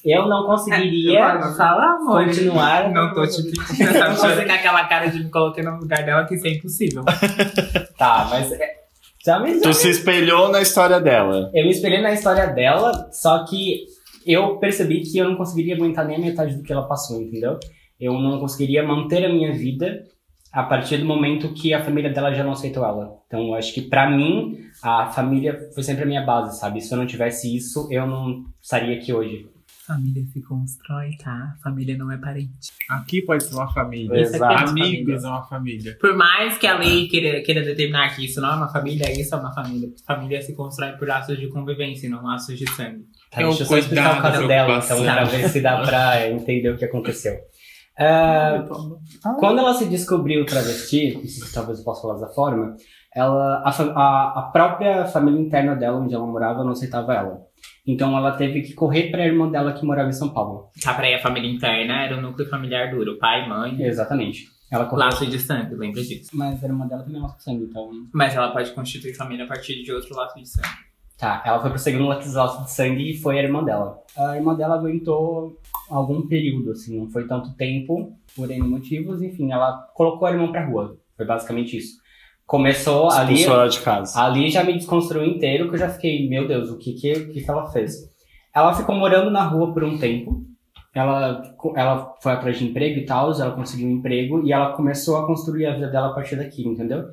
Eu 0.06 0.28
não 0.28 0.46
conseguiria 0.46 1.26
amor. 1.26 2.26
continuar. 2.26 2.92
Não 2.94 3.14
tô 3.14 3.26
te 3.26 3.42
pedindo. 3.50 3.94
Fazendo 4.18 4.48
com 4.48 4.54
aquela 4.54 4.84
cara 4.86 5.08
de 5.08 5.24
me 5.24 5.30
coloquei 5.32 5.64
no 5.64 5.78
lugar 5.80 6.04
dela 6.06 6.26
que 6.26 6.36
isso 6.36 6.46
é 6.46 6.52
impossível. 6.52 7.04
Tá, 7.98 8.28
mas. 8.30 8.52
é- 8.52 8.84
Já 9.26 9.40
me, 9.40 9.54
já 9.56 9.62
Tu 9.62 9.74
se 9.74 9.90
espelhou 9.90 10.50
na 10.50 10.62
história 10.62 11.00
dela. 11.00 11.50
Eu 11.54 11.64
me 11.64 11.72
espelhei 11.72 12.02
na 12.02 12.12
história 12.12 12.48
dela, 12.48 13.10
só 13.14 13.46
que 13.46 13.86
eu 14.26 14.58
percebi 14.58 15.02
que 15.02 15.18
eu 15.18 15.30
não 15.30 15.36
conseguiria 15.36 15.76
aguentar 15.76 16.06
nem 16.06 16.18
a 16.18 16.20
metade 16.20 16.56
do 16.56 16.64
que 16.64 16.72
ela 16.72 16.88
passou, 16.88 17.22
entendeu? 17.22 17.60
Eu 18.00 18.14
não 18.14 18.40
conseguiria 18.40 18.86
manter 18.86 19.26
a 19.26 19.30
minha 19.30 19.54
vida 19.54 20.04
a 20.52 20.62
partir 20.62 20.98
do 20.98 21.06
momento 21.06 21.54
que 21.54 21.74
a 21.74 21.84
família 21.84 22.12
dela 22.12 22.34
já 22.34 22.44
não 22.44 22.52
aceitou 22.52 22.86
ela. 22.86 23.18
Então, 23.26 23.48
eu 23.48 23.56
acho 23.56 23.74
que 23.74 23.82
pra 23.82 24.10
mim, 24.10 24.60
a 24.84 25.08
família 25.08 25.70
foi 25.74 25.82
sempre 25.82 26.04
a 26.04 26.06
minha 26.06 26.24
base, 26.24 26.60
sabe? 26.60 26.80
Se 26.80 26.94
eu 26.94 26.98
não 26.98 27.08
tivesse 27.08 27.56
isso, 27.56 27.88
eu 27.92 28.06
não 28.06 28.44
estaria 28.62 28.96
aqui 28.96 29.12
hoje. 29.12 29.50
Família 29.86 30.24
se 30.28 30.42
constrói, 30.42 31.18
tá? 31.22 31.56
Família 31.62 31.98
não 31.98 32.10
é 32.10 32.18
parente. 32.18 32.72
Aqui 32.90 33.22
pode 33.22 33.44
ser 33.44 33.56
uma 33.56 33.74
família. 33.74 34.24
Aqui 34.24 34.36
é 34.36 34.70
Amigos 34.70 35.24
é 35.24 35.28
uma 35.28 35.44
família. 35.44 35.98
Por 36.00 36.16
mais 36.16 36.58
que 36.58 36.66
a 36.66 36.78
lei 36.78 37.08
queira, 37.10 37.42
queira 37.42 37.62
determinar 37.64 38.16
que 38.16 38.24
isso 38.24 38.40
não 38.40 38.54
é 38.54 38.56
uma 38.56 38.70
família, 38.70 39.12
isso 39.12 39.36
é 39.36 39.38
uma 39.38 39.54
família. 39.54 39.90
Família 40.06 40.42
se 40.42 40.56
constrói 40.56 40.94
por 40.94 41.06
laços 41.06 41.38
de 41.38 41.48
convivência 41.50 42.08
e 42.08 42.10
não 42.10 42.24
laços 42.24 42.58
de 42.58 42.70
sangue. 42.72 43.06
Tá, 43.34 43.42
É 43.42 43.46
deixa 43.46 43.64
eu 43.64 43.68
só 43.68 43.78
explicar 43.78 44.04
o 44.04 44.14
cuidado, 44.14 44.22
caso 44.22 44.44
a 44.44 44.48
dela, 44.48 44.78
então, 44.78 45.04
pra 45.04 45.24
ver 45.24 45.50
se 45.50 45.62
dá 45.62 45.82
pra 45.82 46.30
entender 46.30 46.70
o 46.70 46.78
que 46.78 46.86
aconteceu. 46.86 47.36
Ah, 47.98 48.66
Quando 49.40 49.60
ela 49.60 49.74
se 49.74 49.86
descobriu 49.86 50.46
travesti, 50.46 51.20
talvez 51.54 51.80
eu 51.80 51.86
possa 51.86 52.02
falar 52.02 52.14
dessa 52.16 52.34
forma, 52.34 52.76
ela, 53.16 53.62
a, 53.64 53.70
a, 53.70 54.40
a 54.40 54.42
própria 54.52 55.06
família 55.06 55.40
interna 55.40 55.76
dela, 55.76 56.00
onde 56.00 56.14
ela 56.14 56.26
morava, 56.26 56.64
não 56.64 56.72
aceitava 56.72 57.14
ela. 57.14 57.42
Então 57.86 58.18
ela 58.18 58.32
teve 58.32 58.62
que 58.62 58.74
correr 58.74 59.12
pra 59.12 59.26
irmã 59.26 59.50
dela 59.50 59.74
que 59.74 59.86
morava 59.86 60.10
em 60.10 60.14
São 60.14 60.30
Paulo. 60.30 60.70
Tá, 60.82 60.94
pra 60.94 61.06
aí, 61.06 61.14
a 61.14 61.22
família 61.22 61.52
interna 61.52 62.06
era 62.06 62.18
o 62.18 62.22
núcleo 62.22 62.50
familiar 62.50 62.90
duro. 62.90 63.18
Pai, 63.20 63.48
mãe, 63.48 63.82
Exatamente. 63.84 64.46
Ela 64.72 64.86
correu. 64.86 65.06
laço 65.06 65.28
de 65.28 65.38
sangue, 65.38 65.76
lembra 65.76 66.02
disso. 66.02 66.32
Mas 66.34 66.64
a 66.64 66.68
irmã 66.68 66.88
dela 66.88 67.04
também 67.04 67.20
é 67.20 67.22
nosso 67.22 67.40
sangue, 67.44 67.66
então. 67.66 67.92
Mas 68.12 68.34
ela 68.36 68.52
pode 68.52 68.72
constituir 68.72 69.14
família 69.14 69.46
a 69.46 69.48
partir 69.48 69.84
de 69.84 69.92
outro 69.92 70.16
laço 70.16 70.40
de 70.40 70.50
sangue. 70.50 70.68
Tá, 71.24 71.42
ela 71.46 71.62
foi 71.62 71.70
pro 71.70 71.80
segundo 71.80 72.06
laço 72.06 72.64
de 72.66 72.72
sangue 72.72 73.12
e 73.12 73.18
foi 73.18 73.40
a 73.40 73.44
irmã 73.44 73.64
dela. 73.64 73.98
A 74.18 74.36
irmã 74.36 74.54
dela 74.54 74.76
aguentou 74.76 75.58
algum 75.90 76.28
período, 76.28 76.72
assim, 76.72 77.00
não 77.00 77.10
foi 77.10 77.26
tanto 77.26 77.56
tempo, 77.56 78.12
por 78.36 78.52
N 78.52 78.68
motivos, 78.68 79.22
enfim, 79.22 79.50
ela 79.50 79.88
colocou 79.94 80.28
a 80.28 80.32
irmã 80.32 80.52
pra 80.52 80.66
rua. 80.66 80.98
Foi 81.16 81.26
basicamente 81.26 81.78
isso. 81.78 81.94
Começou 82.46 83.10
ali. 83.10 83.38
De 83.70 83.80
casa. 83.80 84.22
Ali 84.22 84.50
já 84.50 84.66
me 84.66 84.74
desconstruiu 84.74 85.26
inteiro, 85.26 85.70
que 85.70 85.76
eu 85.76 85.80
já 85.80 85.88
fiquei, 85.88 86.28
meu 86.28 86.46
Deus, 86.46 86.70
o 86.70 86.78
que 86.78 86.92
que, 86.92 87.14
que 87.14 87.50
ela 87.50 87.72
fez? 87.72 88.00
Ela 88.54 88.74
ficou 88.74 88.94
morando 88.94 89.32
na 89.32 89.46
rua 89.46 89.72
por 89.72 89.86
um 89.86 89.98
tempo. 89.98 90.44
Ela, 90.94 91.42
ela 91.78 92.16
foi 92.22 92.34
atrás 92.34 92.60
de 92.60 92.66
emprego 92.66 93.00
e 93.00 93.06
tal, 93.06 93.32
ela 93.32 93.56
conseguiu 93.56 93.88
um 93.88 93.92
emprego 93.92 94.46
e 94.46 94.52
ela 94.52 94.74
começou 94.74 95.16
a 95.16 95.26
construir 95.26 95.68
a 95.68 95.74
vida 95.74 95.88
dela 95.88 96.08
a 96.08 96.14
partir 96.14 96.36
daquilo, 96.36 96.74
entendeu? 96.74 97.06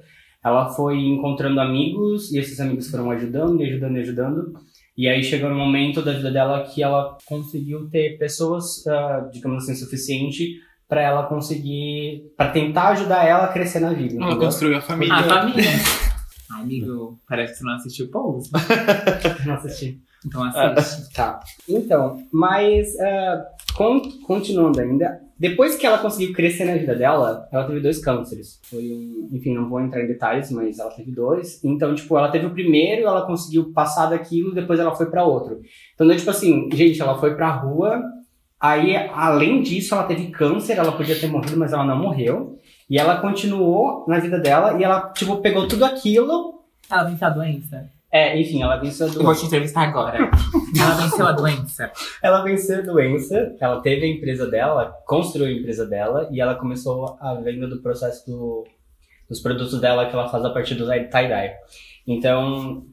Ela 0.44 0.68
foi 0.70 0.98
encontrando 0.98 1.61
amigos 1.61 2.33
e 2.33 2.38
esses 2.38 2.59
amigos 2.61 2.90
foram 2.90 3.11
ajudando 3.11 3.61
e 3.62 3.68
ajudando 3.68 3.96
e 3.96 4.00
ajudando. 4.00 4.53
E 4.96 5.09
aí 5.09 5.22
chegou 5.22 5.48
no 5.50 5.57
momento 5.57 6.03
da 6.03 6.12
vida 6.12 6.31
dela 6.31 6.62
que 6.64 6.83
ela 6.83 7.16
conseguiu 7.26 7.88
ter 7.90 8.18
pessoas, 8.18 8.87
ah, 8.87 9.29
digamos 9.33 9.64
assim, 9.64 9.74
suficiente 9.74 10.57
para 10.88 11.03
ela 11.03 11.22
conseguir, 11.26 12.22
para 12.37 12.50
tentar 12.50 12.88
ajudar 12.88 13.24
ela 13.24 13.44
a 13.44 13.48
crescer 13.53 13.81
na 13.81 13.92
vida, 13.92 14.14
Ela 14.16 14.26
entendeu? 14.26 14.38
construiu 14.40 14.79
a 14.79 14.81
família. 14.81 15.14
A 15.14 15.22
família. 15.22 15.62
Amigo, 16.50 17.20
parece 17.29 17.53
que 17.53 17.59
você 17.61 17.64
não 17.64 17.74
assistiu 17.74 18.11
Pose. 18.11 18.50
Não 19.46 19.55
assisti. 19.55 20.00
Então 20.26 20.42
assiste. 20.44 21.14
Tá. 21.14 21.40
Então, 21.68 22.16
mas 22.33 22.88
ah, 23.00 23.44
con- 23.74 24.03
continuando 24.26 24.81
ainda, 24.81 25.20
depois 25.40 25.74
que 25.74 25.87
ela 25.87 25.96
conseguiu 25.96 26.35
crescer 26.35 26.66
na 26.66 26.74
vida 26.74 26.94
dela, 26.94 27.48
ela 27.50 27.64
teve 27.64 27.81
dois 27.81 27.98
cânceres. 27.98 28.61
Foi 28.64 28.83
um, 28.92 29.31
enfim, 29.33 29.55
não 29.55 29.70
vou 29.70 29.81
entrar 29.81 30.03
em 30.03 30.07
detalhes, 30.07 30.50
mas 30.50 30.79
ela 30.79 30.90
teve 30.90 31.11
dois. 31.11 31.64
Então, 31.64 31.94
tipo, 31.94 32.14
ela 32.18 32.31
teve 32.31 32.44
o 32.44 32.50
primeiro, 32.50 33.07
ela 33.07 33.24
conseguiu 33.26 33.72
passar 33.72 34.11
daquilo, 34.11 34.53
depois 34.53 34.79
ela 34.79 34.94
foi 34.94 35.07
pra 35.07 35.24
outro. 35.24 35.62
Então, 35.94 36.14
tipo 36.14 36.29
assim, 36.29 36.68
gente, 36.70 37.00
ela 37.00 37.18
foi 37.18 37.35
pra 37.37 37.48
rua, 37.57 38.03
aí 38.61 38.94
além 39.14 39.62
disso, 39.62 39.94
ela 39.94 40.05
teve 40.05 40.31
câncer, 40.31 40.76
ela 40.76 40.92
podia 40.92 41.18
ter 41.18 41.29
morrido, 41.29 41.57
mas 41.57 41.72
ela 41.72 41.87
não 41.87 41.96
morreu. 41.96 42.59
E 42.90 42.98
ela 42.98 43.18
continuou 43.22 44.05
na 44.07 44.18
vida 44.18 44.38
dela 44.38 44.79
e 44.79 44.85
ela, 44.85 45.11
tipo, 45.14 45.38
pegou 45.38 45.66
tudo 45.66 45.87
aquilo. 45.87 46.61
Ela 46.90 47.05
venceu 47.05 47.29
a 47.29 47.31
doença? 47.31 47.90
É, 48.12 48.38
enfim, 48.40 48.62
ela 48.62 48.77
venceu 48.77 49.07
a 49.07 49.09
Eu 49.09 49.14
vou 49.14 49.25
doença. 49.27 49.40
te 49.40 49.46
entrevistar 49.46 49.83
agora. 49.83 50.18
Ela 50.79 50.94
venceu 50.94 51.27
a 51.27 51.33
doença. 51.33 51.92
Ela 52.23 52.42
venceu 52.42 52.79
a 52.79 52.83
doença, 52.83 53.57
ela 53.61 53.81
teve 53.81 54.05
a 54.07 54.09
empresa 54.09 54.49
dela, 54.51 54.92
construiu 55.07 55.46
a 55.49 55.59
empresa 55.61 55.85
dela 55.87 56.29
e 56.33 56.40
ela 56.40 56.55
começou 56.55 57.16
a 57.20 57.35
venda 57.35 57.66
do 57.68 57.81
processo 57.83 58.25
do- 58.27 58.64
dos 59.29 59.40
produtos 59.40 59.81
dela 59.81 60.07
que 60.07 60.14
ela 60.14 60.29
faz 60.29 60.44
a 60.44 60.51
partir 60.51 60.75
do 60.75 60.87
tie-dye. 60.87 61.53
Então, 62.07 62.85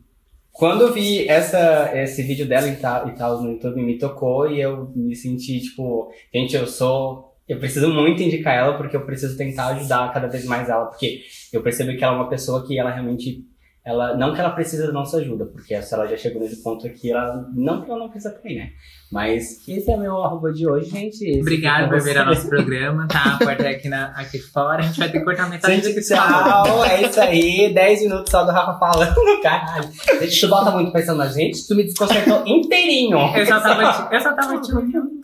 quando 0.52 0.82
eu 0.82 0.94
vi 0.94 1.28
essa, 1.28 1.92
esse 1.96 2.22
vídeo 2.24 2.48
dela 2.48 2.68
e 2.68 2.76
tal, 2.76 3.08
e 3.10 3.14
tal 3.16 3.42
no 3.42 3.52
YouTube, 3.54 3.82
me 3.82 3.98
tocou 3.98 4.50
e 4.50 4.60
eu 4.62 4.92
me 4.96 5.16
senti 5.16 5.60
tipo, 5.62 6.12
gente, 6.34 6.56
eu 6.56 6.68
sou. 6.68 7.34
Eu 7.48 7.60
preciso 7.60 7.90
muito 7.90 8.22
indicar 8.22 8.54
ela 8.56 8.76
porque 8.78 8.96
eu 8.98 9.06
preciso 9.06 9.38
tentar 9.38 9.68
ajudar 9.68 10.12
cada 10.14 10.28
vez 10.28 10.46
mais 10.46 10.68
ela, 10.70 10.86
porque 10.88 11.22
eu 11.54 11.62
percebo 11.64 11.96
que 11.98 12.04
ela 12.04 12.14
é 12.14 12.18
uma 12.18 12.30
pessoa 12.30 12.66
que 12.68 12.78
ela 12.78 12.92
realmente. 12.92 13.44
Ela, 13.88 14.18
não 14.18 14.34
que 14.34 14.42
ela 14.42 14.50
precisa 14.50 14.88
da 14.88 14.92
nossa 14.92 15.16
ajuda, 15.16 15.46
porque 15.46 15.82
se 15.82 15.94
ela 15.94 16.06
já 16.06 16.18
chegou 16.18 16.42
nesse 16.42 16.62
ponto 16.62 16.86
aqui, 16.86 17.10
ela 17.10 17.50
não 17.56 17.82
que 17.82 17.90
ela 17.90 18.00
não 18.00 18.10
precisa 18.10 18.34
ter, 18.34 18.54
né? 18.56 18.74
Mas 19.12 19.68
esse 19.68 19.90
é 19.90 19.96
meu 19.96 20.22
arroba 20.22 20.52
de 20.52 20.68
hoje, 20.68 20.90
gente. 20.90 21.24
Esse 21.24 21.40
Obrigado 21.40 21.90
por 21.90 22.02
ver 22.02 22.18
o 22.18 22.26
nosso 22.26 22.50
programa, 22.50 23.08
tá? 23.08 23.36
A 23.36 23.38
porta 23.38 23.64
é 23.64 23.70
aqui, 23.70 23.88
na, 23.88 24.08
aqui 24.08 24.40
fora. 24.40 24.80
A 24.80 24.88
gente 24.88 25.00
vai 25.00 25.10
ter 25.10 25.20
que 25.20 25.26
cortar 25.26 25.50
metade 25.50 25.76
Gente, 25.76 25.88
daqui 25.88 26.02
tchau, 26.08 26.84
é 26.86 27.04
isso 27.04 27.20
aí. 27.22 27.74
10 27.74 28.02
minutos 28.02 28.30
só 28.30 28.44
do 28.44 28.52
Rafa 28.52 28.78
falando, 28.78 29.16
caralho. 29.42 29.90
Gente, 30.20 30.42
tu 30.42 30.48
bota 30.50 30.72
muito 30.72 30.92
pressão 30.92 31.16
na 31.16 31.28
gente, 31.28 31.66
tu 31.68 31.76
me 31.76 31.84
desconcertou 31.84 32.44
inteirinho. 32.46 33.18
Eu 33.36 33.46
só 33.46 33.60
tava 33.62 33.94
te, 33.94 34.14
eu 34.14 34.20
só 34.20 34.34
tava 34.34 34.62
te 34.62 34.74
olhando. 34.74 35.18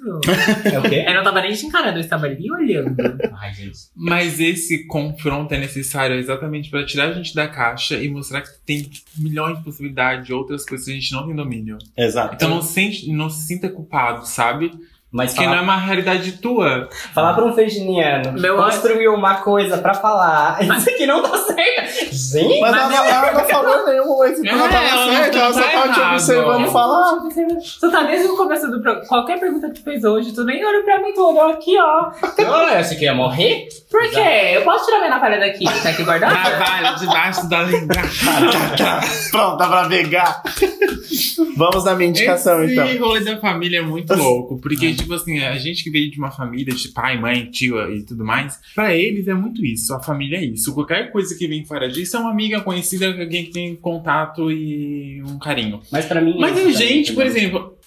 É 0.65 0.79
o 0.79 0.83
quê? 0.83 1.05
Eu 1.07 1.13
não 1.13 1.23
tava 1.23 1.41
nem 1.41 1.53
te 1.53 1.65
encarando, 1.65 1.97
eu 1.97 2.01
estava 2.01 2.25
ali 2.25 2.51
olhando. 2.51 2.95
Ai, 3.39 3.53
gente. 3.53 3.79
Mas 3.95 4.39
esse 4.39 4.85
confronto 4.87 5.53
é 5.53 5.57
necessário 5.57 6.15
exatamente 6.17 6.69
para 6.69 6.85
tirar 6.85 7.09
a 7.09 7.13
gente 7.13 7.33
da 7.35 7.47
caixa 7.47 7.97
e 7.97 8.09
mostrar 8.09 8.41
que 8.41 8.49
tem 8.65 8.89
milhões 9.17 9.57
de 9.57 9.63
possibilidades 9.63 10.25
de 10.25 10.33
outras 10.33 10.65
coisas 10.65 10.85
que 10.85 10.91
a 10.91 10.95
gente 10.95 11.11
não 11.11 11.25
tem 11.25 11.35
domínio. 11.35 11.77
Exato. 11.97 12.35
Então 12.35 12.49
não, 12.49 12.61
sente, 12.61 13.11
não 13.11 13.29
se 13.29 13.47
sinta 13.47 13.69
culpado, 13.73 14.25
sabe? 14.25 14.71
Mas 15.12 15.31
Porque 15.31 15.45
não 15.45 15.53
falar, 15.53 15.62
é 15.62 15.63
uma 15.63 15.77
realidade 15.77 16.31
tua. 16.33 16.89
falar 17.13 17.36
pra 17.36 17.45
um 17.45 17.53
virginiano 17.53 18.33
Meu 18.33 18.57
construir 18.57 19.07
uma 19.09 19.36
coisa 19.36 19.77
pra 19.77 19.93
falar, 19.93 20.59
isso 20.63 20.89
aqui 20.89 21.05
não 21.05 21.21
tá 21.21 21.38
certo. 21.38 22.02
Gente, 22.13 22.62
Mas, 22.62 22.71
Mas 22.71 22.82
ela, 22.93 22.95
ela- 23.08 23.28
ela 23.30 23.32
não 23.41 23.49
falou 23.49 23.86
nenhum, 23.88 24.17
mas 24.19 24.39
então 24.39 24.52
ela 24.54 24.65
É, 24.67 24.69
tava 24.71 25.12
certa, 25.12 25.38
ela 25.39 25.54
só 25.54 25.62
tá 25.62 25.69
tava 25.71 25.93
te 25.93 25.99
errado. 25.99 26.13
observando 26.13 26.71
falar. 26.71 27.19
Você 27.19 27.91
tá 27.91 28.04
desde 28.04 28.28
o 28.28 28.36
começo 28.38 28.65
do 28.67 28.82
programa. 28.82 29.06
Qualquer 29.08 29.39
pergunta 29.39 29.67
que 29.69 29.73
tu 29.80 29.84
fez 29.84 30.04
hoje, 30.04 30.34
tu 30.34 30.43
nem 30.43 30.63
olhou 30.65 30.84
pra 30.84 31.02
mim, 31.02 31.13
tu 31.13 31.21
olhou 31.28 31.49
aqui, 31.52 31.76
ó. 31.80 32.12
eu 32.38 32.54
achei 32.80 32.97
que 32.97 33.06
ia 33.06 33.13
morrer? 33.13 33.67
Por 33.89 34.02
quê? 34.10 34.19
Eu 34.56 34.62
posso 34.63 34.86
tirar 34.86 34.99
minha 34.99 35.10
navalha 35.10 35.39
daqui? 35.39 35.65
Tá 35.65 35.89
aqui 35.89 36.04
guardada? 36.04 36.34
Navalha 36.34 36.91
debaixo 36.97 37.49
da 37.49 37.63
língua. 37.63 37.95
Pronto, 39.32 39.58
dá 39.58 39.67
pra 39.67 39.88
pegar. 39.89 40.43
Vamos 41.55 41.84
na 41.84 41.95
minha 41.95 42.09
indicação, 42.09 42.64
Esse 42.64 42.74
então. 42.74 43.07
rolê 43.07 43.20
da 43.22 43.38
família 43.39 43.80
é 43.80 43.82
muito 43.82 44.14
louco. 44.16 44.57
Porque, 44.59 44.93
tipo 44.93 45.14
assim, 45.14 45.39
a 45.43 45.55
gente 45.57 45.84
que 45.84 45.89
veio 45.89 46.09
de 46.09 46.18
uma 46.18 46.32
família 46.32 46.74
de 46.74 46.88
pai, 46.89 47.18
mãe, 47.20 47.45
tio 47.51 47.80
e 47.91 48.03
tudo 48.03 48.24
mais, 48.26 48.59
pra 48.74 48.93
eles 48.95 49.28
é 49.28 49.34
muito 49.34 49.64
isso. 49.64 49.93
A 49.93 50.01
família 50.01 50.38
é 50.38 50.45
isso. 50.45 50.74
Qualquer 50.74 51.11
coisa 51.11 51.36
que 51.38 51.47
vem 51.47 51.64
fora 51.66 51.88
disso 51.89 52.03
é 52.16 52.20
uma 52.20 52.32
amiga 52.32 52.60
conhecida, 52.62 53.08
alguém 53.08 53.45
que 53.45 53.51
tem 53.51 53.76
contato 53.76 54.51
e 54.51 55.22
um 55.24 55.38
carinho. 55.39 55.82
Mas 55.91 56.06
pra 56.06 56.20
mim. 56.22 56.36
Mas 56.39 56.58
isso 56.58 56.68
a 56.68 56.72
também, 56.72 56.88
gente, 56.88 57.14
por 57.14 57.26
exemplo, 57.26 57.78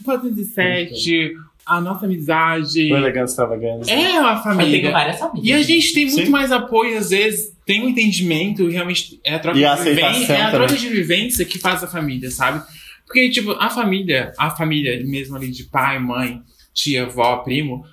407, 0.51 1.35
a 1.65 1.81
nossa 1.81 2.07
amizade. 2.07 2.93
O 2.93 2.97
elegante 2.97 3.29
extravagante. 3.31 3.91
É 3.91 4.21
uma 4.21 4.31
Eu 4.31 4.43
tenho 4.43 4.43
família. 4.43 4.91
várias 4.93 5.19
famílias. 5.19 5.47
E 5.47 5.53
a 5.53 5.63
gente 5.63 5.93
tem 5.95 6.05
muito 6.07 6.25
Sim. 6.27 6.31
mais 6.31 6.53
apoio, 6.53 6.97
às 6.99 7.11
vezes, 7.11 7.53
tem 7.67 7.83
um 7.85 7.89
entendimento, 7.89 8.69
realmente 8.69 9.21
é 9.25 9.35
a 9.35 9.39
troca 9.39 9.59
E 9.59 9.65
a 9.65 9.75
de 9.75 9.83
vivência, 9.83 10.33
é 10.33 10.43
a 10.43 10.51
também. 10.51 10.67
troca 10.69 10.81
de 10.81 10.89
vivência 10.89 11.45
que 11.45 11.59
faz 11.59 11.83
a 11.83 11.87
família, 11.89 12.31
sabe? 12.31 12.63
Porque, 13.05 13.29
tipo, 13.31 13.53
a 13.53 13.69
família, 13.71 14.33
a 14.39 14.51
família 14.51 15.03
mesmo 15.05 15.37
ali 15.37 15.51
de 15.51 15.65
pai, 15.65 15.99
mãe, 15.99 16.41
tia, 16.75 17.05
avó, 17.05 17.37
primo, 17.39 17.85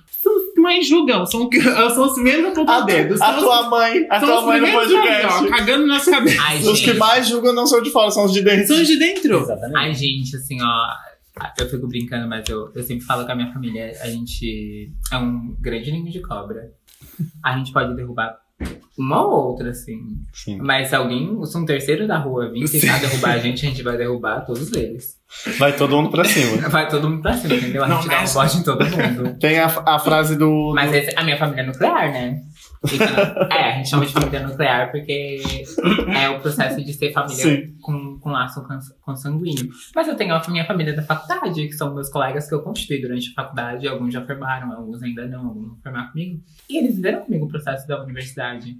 mais 0.64 0.88
julgam, 0.88 1.24
são, 1.26 1.48
são 1.94 2.06
os 2.06 2.16
menos 2.20 2.46
A, 2.46 2.48
apontados 2.50 2.86
dedos. 2.86 3.20
a 3.20 3.26
são 3.26 3.36
os- 3.36 3.44
tua 3.44 3.70
mãe, 3.70 4.06
a 4.10 4.18
tua 4.20 4.42
mãe 4.42 4.60
no 4.60 4.66
aí, 4.66 4.72
podcast. 4.72 5.44
ó, 5.44 5.48
cagando 5.48 5.86
nas 5.86 6.04
cabeças. 6.04 6.40
Ai, 6.40 6.58
Os 6.62 6.80
que 6.80 6.92
mais 6.94 7.28
julgam 7.28 7.52
não 7.54 7.66
são 7.66 7.80
de 7.82 7.90
fora, 7.90 8.10
são 8.10 8.24
os 8.24 8.32
de 8.32 8.42
dentro. 8.42 8.66
São 8.66 8.80
os 8.82 8.86
de 8.88 8.98
dentro. 8.98 9.38
Exatamente. 9.40 9.76
Ai, 9.76 9.94
gente, 9.94 10.34
assim, 10.36 10.58
ó. 10.60 10.88
Eu 11.58 11.68
fico 11.68 11.86
brincando, 11.88 12.28
mas 12.28 12.48
eu, 12.48 12.70
eu 12.74 12.82
sempre 12.82 13.04
falo 13.04 13.26
que 13.26 13.32
a 13.32 13.34
minha 13.34 13.52
família, 13.52 13.92
a 14.00 14.06
gente 14.08 14.92
é 15.12 15.16
um 15.18 15.56
grande 15.60 15.90
ninho 15.92 16.10
de 16.10 16.20
cobra. 16.20 16.70
A 17.44 17.56
gente 17.58 17.72
pode 17.72 17.94
derrubar 17.94 18.36
uma 18.98 19.24
ou 19.26 19.48
outra, 19.50 19.70
assim. 19.70 19.98
Sim. 20.32 20.58
Mas 20.60 20.88
se 20.88 20.94
alguém, 20.96 21.44
se 21.44 21.56
um 21.58 21.64
terceiro 21.64 22.06
da 22.06 22.18
rua 22.18 22.50
vir 22.50 22.68
tentar 22.70 22.98
derrubar 22.98 23.32
a 23.32 23.38
gente, 23.38 23.66
a 23.66 23.68
gente 23.68 23.82
vai 23.82 23.96
derrubar 23.96 24.40
todos 24.46 24.72
eles. 24.72 25.16
Vai 25.58 25.74
todo 25.76 25.96
mundo 25.96 26.10
pra 26.10 26.24
cima. 26.24 26.56
Vai 26.70 26.88
todo 26.88 27.10
mundo 27.10 27.20
pra 27.22 27.32
cima, 27.36 27.54
entendeu? 27.54 27.82
A 27.82 27.88
gente 27.88 28.02
Não 28.02 28.08
dá 28.08 28.22
um 28.22 28.32
bote 28.32 28.56
em 28.58 28.62
todo 28.62 28.84
mundo. 28.84 29.36
Tem 29.40 29.58
a, 29.58 29.66
a 29.86 29.98
frase 29.98 30.36
do. 30.36 30.72
Mas 30.74 30.90
do- 30.92 30.96
esse- 30.96 31.12
a 31.16 31.24
minha 31.24 31.36
família 31.36 31.62
é 31.62 31.66
nuclear, 31.66 32.12
né? 32.12 32.40
É, 33.50 33.72
a 33.72 33.76
gente 33.76 33.88
chama 33.88 34.06
de 34.06 34.12
família 34.12 34.46
nuclear 34.46 34.90
porque 34.90 35.42
é 36.16 36.28
o 36.28 36.40
processo 36.40 36.82
de 36.84 36.92
ser 36.92 37.12
família 37.12 37.42
Sim. 37.42 37.74
com, 37.80 38.18
com 38.18 38.30
laço 38.30 38.62
cons- 38.66 38.92
consanguíneo. 39.00 39.70
Mas 39.94 40.08
eu 40.08 40.16
tenho 40.16 40.34
a 40.34 40.42
minha 40.48 40.64
família 40.64 40.94
da 40.94 41.02
faculdade, 41.02 41.66
que 41.66 41.72
são 41.72 41.94
meus 41.94 42.08
colegas 42.08 42.48
que 42.48 42.54
eu 42.54 42.62
constituí 42.62 43.00
durante 43.00 43.30
a 43.30 43.34
faculdade. 43.42 43.86
Alguns 43.88 44.12
já 44.12 44.24
formaram, 44.24 44.72
alguns 44.72 45.02
ainda 45.02 45.26
não, 45.26 45.46
alguns 45.48 45.68
vão 45.68 45.76
formar 45.82 46.10
comigo. 46.12 46.42
E 46.68 46.78
eles 46.78 46.96
viveram 46.96 47.22
comigo 47.22 47.46
o 47.46 47.48
processo 47.48 47.86
da 47.88 48.02
universidade. 48.02 48.76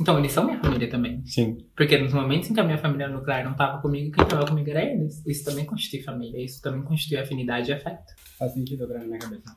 Então 0.00 0.16
eles 0.16 0.30
são 0.30 0.44
minha 0.44 0.60
família 0.60 0.88
também. 0.88 1.20
Sim. 1.26 1.58
Porque 1.76 1.98
nos 1.98 2.12
momentos 2.12 2.48
em 2.48 2.54
que 2.54 2.60
a 2.60 2.64
minha 2.64 2.78
família 2.78 3.08
nuclear 3.08 3.44
não 3.44 3.54
tava 3.54 3.82
comigo, 3.82 4.12
quem 4.12 4.24
tava 4.26 4.46
comigo 4.46 4.70
era 4.70 4.84
eles. 4.84 5.26
Isso 5.26 5.44
também 5.44 5.64
constitui 5.64 6.02
família, 6.02 6.42
isso 6.44 6.62
também 6.62 6.82
constitui 6.82 7.18
afinidade 7.18 7.70
e 7.70 7.74
afeto. 7.74 8.04
Faz 8.38 8.52
sentido 8.52 8.84
agora 8.84 9.00
na 9.00 9.06
minha 9.06 9.18
cabeça. 9.18 9.56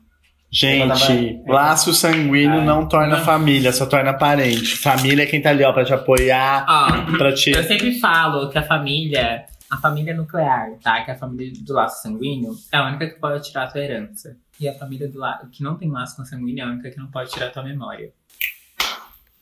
Gente, 0.52 0.86
tava- 0.86 1.52
laço 1.52 1.94
sanguíneo 1.94 2.60
É. 2.60 2.64
não 2.64 2.86
torna 2.86 3.16
Não. 3.18 3.24
família, 3.24 3.72
só 3.72 3.86
torna 3.86 4.12
parente. 4.12 4.76
Família 4.76 5.22
é 5.22 5.26
quem 5.26 5.40
tá 5.40 5.48
ali, 5.50 5.64
ó, 5.64 5.72
pra 5.72 5.82
te 5.84 5.94
apoiar, 5.94 6.66
Ó, 6.68 7.16
pra 7.16 7.32
te. 7.32 7.50
Eu 7.52 7.64
sempre 7.64 7.98
falo 7.98 8.50
que 8.50 8.58
a 8.58 8.62
família, 8.62 9.44
a 9.70 9.76
família 9.78 10.14
nuclear, 10.14 10.72
tá? 10.82 11.00
Que 11.02 11.10
é 11.10 11.14
a 11.14 11.18
família 11.18 11.52
do 11.58 11.72
laço 11.72 12.02
sanguíneo, 12.02 12.52
é 12.70 12.76
a 12.76 12.84
única 12.86 13.06
que 13.08 13.18
pode 13.18 13.42
tirar 13.48 13.64
a 13.64 13.66
tua 13.68 13.80
herança. 13.80 14.36
E 14.60 14.68
a 14.68 14.74
família 14.74 15.08
do 15.08 15.18
la... 15.18 15.40
que 15.50 15.62
não 15.62 15.74
tem 15.76 15.90
laço 15.90 16.14
consanguíneo 16.16 16.62
é 16.62 16.66
a 16.68 16.70
única 16.70 16.90
que 16.90 16.98
não 16.98 17.06
pode 17.06 17.30
tirar 17.30 17.46
a 17.46 17.50
tua 17.50 17.62
memória. 17.64 18.10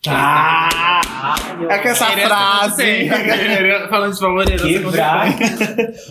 Ah! 0.07 1.35
É 1.69 1.79
que 1.79 1.89
essa 1.89 2.07
frase. 2.07 3.09
Falando 3.91 4.15
de 4.15 4.19
favor, 4.21 4.43
herança 4.49 4.65
com 4.65 4.91
Quebrar. 4.91 5.27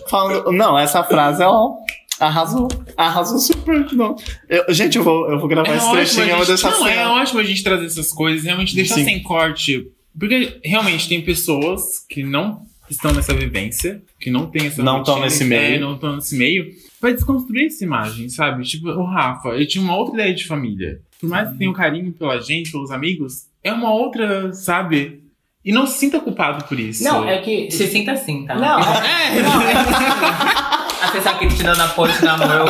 Falando- 0.10 0.52
Não, 0.52 0.78
essa 0.78 1.04
frase, 1.04 1.42
ó. 1.44 1.72
Arrasou. 2.20 2.68
Arrasou 2.98 3.40
super. 3.40 3.86
Não. 3.94 4.16
Eu- 4.48 4.74
gente, 4.74 4.98
eu 4.98 5.04
vou, 5.04 5.30
eu 5.32 5.40
vou 5.40 5.48
gravar 5.48 5.70
É 5.74 5.78
esse 5.78 5.92
trechinho, 5.92 6.26
eu 6.28 6.34
a 6.34 6.38
vou 6.38 6.46
gente, 6.46 6.62
deixar 6.62 6.78
não, 6.80 6.88
é 6.88 7.08
ótimo 7.08 7.40
a 7.40 7.44
gente 7.44 7.64
trazer 7.64 7.86
essas 7.86 8.12
coisas, 8.12 8.44
realmente 8.44 8.76
deixar 8.76 8.96
Sim. 8.96 9.06
sem 9.06 9.24
corte. 9.24 9.88
Porque 10.18 10.60
realmente 10.64 11.08
tem 11.08 11.22
pessoas 11.22 11.82
que 12.10 12.24
não 12.24 12.64
estão 12.90 13.14
nessa 13.14 13.34
vivência, 13.34 14.02
que 14.20 14.30
não 14.32 14.48
tem 14.48 14.68
essa 14.68 14.82
Não 14.84 15.04
tão 15.04 15.16
rotina, 15.16 15.26
nesse 15.26 15.44
é, 15.44 15.48
meio. 15.48 15.80
não 15.82 15.94
estão 15.96 16.16
nesse 16.16 16.36
meio, 16.36 16.66
vai 17.00 17.14
desconstruir 17.14 17.68
essa 17.68 17.84
imagem, 17.86 18.28
sabe? 18.30 18.64
Tipo, 18.64 18.90
o 18.90 19.06
Rafa, 19.06 19.50
ele 19.50 19.68
tinha 19.68 19.84
uma 19.84 19.96
outra 19.96 20.16
ideia 20.16 20.34
de 20.34 20.46
família. 20.46 21.00
Por 21.22 21.30
mais 21.30 21.50
que 21.52 21.58
tenha 21.58 21.70
um 21.70 21.74
carinho 21.74 22.12
pela 22.12 22.40
gente, 22.42 22.72
pelos 22.72 22.90
amigos, 22.92 23.44
é 23.64 23.72
uma 23.72 23.94
outra, 23.94 24.52
sabe? 24.54 25.22
E 25.64 25.72
não 25.72 25.86
se 25.86 26.00
sinta 26.00 26.20
culpado 26.20 26.64
por 26.66 26.80
isso. 26.80 27.04
Não, 27.04 27.28
é 27.30 27.38
que. 27.40 27.70
Se 27.70 27.86
sinta 27.88 28.14
assim, 28.14 28.46
tá? 28.46 28.56
Não, 28.56 28.80
A 28.82 30.69
pessoa 31.12 31.36
que 31.36 31.48
te 31.48 31.64
dando 31.64 31.82
apoio 31.82 32.12
de 32.14 32.24
namoro, 32.26 32.66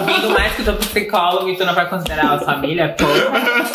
ouvindo 0.00 0.30
mais 0.30 0.54
que 0.54 0.62
o 0.62 0.64
teu 0.64 0.76
psicólogo 0.76 1.48
e 1.48 1.56
tu 1.56 1.64
não 1.64 1.74
vai 1.74 1.88
considerar 1.88 2.34
a 2.34 2.38
família, 2.38 2.94
pô, 2.98 3.04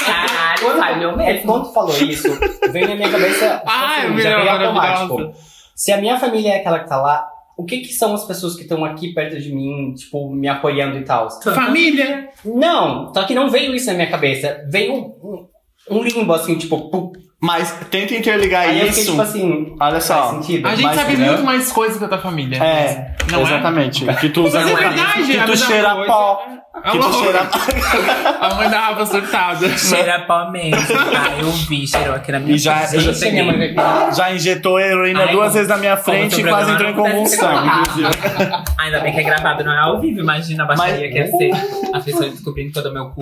caralho, 0.05 0.77
falhou 0.79 1.11
É, 1.21 1.33
mesmo. 1.33 1.51
quando 1.51 1.67
tu 1.67 1.73
falou 1.73 1.95
isso, 1.97 2.27
veio 2.71 2.87
na 2.89 2.95
minha 2.95 3.09
cabeça. 3.09 3.61
Ah, 3.65 3.95
é 4.03 4.07
assim, 4.07 4.17
já 4.21 4.35
veio 4.35 4.45
maravilhosa. 4.45 4.65
automático. 5.03 5.33
Se 5.75 5.91
a 5.91 5.97
minha 5.97 6.19
família 6.19 6.53
é 6.53 6.59
aquela 6.59 6.79
que 6.79 6.89
tá 6.89 7.01
lá, 7.01 7.27
o 7.57 7.65
que 7.65 7.79
que 7.79 7.93
são 7.93 8.13
as 8.13 8.25
pessoas 8.25 8.55
que 8.55 8.61
estão 8.63 8.83
aqui 8.85 9.13
perto 9.13 9.39
de 9.39 9.53
mim, 9.53 9.93
tipo, 9.95 10.29
me 10.33 10.47
apoiando 10.47 10.97
e 10.97 11.03
tal? 11.03 11.29
Família! 11.41 12.29
Não, 12.45 13.13
só 13.13 13.23
que 13.23 13.35
não 13.35 13.49
veio 13.49 13.75
isso 13.75 13.87
na 13.87 13.93
minha 13.93 14.09
cabeça. 14.09 14.63
Veio 14.69 14.93
um, 14.93 15.47
um, 15.89 15.97
um 15.99 16.03
limbo, 16.03 16.33
assim, 16.33 16.57
tipo, 16.57 16.89
pum. 16.89 17.11
Mas 17.43 17.75
tenta 17.91 18.13
interligar 18.15 18.61
Aí 18.63 18.85
fiquei 18.87 18.89
isso. 19.03 19.11
tipo 19.11 19.21
assim, 19.21 19.75
Olha 19.77 19.91
faz 19.91 20.03
só. 20.05 20.31
sentido. 20.31 20.65
A 20.65 20.75
gente 20.75 20.85
Mas, 20.85 20.95
sabe 20.95 21.17
né? 21.17 21.25
muito 21.27 21.43
mais 21.43 21.71
coisas 21.73 21.97
que 21.97 22.05
a 22.05 22.07
tua 22.07 22.17
família. 22.19 22.57
É, 22.63 23.15
Não 23.29 23.39
é? 23.39 23.43
exatamente. 23.43 24.05
Que 24.15 24.29
tu 24.29 24.45
usa 24.45 24.61
Mas 24.61 24.71
é 24.71 24.75
verdade, 24.75 25.23
que 25.25 25.37
a 25.37 25.43
tu 25.45 25.57
cheira 25.57 25.93
coisa. 25.95 26.07
pó. 26.07 26.41
A 26.73 26.91
Que 26.91 26.97
tu 26.99 27.13
cheira 27.13 27.39
A 28.41 28.53
mãe 28.55 28.69
da 28.69 28.79
Rafa 28.79 29.05
surtada. 29.05 29.77
Cheira 29.77 30.21
pó 30.21 30.49
mesmo, 30.51 30.75
tá? 30.87 31.33
Eu 31.39 31.51
vi, 31.51 31.85
cheirou 31.87 32.15
aqui 32.15 32.31
na 32.31 32.39
minha 32.39 32.55
E 32.55 32.57
já- 32.57 32.75
frente, 32.77 33.05
eu 33.07 33.13
já 33.13 33.19
peguei. 33.19 33.75
Já 34.15 34.31
injetou 34.33 34.79
heroína 34.79 35.21
Ai, 35.21 35.27
duas 35.33 35.43
como- 35.47 35.53
vezes 35.53 35.67
na 35.69 35.77
minha 35.77 35.97
frente 35.97 36.39
e 36.41 36.43
quase 36.43 36.71
entrou 36.71 36.89
em 36.89 36.93
convulsão. 36.93 37.49
Ainda 38.79 38.99
bem 39.01 39.13
que 39.13 39.19
é 39.19 39.23
gravado, 39.23 39.63
não 39.63 39.71
é 39.73 39.79
ao 39.79 39.99
vivo. 40.01 40.19
Imagina 40.21 40.63
a 40.63 40.67
baixaria 40.67 41.09
Mas- 41.09 41.11
que 41.11 41.17
ia 41.19 41.27
ser. 41.51 41.89
As 41.93 42.03
pessoas 42.03 42.31
descobrindo 42.31 42.71
todo 42.73 42.89
o 42.89 42.93
meu 42.93 43.05
cu. 43.11 43.19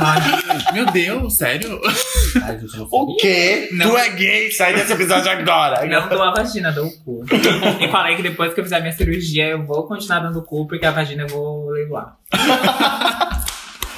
Ai, 0.00 0.72
Meu 0.74 0.86
Deus, 0.86 1.36
sério? 1.36 1.80
Ai, 2.44 2.58
gente, 2.58 2.74
eu 2.74 2.80
não 2.80 2.88
O 3.12 3.16
quê? 3.16 3.68
Não. 3.72 3.90
Tu 3.90 3.96
é 3.98 4.08
gay? 4.10 4.50
Sai 4.50 4.74
desse 4.74 4.92
episódio 4.92 5.30
agora. 5.30 5.84
não 5.86 6.08
dou 6.08 6.22
a 6.22 6.32
vagina, 6.32 6.70
dou 6.72 6.86
o 6.86 6.90
cu. 7.04 7.24
E 7.80 7.88
falei 7.88 8.16
que 8.16 8.22
depois 8.22 8.52
que 8.54 8.60
eu 8.60 8.64
fizer 8.64 8.80
minha 8.80 8.92
cirurgia, 8.92 9.46
eu 9.48 9.64
vou 9.64 9.86
continuar 9.86 10.20
dando 10.20 10.38
o 10.38 10.42
cu, 10.42 10.66
porque 10.66 10.84
a 10.86 10.90
vagina 10.90 11.22
eu 11.22 11.28
vou 11.28 11.70
leiloar. 11.70 12.16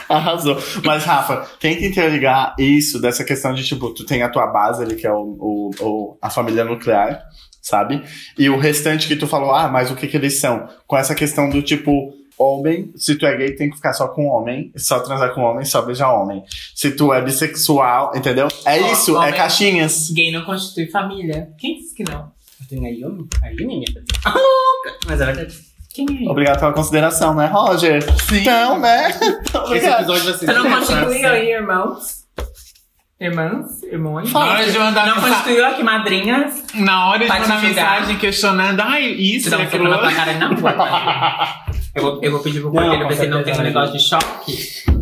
Arrasou. 0.09 0.57
Mas, 0.85 1.05
Rafa, 1.05 1.47
tenta 1.59 1.85
interligar 1.85 2.55
isso 2.59 3.01
dessa 3.01 3.25
questão 3.25 3.53
de, 3.53 3.65
tipo, 3.65 3.93
tu 3.93 4.05
tem 4.07 4.23
a 4.23 4.29
tua 4.29 4.47
base 4.47 4.83
ali, 4.83 4.95
que 4.95 5.07
é 5.07 5.13
o, 5.13 5.37
o, 5.39 5.71
o- 5.81 6.19
a 6.23 6.31
família 6.31 6.65
nuclear, 6.65 7.21
sabe? 7.61 8.05
E 8.39 8.49
o 8.49 8.57
restante 8.57 9.09
que 9.09 9.17
tu 9.17 9.27
falou, 9.27 9.53
ah, 9.53 9.69
mas 9.69 9.91
o 9.91 9.97
que 9.97 10.07
que 10.07 10.17
eles 10.17 10.39
são? 10.39 10.69
Com 10.87 10.97
essa 10.97 11.13
questão 11.15 11.51
do, 11.51 11.61
tipo, 11.61 12.13
homem, 12.39 12.93
se 12.97 13.15
tu 13.17 13.27
é 13.27 13.37
gay, 13.37 13.53
tem 13.57 13.71
que 13.71 13.77
ficar 13.77 13.93
só 13.93 14.09
com 14.09 14.27
homem, 14.27 14.73
só 14.77 15.01
transar 15.01 15.33
com 15.35 15.41
homem, 15.43 15.65
só 15.65 15.83
beijar 15.83 16.13
homem. 16.13 16.43
Se 16.75 16.91
tu 16.91 17.13
é 17.13 17.21
bissexual, 17.23 18.13
entendeu? 18.15 18.49
É 18.65 18.81
Ó, 18.81 18.93
isso, 18.93 19.23
é 19.23 19.33
caixinhas. 19.33 20.11
Gay 20.11 20.31
não 20.33 20.45
constitui 20.45 20.87
família. 20.87 21.49
Quem 21.59 21.77
disse 21.79 21.95
que 21.95 22.05
não? 22.05 22.31
Eu 22.61 22.67
tenho 22.69 22.85
a 22.87 22.89
Yumi? 22.91 23.29
A 23.43 23.49
Yumi, 23.49 23.67
minha! 23.67 23.87
Mas 25.07 25.21
é 25.21 25.27
verdade. 25.27 25.55
Quem 25.95 26.27
é? 26.27 26.31
Obrigado 26.31 26.59
pela 26.61 26.73
consideração, 26.75 27.35
né, 27.35 27.47
Roger? 27.47 28.03
Sim. 28.29 28.41
Então, 28.41 28.79
né? 28.79 29.09
Esse 29.73 29.87
episódio 29.87 30.25
vai 30.25 30.35
ser... 30.35 30.47
Você 30.47 30.53
não 30.53 30.71
constituiu 30.71 31.29
aí, 31.29 31.53
irmãos? 31.53 32.27
Irmãs? 33.19 33.83
Irmãos? 33.85 34.31
Na 34.31 34.41
hora 34.41 34.71
de 34.71 34.79
mandar 34.79 35.07
Não 35.07 35.23
constituiu 35.23 35.65
aqui 35.65 35.83
madrinhas? 35.83 36.63
na 36.75 37.09
hora 37.09 37.21
de 37.25 37.29
mandar 37.29 37.63
mensagem 37.63 38.19
questionando, 38.19 38.81
ai, 38.81 39.07
isso, 39.07 39.45
Te 39.45 39.51
dá 39.53 39.57
um 39.57 39.61
soco 39.65 39.75
aquilo 39.77 39.89
na 39.89 40.15
cara 40.15 40.35
na 40.35 40.49
rua, 40.53 41.66
vou, 42.13 42.19
eu 42.23 42.31
vou 42.31 42.41
pedir 42.41 42.61
pro 42.61 42.73
Não, 42.73 42.83
porteiro 42.83 43.03
com 43.03 43.09
ver 43.09 43.17
se 43.17 43.23
ele 43.23 43.31
não 43.31 43.43
tem 43.43 43.55
um 43.55 43.63
negócio 43.63 43.93
de 43.97 44.03
choque. 44.03 44.87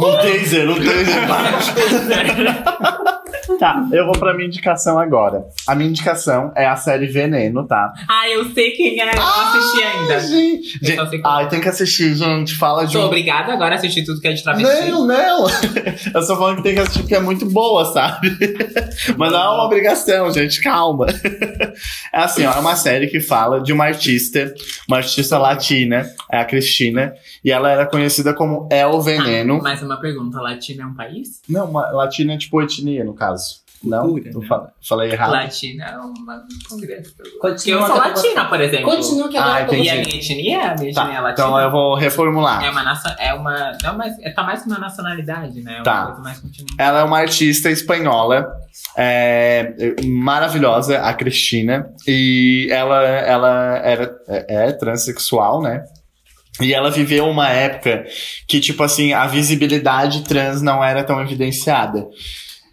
Um 0.00 0.12
taser, 0.12 0.70
um 0.70 0.76
taser. 0.76 1.26
tá, 3.58 3.86
eu 3.92 4.04
vou 4.06 4.18
pra 4.18 4.34
minha 4.34 4.46
indicação 4.46 4.98
agora. 4.98 5.44
A 5.66 5.74
minha 5.74 5.88
indicação 5.90 6.52
é 6.56 6.66
a 6.66 6.76
série 6.76 7.06
Veneno, 7.06 7.66
tá? 7.66 7.92
ah, 8.08 8.28
eu 8.28 8.44
sei 8.52 8.70
quem 8.72 9.00
é, 9.00 9.10
eu 9.12 9.16
não 9.16 9.22
assisti 9.28 9.82
ainda. 9.82 10.20
Gente, 10.20 10.96
Eu 10.96 11.06
sei 11.08 11.18
qual- 11.20 11.34
ai, 11.34 11.48
tem 11.48 11.60
que 11.60 11.68
assistir, 11.68 12.14
gente. 12.14 12.54
Fala 12.56 12.86
de 12.86 12.92
Sou 12.92 13.02
um... 13.02 13.06
obrigada 13.06 13.52
agora 13.52 13.74
a 13.74 13.78
assistir 13.78 14.04
tudo 14.04 14.20
que 14.20 14.28
é 14.28 14.32
de 14.32 14.42
travesti. 14.42 14.90
Não, 14.90 15.06
não! 15.06 15.46
Eu 16.14 16.22
só 16.22 16.36
falando 16.36 16.56
que 16.58 16.62
tem 16.62 16.74
que 16.74 16.80
assistir 16.80 17.00
porque 17.00 17.14
é 17.14 17.20
muito 17.20 17.46
boa, 17.46 17.84
sabe? 17.92 18.30
Mas 19.16 19.32
não 19.32 19.38
é 19.40 19.48
uma 19.48 19.64
obrigação, 19.64 20.32
gente, 20.32 20.60
calma. 20.62 21.06
É 22.12 22.20
assim, 22.22 22.44
ó, 22.44 22.52
é 22.52 22.58
uma 22.58 22.74
série 22.74 23.06
que 23.06 23.20
fala 23.20 23.60
de 23.60 23.72
uma 23.72 23.84
artista, 23.84 24.52
uma 24.88 24.96
artista 24.96 25.38
latina, 25.38 26.06
é 26.32 26.38
a 26.38 26.44
Cristina, 26.44 27.14
e 27.44 27.50
ela 27.52 27.70
era 27.70 27.86
conhecida 27.86 28.34
como 28.34 28.68
El 28.72 29.00
Veneno. 29.00 29.58
Ah, 29.58 29.62
mais 29.62 29.82
uma 29.82 30.00
pergunta, 30.00 30.40
Latina 30.40 30.82
é 30.82 30.86
um 30.86 30.94
país? 30.94 31.40
Não, 31.48 31.66
uma, 31.66 31.88
latina 31.92 32.32
é 32.34 32.36
tipo 32.38 32.60
etnia, 32.62 33.04
no 33.04 33.14
caso. 33.14 33.47
Não? 33.82 34.08
Cultura, 34.08 34.30
Eu 34.34 34.40
né? 34.40 34.46
fa- 34.48 34.72
falei 34.88 35.12
errado. 35.12 35.30
Latina 35.30 35.84
é 35.84 35.96
uma 35.98 36.42
congresso. 36.68 37.14
Eu 37.18 37.38
Continua 37.38 37.86
sou 37.86 37.96
eu 37.96 38.02
tô 38.02 38.08
latina, 38.08 38.44
por 38.46 38.60
exemplo. 38.60 38.84
Continua 38.90 39.28
que 39.28 39.36
Ah, 39.36 39.60
eu 39.60 39.66
entendi. 39.66 39.82
E 39.86 39.90
a 39.90 39.94
minha 39.94 40.16
etnia, 40.16 40.58
a 40.72 40.74
minha 40.76 40.92
Tá, 40.94 41.02
etnia 41.04 41.18
é 41.18 41.20
latina. 41.20 41.30
então 41.48 41.58
eu 41.60 41.70
vou 41.70 41.94
reformular. 41.94 42.64
É 42.64 42.70
uma 42.70 42.82
nação, 42.82 43.14
é 43.18 43.32
uma, 43.34 43.78
não, 43.82 43.96
mas 43.96 44.18
é, 44.20 44.30
tá 44.30 44.42
mais 44.42 44.62
que 44.62 44.68
uma 44.68 44.78
nacionalidade, 44.80 45.60
né? 45.62 45.72
É 45.72 45.76
uma 45.76 45.82
Tá. 45.84 46.06
coisa 46.06 46.20
mais 46.22 46.40
continental. 46.40 46.76
Ela 46.78 47.00
é 47.00 47.04
uma 47.04 47.18
artista 47.18 47.70
espanhola, 47.70 48.50
é, 48.96 49.72
maravilhosa, 50.06 50.98
a 51.00 51.14
Cristina, 51.14 51.88
e 52.06 52.66
ela, 52.72 53.00
ela 53.02 53.78
era, 53.84 54.10
é, 54.28 54.68
é 54.68 54.72
transexual, 54.72 55.62
né? 55.62 55.84
E 56.60 56.74
ela 56.74 56.90
viveu 56.90 57.28
uma 57.28 57.48
época 57.48 58.04
que, 58.48 58.58
tipo 58.58 58.82
assim, 58.82 59.12
a 59.12 59.28
visibilidade 59.28 60.24
trans 60.24 60.60
não 60.60 60.82
era 60.82 61.04
tão 61.04 61.20
evidenciada. 61.20 62.04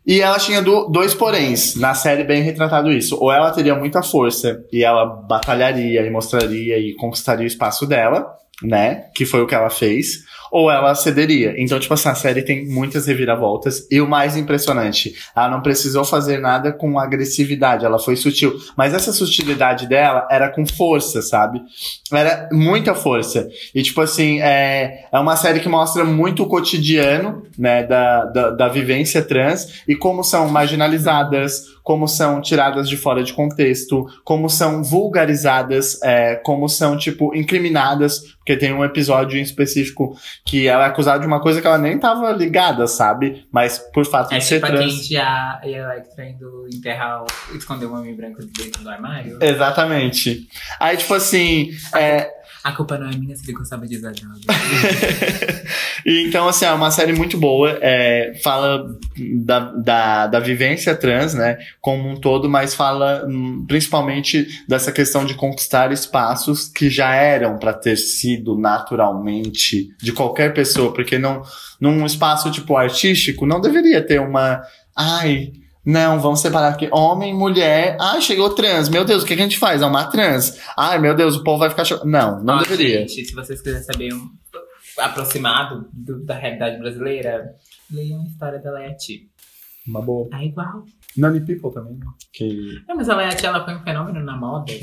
E 0.08 0.22
ela 0.22 0.38
tinha 0.38 0.62
do- 0.62 0.88
dois 0.88 1.14
poréns, 1.16 1.76
na 1.76 1.94
série 1.96 2.24
bem 2.24 2.44
retratado 2.44 2.92
isso. 2.92 3.18
Ou 3.20 3.32
ela 3.32 3.52
teria 3.52 3.74
muita 3.76 4.04
força 4.04 4.64
e 4.72 4.84
ela 4.84 5.04
batalharia 5.06 6.02
e 6.06 6.10
mostraria 6.12 6.78
e 6.78 6.94
conquistaria 6.94 7.44
o 7.44 7.48
espaço 7.48 7.88
dela, 7.88 8.28
né? 8.62 9.06
Que 9.16 9.26
foi 9.26 9.42
o 9.42 9.48
que 9.48 9.56
ela 9.56 9.70
fez. 9.70 10.20
Ou 10.56 10.72
ela 10.72 10.96
cederia. 10.96 11.54
Então, 11.58 11.78
tipo 11.78 11.94
assim, 11.94 12.08
a 12.08 12.16
série 12.16 12.42
tem 12.42 12.66
muitas 12.66 13.08
reviravoltas. 13.08 13.86
E 13.92 14.00
o 14.00 14.08
mais 14.08 14.38
impressionante, 14.38 15.14
ela 15.36 15.50
não 15.50 15.62
precisou 15.62 16.06
fazer 16.06 16.40
nada 16.40 16.72
com 16.72 16.98
agressividade, 16.98 17.84
ela 17.84 18.00
foi 18.00 18.16
sutil. 18.16 18.54
Mas 18.78 18.94
essa 18.94 19.12
sutilidade 19.12 19.86
dela 19.86 20.26
era 20.32 20.48
com 20.48 20.66
força, 20.66 21.22
sabe? 21.22 21.62
Era 22.10 22.48
muita 22.54 22.96
força. 22.96 23.50
E, 23.74 23.84
tipo 23.84 24.00
assim, 24.00 24.40
é, 24.40 25.10
é 25.12 25.20
uma 25.20 25.36
série 25.36 25.60
que 25.60 25.68
mostra 25.68 26.06
muito 26.06 26.44
o 26.44 26.48
cotidiano, 26.48 27.44
né, 27.58 27.84
da, 27.84 28.24
da, 28.24 28.50
da 28.52 28.68
vivência 28.70 29.22
trans 29.22 29.84
e 29.86 29.94
como 29.94 30.24
são 30.24 30.48
marginalizadas, 30.48 31.66
como 31.86 32.08
são 32.08 32.42
tiradas 32.42 32.90
de 32.90 32.98
fora 32.98 33.24
de 33.24 33.32
contexto, 33.32 34.06
como 34.24 34.50
são 34.50 34.84
vulgarizadas, 34.84 36.02
é, 36.04 36.36
como 36.36 36.68
são, 36.68 36.98
tipo, 36.98 37.34
incriminadas, 37.36 38.20
porque 38.38 38.58
tem 38.58 38.74
um 38.74 38.84
episódio 38.84 39.38
em 39.40 39.42
específico 39.44 40.16
que 40.44 40.68
ela 40.68 40.84
é 40.86 40.88
acusada 40.88 41.20
de 41.20 41.28
uma 41.28 41.40
coisa 41.40 41.62
que 41.62 41.68
ela 41.68 41.78
nem 41.78 41.98
tava 42.00 42.32
ligada, 42.32 42.88
sabe? 42.88 43.46
Mas 43.52 43.78
por 43.94 44.04
fato 44.06 44.34
É 44.34 44.40
de 44.40 44.44
ser 44.46 44.56
tipo 44.62 44.68
trans. 44.68 45.12
A, 45.12 45.62
e 45.64 45.76
a 45.76 45.78
Electra 45.84 46.28
indo 46.28 46.68
enterrar, 46.74 47.24
o- 47.24 47.56
esconder 47.56 47.86
o 47.86 47.94
homem 47.94 48.16
branco 48.16 48.40
dentro 48.46 48.82
do 48.84 48.90
armário. 48.90 49.38
Exatamente. 49.40 50.48
Aí, 50.80 50.98
tipo 50.98 51.14
assim, 51.14 51.70
é, 51.96 52.30
A 52.66 52.72
culpa 52.72 52.98
não 52.98 53.08
é 53.08 53.16
minha 53.16 53.36
se 53.36 53.46
ele 53.46 53.54
gostava 53.54 53.86
de 53.86 53.94
exagerado. 53.94 54.40
e 56.04 56.26
então, 56.28 56.48
assim, 56.48 56.66
é 56.66 56.72
uma 56.72 56.90
série 56.90 57.14
muito 57.14 57.38
boa. 57.38 57.78
é, 57.80 58.34
fala 58.44 58.98
da, 59.36 59.60
da, 59.72 60.26
da 60.26 60.40
vivência 60.40 60.96
trans, 60.96 61.36
né? 61.36 61.60
Como 61.80 62.10
um 62.10 62.16
todo, 62.16 62.50
mas 62.50 62.74
fala 62.74 63.24
hum, 63.28 63.64
principalmente 63.68 64.48
dessa 64.68 64.92
questão 64.92 65.24
de 65.28 65.36
conquistar 65.36 65.92
espaços 65.92 66.68
que 66.68 66.90
já 66.90 67.14
eram 67.14 67.60
para 67.60 67.72
ter 67.72 67.98
sido 67.98 68.58
naturalmente 68.58 69.94
de 70.02 70.12
qualquer 70.12 70.52
pessoa, 70.52 70.92
porque 70.92 71.20
não, 71.20 71.44
num 71.80 72.04
espaço 72.04 72.50
tipo 72.50 72.76
artístico 72.76 73.46
não 73.46 73.62
deveria 73.62 74.02
ter 74.02 74.20
uma. 74.20 74.64
Ai. 74.96 75.54
Não, 75.86 76.20
vamos 76.20 76.40
separar 76.40 76.70
aqui. 76.70 76.90
Homem, 76.92 77.34
mulher. 77.34 77.96
Ah, 78.00 78.20
chegou 78.20 78.50
trans. 78.56 78.90
Meu 78.90 79.06
Deus, 79.06 79.24
o 79.24 79.26
que, 79.26 79.34
a 79.34 79.38
gente 79.38 79.58
faz? 79.60 79.82
É 79.82 79.86
uma 79.86 80.06
trans. 80.06 80.60
Ai, 80.78 80.98
meu 81.00 81.16
Deus, 81.16 81.36
o 81.36 81.44
povo 81.44 81.60
vai 81.60 81.70
ficar 81.70 81.86
chocado. 81.86 82.10
Não, 82.10 82.44
não 82.44 82.56
Ó, 82.56 82.60
deveria. 82.64 83.02
Gente, 83.08 83.26
se 83.26 83.34
vocês 83.36 83.62
quiserem 83.62 83.84
saber 83.84 84.14
um 84.14 84.30
aproximado 85.00 85.88
do- 85.94 86.24
da 86.26 86.36
realidade 86.36 86.80
brasileira, 86.80 87.56
leiam 87.92 88.22
a 88.22 88.26
história 88.26 88.60
da 88.60 88.72
Leti. 88.72 89.30
Uma 89.88 90.02
boa. 90.02 90.28
É 90.34 90.46
igual. 90.46 90.84
Nani 91.16 91.42
People 91.46 91.72
também, 91.72 91.94
né? 91.94 92.06
Que 92.34 92.82
Não, 92.88 92.96
mas 92.96 93.08
a 93.10 93.16
Leti, 93.16 93.46
ela 93.46 93.64
foi 93.64 93.76
um 93.76 93.84
fenômeno 93.84 94.24
na 94.24 94.36
moda, 94.36 94.74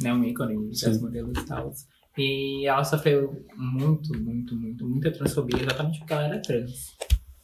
né? 0.00 0.12
Um 0.12 0.22
ícone 0.24 0.54
das 0.82 1.00
modelos 1.00 1.36
e 1.36 1.46
tal. 1.46 1.72
E 2.16 2.66
ela 2.68 2.84
sofreu 2.84 3.44
muito, 3.56 4.16
muito, 4.22 4.54
muito, 4.54 4.86
muita 4.88 5.10
transfobia 5.10 5.60
exatamente 5.60 5.98
porque 5.98 6.12
ela 6.12 6.24
era 6.26 6.40
trans. 6.40 6.70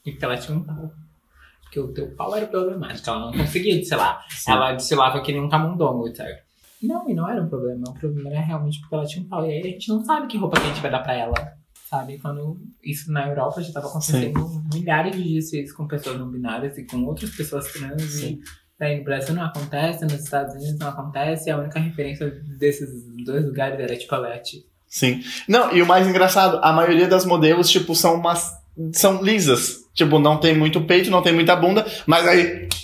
E 0.06 0.12
porque 0.12 0.24
ela 0.24 0.36
tinha 0.36 0.56
um 0.56 0.62
pau. 0.62 0.90
Porque 1.70 1.78
o 1.78 1.92
teu 1.92 2.08
pau 2.16 2.34
era 2.34 2.48
problemático, 2.48 3.08
ela 3.08 3.26
não 3.26 3.32
conseguia 3.32 3.78
desfilar. 3.78 4.26
Ela 4.46 4.72
desfilava 4.72 5.22
que 5.22 5.30
nem 5.30 5.40
um 5.40 5.48
camundongo, 5.48 6.12
certo? 6.12 6.42
Não, 6.82 7.08
e 7.08 7.14
não 7.14 7.30
era 7.30 7.40
um 7.40 7.48
problema. 7.48 7.84
O 7.88 7.94
problema 7.94 8.30
era 8.30 8.40
realmente 8.40 8.80
porque 8.80 8.94
ela 8.96 9.06
tinha 9.06 9.24
um 9.24 9.28
pau. 9.28 9.46
E 9.46 9.52
aí 9.52 9.60
a 9.60 9.64
gente 9.64 9.88
não 9.88 10.04
sabe 10.04 10.26
que 10.26 10.36
roupa 10.36 10.58
que 10.58 10.66
a 10.66 10.68
gente 10.68 10.82
vai 10.82 10.90
dar 10.90 10.98
pra 10.98 11.14
ela. 11.14 11.34
Sabe? 11.88 12.18
Quando 12.18 12.58
isso 12.82 13.12
na 13.12 13.28
Europa 13.28 13.62
já 13.62 13.72
tava 13.72 13.86
acontecendo 13.86 14.62
milhares 14.72 15.14
de 15.14 15.34
desfiles 15.34 15.72
com 15.72 15.86
pessoas 15.86 16.18
não 16.18 16.28
binárias 16.28 16.76
e 16.76 16.84
com 16.84 17.04
outras 17.04 17.30
pessoas 17.30 17.72
trans. 17.72 18.02
Sim. 18.02 18.40
E 18.80 18.84
aí 18.84 18.98
no 18.98 19.04
Brasil 19.04 19.34
não 19.34 19.44
acontece, 19.44 20.04
nos 20.04 20.14
Estados 20.14 20.54
Unidos 20.54 20.78
não 20.78 20.88
acontece. 20.88 21.48
E 21.48 21.52
a 21.52 21.58
única 21.58 21.78
referência 21.78 22.30
desses 22.58 22.90
dois 23.24 23.44
lugares 23.44 23.78
era 23.78 23.96
tipo 23.96 24.12
a 24.14 24.18
Leti. 24.18 24.66
Sim. 24.88 25.22
Não, 25.46 25.72
e 25.72 25.80
o 25.80 25.86
mais 25.86 26.08
engraçado, 26.08 26.58
a 26.62 26.72
maioria 26.72 27.06
das 27.06 27.24
modelos, 27.24 27.70
tipo, 27.70 27.94
são 27.94 28.14
umas. 28.14 28.50
são 28.92 29.22
lisas. 29.22 29.79
Tipo, 29.94 30.18
não 30.18 30.36
tem 30.38 30.54
muito 30.56 30.80
peito, 30.82 31.10
não 31.10 31.22
tem 31.22 31.32
muita 31.32 31.54
bunda, 31.56 31.86
mas 32.06 32.26
aí. 32.26 32.68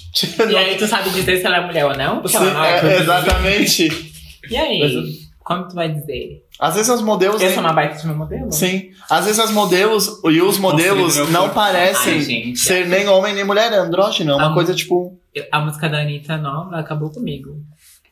E 0.50 0.56
aí 0.56 0.76
tu 0.78 0.86
sabe 0.86 1.10
dizer 1.10 1.36
se 1.38 1.44
ela 1.46 1.58
é 1.58 1.66
mulher 1.66 1.84
ou 1.84 1.94
não? 1.94 2.22
Porque 2.22 2.38
Sim, 2.38 2.44
ela 2.44 2.54
não 2.54 2.64
é 2.64 2.78
é, 2.94 3.00
exatamente. 3.00 4.12
E 4.50 4.56
aí? 4.56 4.78
Mas- 4.80 5.26
Como 5.44 5.68
tu 5.68 5.74
vai 5.74 5.92
dizer? 5.92 6.42
Às 6.58 6.74
vezes 6.74 6.88
as 6.90 7.02
modelos. 7.02 7.40
Eu 7.42 7.50
sou 7.52 7.60
uma 7.60 7.72
baita 7.74 7.98
de 7.98 8.04
uma 8.06 8.14
modelo? 8.14 8.50
Sim. 8.50 8.88
Às 9.10 9.26
vezes 9.26 9.38
as 9.38 9.50
modelos 9.50 10.20
e 10.24 10.40
os 10.40 10.56
modelos 10.58 11.16
Nossa, 11.18 11.30
não 11.30 11.50
parecem 11.50 12.14
Ai, 12.14 12.20
gente. 12.20 12.58
ser 12.58 12.86
nem 12.86 13.06
homem 13.06 13.34
nem 13.34 13.44
mulher, 13.44 13.70
é 13.70 13.76
andrógeno. 13.76 14.32
É 14.32 14.36
uma 14.36 14.50
Ah. 14.50 14.54
coisa 14.54 14.74
tipo. 14.74 15.18
A 15.52 15.60
música 15.60 15.86
da 15.88 15.98
Anitta 16.00 16.36
nova 16.38 16.78
acabou 16.78 17.10
comigo. 17.10 17.50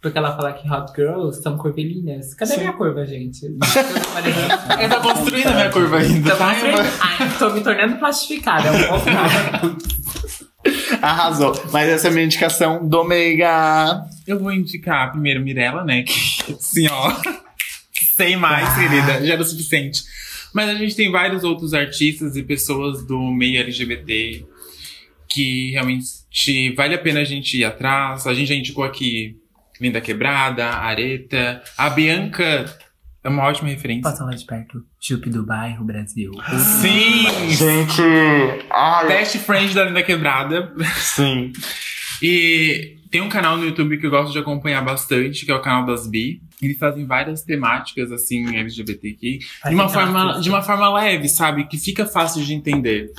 Porque 0.04 0.18
ela 0.18 0.36
fala 0.36 0.52
que 0.52 0.68
hot 0.70 0.92
girls 0.94 1.40
são 1.42 1.56
curvilíneas. 1.56 2.34
Cadê 2.34 2.52
Sim. 2.52 2.60
minha 2.60 2.74
curva, 2.74 3.06
gente? 3.06 3.40
Eu 4.82 4.88
tô 4.90 5.00
construindo 5.00 5.46
a 5.46 5.52
minha 5.54 5.70
curva 5.70 5.96
ainda. 5.96 6.30
Tô, 6.30 6.36
tá? 6.36 6.50
construindo- 6.54 6.92
Ai, 7.00 7.38
tô 7.38 7.50
me 7.54 7.60
tornando 7.62 7.96
plastificada. 7.96 8.68
É 8.68 8.70
um 8.92 9.76
Arrasou. 11.00 11.54
Mas 11.72 11.88
essa 11.88 12.08
é 12.08 12.10
a 12.10 12.12
minha 12.12 12.26
indicação 12.26 12.86
do 12.86 13.02
Meiga. 13.02 14.02
Eu 14.26 14.38
vou 14.38 14.52
indicar 14.52 15.10
primeiro 15.12 15.40
Mirella, 15.42 15.82
né? 15.84 16.02
Que 16.02 16.52
assim, 16.52 16.86
ó. 16.90 17.10
Sem 18.14 18.36
mais, 18.36 18.68
Ah. 18.68 18.74
querida. 18.74 19.24
Já 19.26 19.32
era 19.32 19.42
o 19.42 19.44
suficiente. 19.46 20.02
Mas 20.54 20.68
a 20.68 20.74
gente 20.74 20.94
tem 20.94 21.10
vários 21.10 21.44
outros 21.44 21.72
artistas 21.72 22.36
e 22.36 22.42
pessoas 22.42 23.06
do 23.06 23.18
meio 23.32 23.58
LGBT 23.60 24.44
que 25.30 25.70
realmente 25.72 26.74
vale 26.76 26.94
a 26.94 26.98
pena 26.98 27.20
a 27.20 27.24
gente 27.24 27.56
ir 27.58 27.64
atrás. 27.64 28.26
A 28.26 28.34
gente 28.34 28.48
já 28.48 28.54
indicou 28.54 28.84
aqui 28.84 29.36
Linda 29.84 30.00
Quebrada, 30.00 30.66
Areta. 30.66 31.62
A 31.76 31.90
Bianca 31.90 32.64
é 33.22 33.28
uma 33.28 33.42
ótima 33.42 33.68
referência. 33.68 34.02
Posso 34.02 34.16
falar 34.16 34.34
de 34.34 34.46
perto? 34.46 34.82
Chup 34.98 35.28
do 35.28 35.44
bairro, 35.44 35.84
Brasil. 35.84 36.32
Sim! 36.80 37.50
Gente. 37.50 38.00
Ai. 38.70 39.08
Best 39.08 39.38
friend 39.40 39.74
da 39.74 39.84
Linda 39.84 40.02
Quebrada. 40.02 40.74
Sim. 40.96 41.52
E 42.22 42.96
tem 43.10 43.20
um 43.20 43.28
canal 43.28 43.58
no 43.58 43.66
YouTube 43.66 43.98
que 43.98 44.06
eu 44.06 44.10
gosto 44.10 44.32
de 44.32 44.38
acompanhar 44.38 44.82
bastante, 44.82 45.44
que 45.44 45.52
é 45.52 45.54
o 45.54 45.60
canal 45.60 45.84
das 45.84 46.06
Bi. 46.06 46.40
Eles 46.62 46.78
fazem 46.78 47.04
várias 47.04 47.42
temáticas, 47.42 48.10
assim, 48.10 48.56
LGBTQ. 48.56 49.38
De 49.68 49.74
uma, 49.74 49.88
forma, 49.88 50.40
de 50.40 50.48
uma 50.48 50.62
forma 50.62 50.88
leve, 50.94 51.28
sabe? 51.28 51.64
Que 51.64 51.76
fica 51.76 52.06
fácil 52.06 52.42
de 52.42 52.54
entender. 52.54 53.10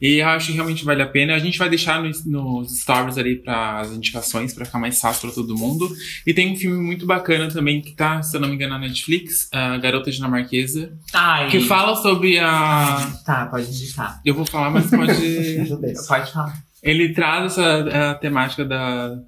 E 0.00 0.18
eu 0.18 0.28
acho 0.28 0.48
que 0.48 0.52
realmente 0.52 0.84
vale 0.84 1.02
a 1.02 1.06
pena. 1.06 1.34
A 1.34 1.38
gente 1.38 1.58
vai 1.58 1.68
deixar 1.68 2.02
nos, 2.02 2.24
nos 2.24 2.80
stories 2.80 3.18
ali 3.18 3.36
para 3.36 3.80
as 3.80 3.90
indicações, 3.90 4.54
para 4.54 4.64
ficar 4.64 4.78
mais 4.78 5.00
fácil 5.00 5.22
para 5.22 5.34
todo 5.34 5.56
mundo. 5.56 5.88
E 6.26 6.32
tem 6.32 6.52
um 6.52 6.56
filme 6.56 6.80
muito 6.80 7.04
bacana 7.04 7.48
também, 7.48 7.80
que 7.80 7.92
tá, 7.92 8.22
se 8.22 8.36
eu 8.36 8.40
não 8.40 8.48
me 8.48 8.54
engano, 8.54 8.74
na 8.74 8.78
Netflix, 8.78 9.48
a 9.52 9.76
Garota 9.78 10.10
Dinamarquesa, 10.10 10.92
Ai. 11.12 11.50
que 11.50 11.60
fala 11.60 11.96
sobre 11.96 12.38
a. 12.38 13.12
Tá, 13.24 13.46
pode 13.46 13.66
digitar. 13.66 14.20
Eu 14.24 14.34
vou 14.34 14.46
falar, 14.46 14.70
mas 14.70 14.88
pode. 14.88 15.08
Pode 16.08 16.32
falar. 16.32 16.54
Ele 16.82 17.12
traz 17.12 17.52
essa 17.52 18.10
a 18.10 18.14
temática 18.14 18.64
da 18.64 19.18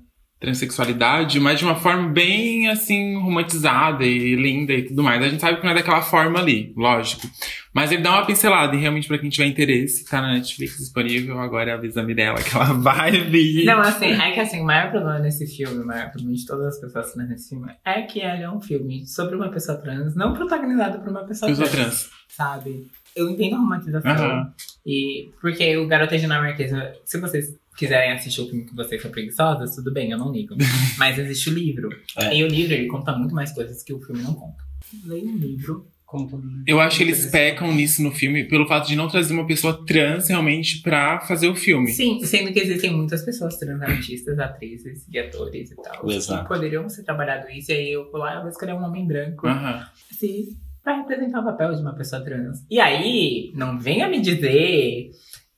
transexualidade, 0.40 1.38
mas 1.38 1.58
de 1.58 1.64
uma 1.66 1.76
forma 1.76 2.08
bem 2.08 2.68
assim 2.68 3.14
romantizada 3.20 4.04
e 4.04 4.34
linda 4.34 4.72
e 4.72 4.82
tudo 4.86 5.02
mais. 5.02 5.22
A 5.22 5.28
gente 5.28 5.40
sabe 5.40 5.58
que 5.58 5.64
não 5.64 5.72
é 5.72 5.74
daquela 5.74 6.00
forma 6.00 6.38
ali, 6.38 6.72
lógico. 6.76 7.28
Mas 7.72 7.92
ele 7.92 8.02
dá 8.02 8.12
uma 8.12 8.26
pincelada 8.26 8.74
e 8.74 8.80
realmente 8.80 9.06
pra 9.06 9.18
quem 9.18 9.28
tiver 9.30 9.46
interesse, 9.46 10.04
tá 10.08 10.20
na 10.20 10.32
Netflix 10.32 10.78
disponível. 10.78 11.38
Agora 11.38 11.74
avisa 11.74 12.00
a 12.00 12.02
Mirella 12.04 12.42
que 12.42 12.54
ela 12.56 12.72
vai 12.80 13.12
vir. 13.12 13.64
Não, 13.64 13.80
assim, 13.80 14.06
é 14.06 14.30
que 14.32 14.40
assim, 14.40 14.60
o 14.60 14.64
maior 14.64 14.90
problema 14.90 15.18
nesse 15.20 15.46
filme, 15.46 15.82
o 15.82 15.86
maior 15.86 16.10
problema 16.10 16.34
de 16.34 16.46
todas 16.46 16.66
as 16.74 16.80
pessoas 16.80 17.12
que 17.12 17.18
nesse 17.18 17.50
filme, 17.50 17.70
é 17.84 18.02
que 18.02 18.18
ele 18.20 18.42
é 18.42 18.50
um 18.50 18.60
filme 18.60 19.06
sobre 19.06 19.36
uma 19.36 19.50
pessoa 19.50 19.78
trans, 19.78 20.16
não 20.16 20.32
protagonizado 20.32 21.00
por 21.00 21.10
uma 21.10 21.24
pessoa 21.24 21.50
Pessoa 21.50 21.68
trans, 21.68 22.04
trans. 22.04 22.10
sabe? 22.28 22.90
Eu 23.14 23.28
entendo 23.28 23.56
a 23.56 23.58
romantização. 23.58 24.10
Aham. 24.10 24.52
E 24.86 25.30
porque 25.40 25.76
o 25.76 25.86
Garota 25.86 26.16
Dinamarquesa, 26.16 26.92
se 27.04 27.18
vocês 27.20 27.54
quiserem 27.80 28.12
assistir 28.12 28.42
o 28.42 28.46
filme 28.46 28.66
que 28.66 28.76
vocês 28.76 29.00
são 29.00 29.10
preguiçosas, 29.10 29.74
tudo 29.74 29.90
bem, 29.90 30.10
eu 30.10 30.18
não 30.18 30.30
ligo. 30.30 30.54
Mas 30.98 31.18
existe 31.18 31.48
o 31.48 31.54
livro. 31.54 31.88
É. 32.18 32.36
E 32.36 32.44
o 32.44 32.46
livro, 32.46 32.74
ele 32.74 32.86
conta 32.86 33.16
muito 33.16 33.34
mais 33.34 33.52
coisas 33.52 33.82
que 33.82 33.94
o 33.94 34.00
filme 34.00 34.22
não 34.22 34.34
conta. 34.34 34.62
Leia 35.06 35.24
o 35.24 35.36
livro. 35.36 35.86
Conta 36.04 36.36
Eu 36.66 36.80
acho 36.80 36.98
que 36.98 37.04
eles 37.04 37.26
pecam 37.26 37.72
nisso 37.72 38.02
no 38.02 38.10
filme 38.10 38.44
pelo 38.44 38.66
fato 38.66 38.88
de 38.88 38.96
não 38.96 39.08
trazer 39.08 39.32
uma 39.32 39.46
pessoa 39.46 39.86
trans 39.86 40.28
realmente 40.28 40.82
pra 40.82 41.20
fazer 41.20 41.46
o 41.46 41.54
filme. 41.54 41.92
Sim, 41.92 42.22
sendo 42.24 42.52
que 42.52 42.58
existem 42.58 42.92
muitas 42.92 43.24
pessoas 43.24 43.56
trans, 43.56 43.80
artistas, 43.80 44.36
atrizes 44.40 45.06
e 45.08 45.18
atores 45.18 45.70
e 45.70 45.76
tal. 45.76 46.10
Exato. 46.10 46.42
Que 46.42 46.48
poderiam 46.48 46.88
ser 46.88 47.04
trabalhado 47.04 47.48
isso, 47.48 47.70
e 47.70 47.74
aí 47.74 47.92
eu 47.92 48.10
vou 48.10 48.20
lá 48.20 48.34
eu 48.34 48.40
vou 48.40 48.50
escolher 48.50 48.74
um 48.74 48.82
homem 48.82 49.06
branco. 49.06 49.46
Aham. 49.46 49.86
se 50.10 50.58
pra 50.82 50.96
representar 50.96 51.40
o 51.40 51.44
papel 51.44 51.74
de 51.74 51.80
uma 51.80 51.94
pessoa 51.94 52.22
trans. 52.24 52.66
E 52.68 52.80
aí, 52.80 53.52
não 53.54 53.78
venha 53.78 54.08
me 54.08 54.20
dizer 54.20 55.12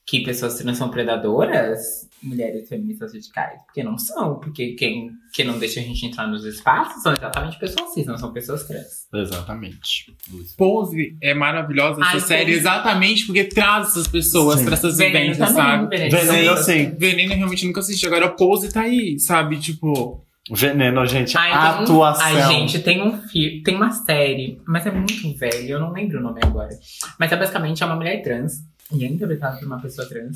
que 0.05 0.21
pessoas 0.23 0.59
trans 0.59 0.77
são 0.77 0.91
predadoras, 0.91 2.11
mulheres 2.23 2.69
feministas 2.69 3.13
radicais, 3.13 3.61
porque 3.67 3.83
não 3.83 3.99
são, 3.99 4.37
porque 4.39 4.73
quem, 4.75 5.11
quem 5.33 5.45
não 5.45 5.59
deixa 5.59 5.81
a 5.81 5.83
gente 5.83 6.07
entrar 6.07 6.27
nos 6.27 6.45
espaços 6.45 7.03
são 7.03 7.13
exatamente 7.13 7.59
pessoas 7.59 7.93
cis, 7.93 8.07
não 8.07 8.17
são 8.17 8.33
pessoas 8.33 8.65
trans. 8.65 9.09
Exatamente. 9.15 10.15
Pose 10.57 11.17
é 11.21 11.35
maravilhosa 11.35 12.01
essa 12.01 12.11
Ai, 12.13 12.21
série 12.21 12.45
Pose. 12.47 12.59
exatamente 12.59 13.27
porque 13.27 13.45
traz 13.45 13.89
essas 13.89 14.07
pessoas 14.07 14.59
Sim. 14.61 14.65
pra 14.67 14.75
essas 14.75 14.97
Veneno 14.97 15.33
vivências, 15.33 15.49
também, 15.49 15.63
sabe? 15.65 15.97
Veneno 15.97 16.11
Veneno, 16.17 16.55
também. 16.57 16.91
sim. 16.91 16.97
Veneno 16.99 17.33
eu 17.33 17.37
realmente 17.39 17.67
nunca 17.67 17.81
assisti. 17.81 18.07
Agora, 18.07 18.29
Pose 18.31 18.73
tá 18.73 18.83
aí, 18.83 19.19
sabe? 19.19 19.59
Tipo, 19.59 20.25
Veneno, 20.51 21.07
gente. 21.07 21.37
Ai, 21.37 21.51
um- 21.53 21.83
Atuação. 21.83 22.25
Ai, 22.27 22.43
gente, 22.53 22.79
tem 22.81 23.03
um 23.03 23.17
filme, 23.29 23.63
tem 23.63 23.75
uma 23.77 23.91
série, 23.93 24.61
mas 24.67 24.85
é 24.87 24.91
muito 24.91 25.37
velho, 25.39 25.69
eu 25.69 25.81
não 25.81 25.93
lembro 25.93 26.19
o 26.19 26.23
nome 26.23 26.41
agora. 26.43 26.71
Mas 27.19 27.31
é 27.33 27.37
basicamente 27.37 27.83
é 27.83 27.87
uma 27.87 27.97
mulher 27.97 28.23
trans, 28.23 28.55
e 28.93 29.05
é 29.05 29.09
interpretada 29.09 29.57
por 29.59 29.67
uma 29.67 29.81
pessoa 29.81 30.07
trans, 30.09 30.33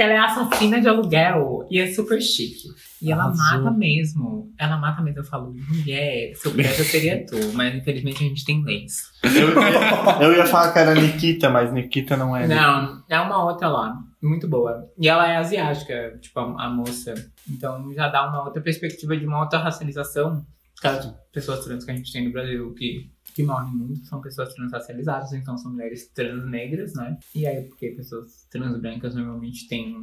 que 0.00 0.04
ela 0.04 0.12
é 0.14 0.18
assassina 0.18 0.80
de 0.80 0.88
aluguel 0.88 1.66
e 1.70 1.78
é 1.78 1.92
super 1.92 2.18
chique. 2.22 2.68
E 3.02 3.12
ela 3.12 3.24
Arrasou. 3.24 3.64
mata 3.64 3.70
mesmo. 3.76 4.50
Ela 4.58 4.78
mata 4.78 5.02
mesmo. 5.02 5.20
Eu 5.20 5.24
falo, 5.24 5.52
mulher, 5.68 6.32
se 6.34 6.46
eu 6.46 6.52
pudesse 6.52 6.78
eu 6.80 6.84
seria 6.86 7.26
tu, 7.26 7.36
mas 7.52 7.74
infelizmente 7.74 8.24
a 8.24 8.28
gente 8.28 8.42
tem 8.44 8.64
leis. 8.64 8.94
Eu, 9.22 9.30
ia- 9.60 10.22
eu 10.22 10.32
ia 10.38 10.46
falar 10.46 10.72
que 10.72 10.78
era 10.78 10.94
Nikita, 10.94 11.50
mas 11.50 11.70
Nikita 11.70 12.16
não 12.16 12.34
é. 12.34 12.46
Não, 12.48 13.02
é 13.10 13.20
uma 13.20 13.44
outra 13.44 13.68
lá. 13.68 13.94
Muito 14.22 14.48
boa. 14.48 14.86
E 14.98 15.06
ela 15.06 15.30
é 15.30 15.36
asiática, 15.36 16.18
tipo, 16.22 16.40
a, 16.40 16.64
a 16.64 16.70
moça. 16.70 17.14
Então 17.48 17.92
já 17.92 18.08
dá 18.08 18.26
uma 18.26 18.42
outra 18.44 18.62
perspectiva 18.62 19.14
de 19.16 19.26
uma 19.26 19.40
outra 19.40 19.58
racialização. 19.58 20.42
Aquelas 20.78 21.14
pessoas 21.30 21.62
trans 21.62 21.84
que 21.84 21.90
a 21.90 21.94
gente 21.94 22.10
tem 22.10 22.24
no 22.24 22.32
Brasil 22.32 22.72
que, 22.74 23.10
que 23.34 23.42
morrem 23.42 23.72
muito 23.72 24.04
são 24.06 24.20
pessoas 24.20 24.54
trans 24.54 24.72
racializadas, 24.72 25.32
então 25.32 25.56
são 25.56 25.72
mulheres 25.72 26.08
trans 26.08 26.44
negras, 26.46 26.94
né? 26.94 27.18
E 27.34 27.46
aí, 27.46 27.64
porque 27.64 27.90
pessoas 27.90 28.46
trans 28.50 28.80
brancas 28.80 29.14
normalmente 29.14 29.68
têm 29.68 29.96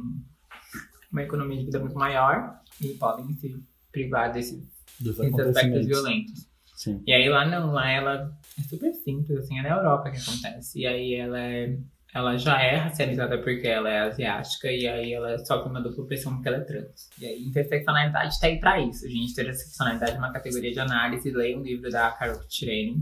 uma 1.10 1.22
economia 1.22 1.58
de 1.58 1.64
vida 1.66 1.78
muito 1.78 1.96
maior 1.96 2.60
e 2.80 2.88
podem 2.94 3.34
se 3.34 3.62
privar 3.90 4.32
desse, 4.32 4.66
Dos 5.00 5.16
desses 5.16 5.38
aspectos 5.38 5.86
violentos. 5.86 6.48
Sim. 6.74 7.02
E 7.06 7.12
aí 7.12 7.28
lá 7.28 7.44
não, 7.44 7.72
lá 7.72 7.90
ela 7.90 8.38
é 8.56 8.62
super 8.62 8.92
simples, 8.94 9.38
assim, 9.38 9.58
é 9.58 9.62
na 9.62 9.70
Europa 9.70 10.10
que 10.10 10.18
acontece. 10.18 10.80
E 10.80 10.86
aí 10.86 11.14
ela 11.14 11.40
é. 11.40 11.76
Ela 12.14 12.36
já 12.38 12.60
é 12.60 12.76
racializada 12.76 13.38
porque 13.38 13.66
ela 13.68 13.88
é 13.90 14.00
asiática 14.00 14.70
e 14.72 14.88
aí 14.88 15.12
ela 15.12 15.36
sofre 15.44 15.68
uma 15.70 15.80
dupla 15.80 16.06
pressão 16.06 16.32
porque 16.34 16.48
ela 16.48 16.56
é 16.58 16.60
trans. 16.60 17.08
E 17.20 17.26
aí 17.26 17.42
interseccionalidade 17.44 18.40
tá 18.40 18.46
aí 18.46 18.58
pra 18.58 18.80
isso, 18.80 19.06
gente. 19.08 19.32
Interseccionalidade 19.32 20.12
é 20.12 20.18
uma 20.18 20.32
categoria 20.32 20.72
de 20.72 20.80
análise. 20.80 21.30
Leia 21.30 21.56
um 21.58 21.62
livro 21.62 21.90
da 21.90 22.10
Carol 22.12 22.40
Tirene 22.48 22.96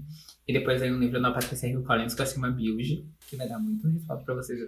e 0.47 0.53
depois 0.53 0.81
leia 0.81 0.93
um 0.93 0.99
livro 0.99 1.21
da 1.23 1.31
Patrícia 1.31 1.69
Hill 1.69 1.85
Collins 1.85 2.15
com 2.15 2.23
a 2.23 2.27
Cima 2.27 2.51
Bilge, 2.51 3.05
que 3.29 3.37
vai 3.37 3.49
dar 3.49 3.59
muito 3.61 3.89
respaldo 3.89 4.25
pra 4.25 4.35
vocês 4.35 4.59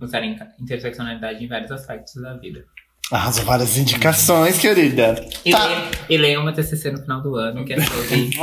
usarem 0.00 0.36
interseccionalidade 0.60 1.42
em 1.42 1.48
vários 1.48 1.70
aspectos 1.70 2.20
da 2.20 2.34
vida. 2.36 2.64
Arrasou 3.12 3.44
várias 3.44 3.76
indicações, 3.78 4.58
querida. 4.58 5.14
E, 5.44 5.52
Tá. 5.52 5.64
leia, 5.66 5.90
e 6.10 6.16
leia 6.18 6.40
uma 6.40 6.52
TCC 6.52 6.90
no 6.90 6.98
final 6.98 7.22
do 7.22 7.36
ano, 7.36 7.64
que 7.64 7.72
é 7.72 7.80
sobre 7.80 8.30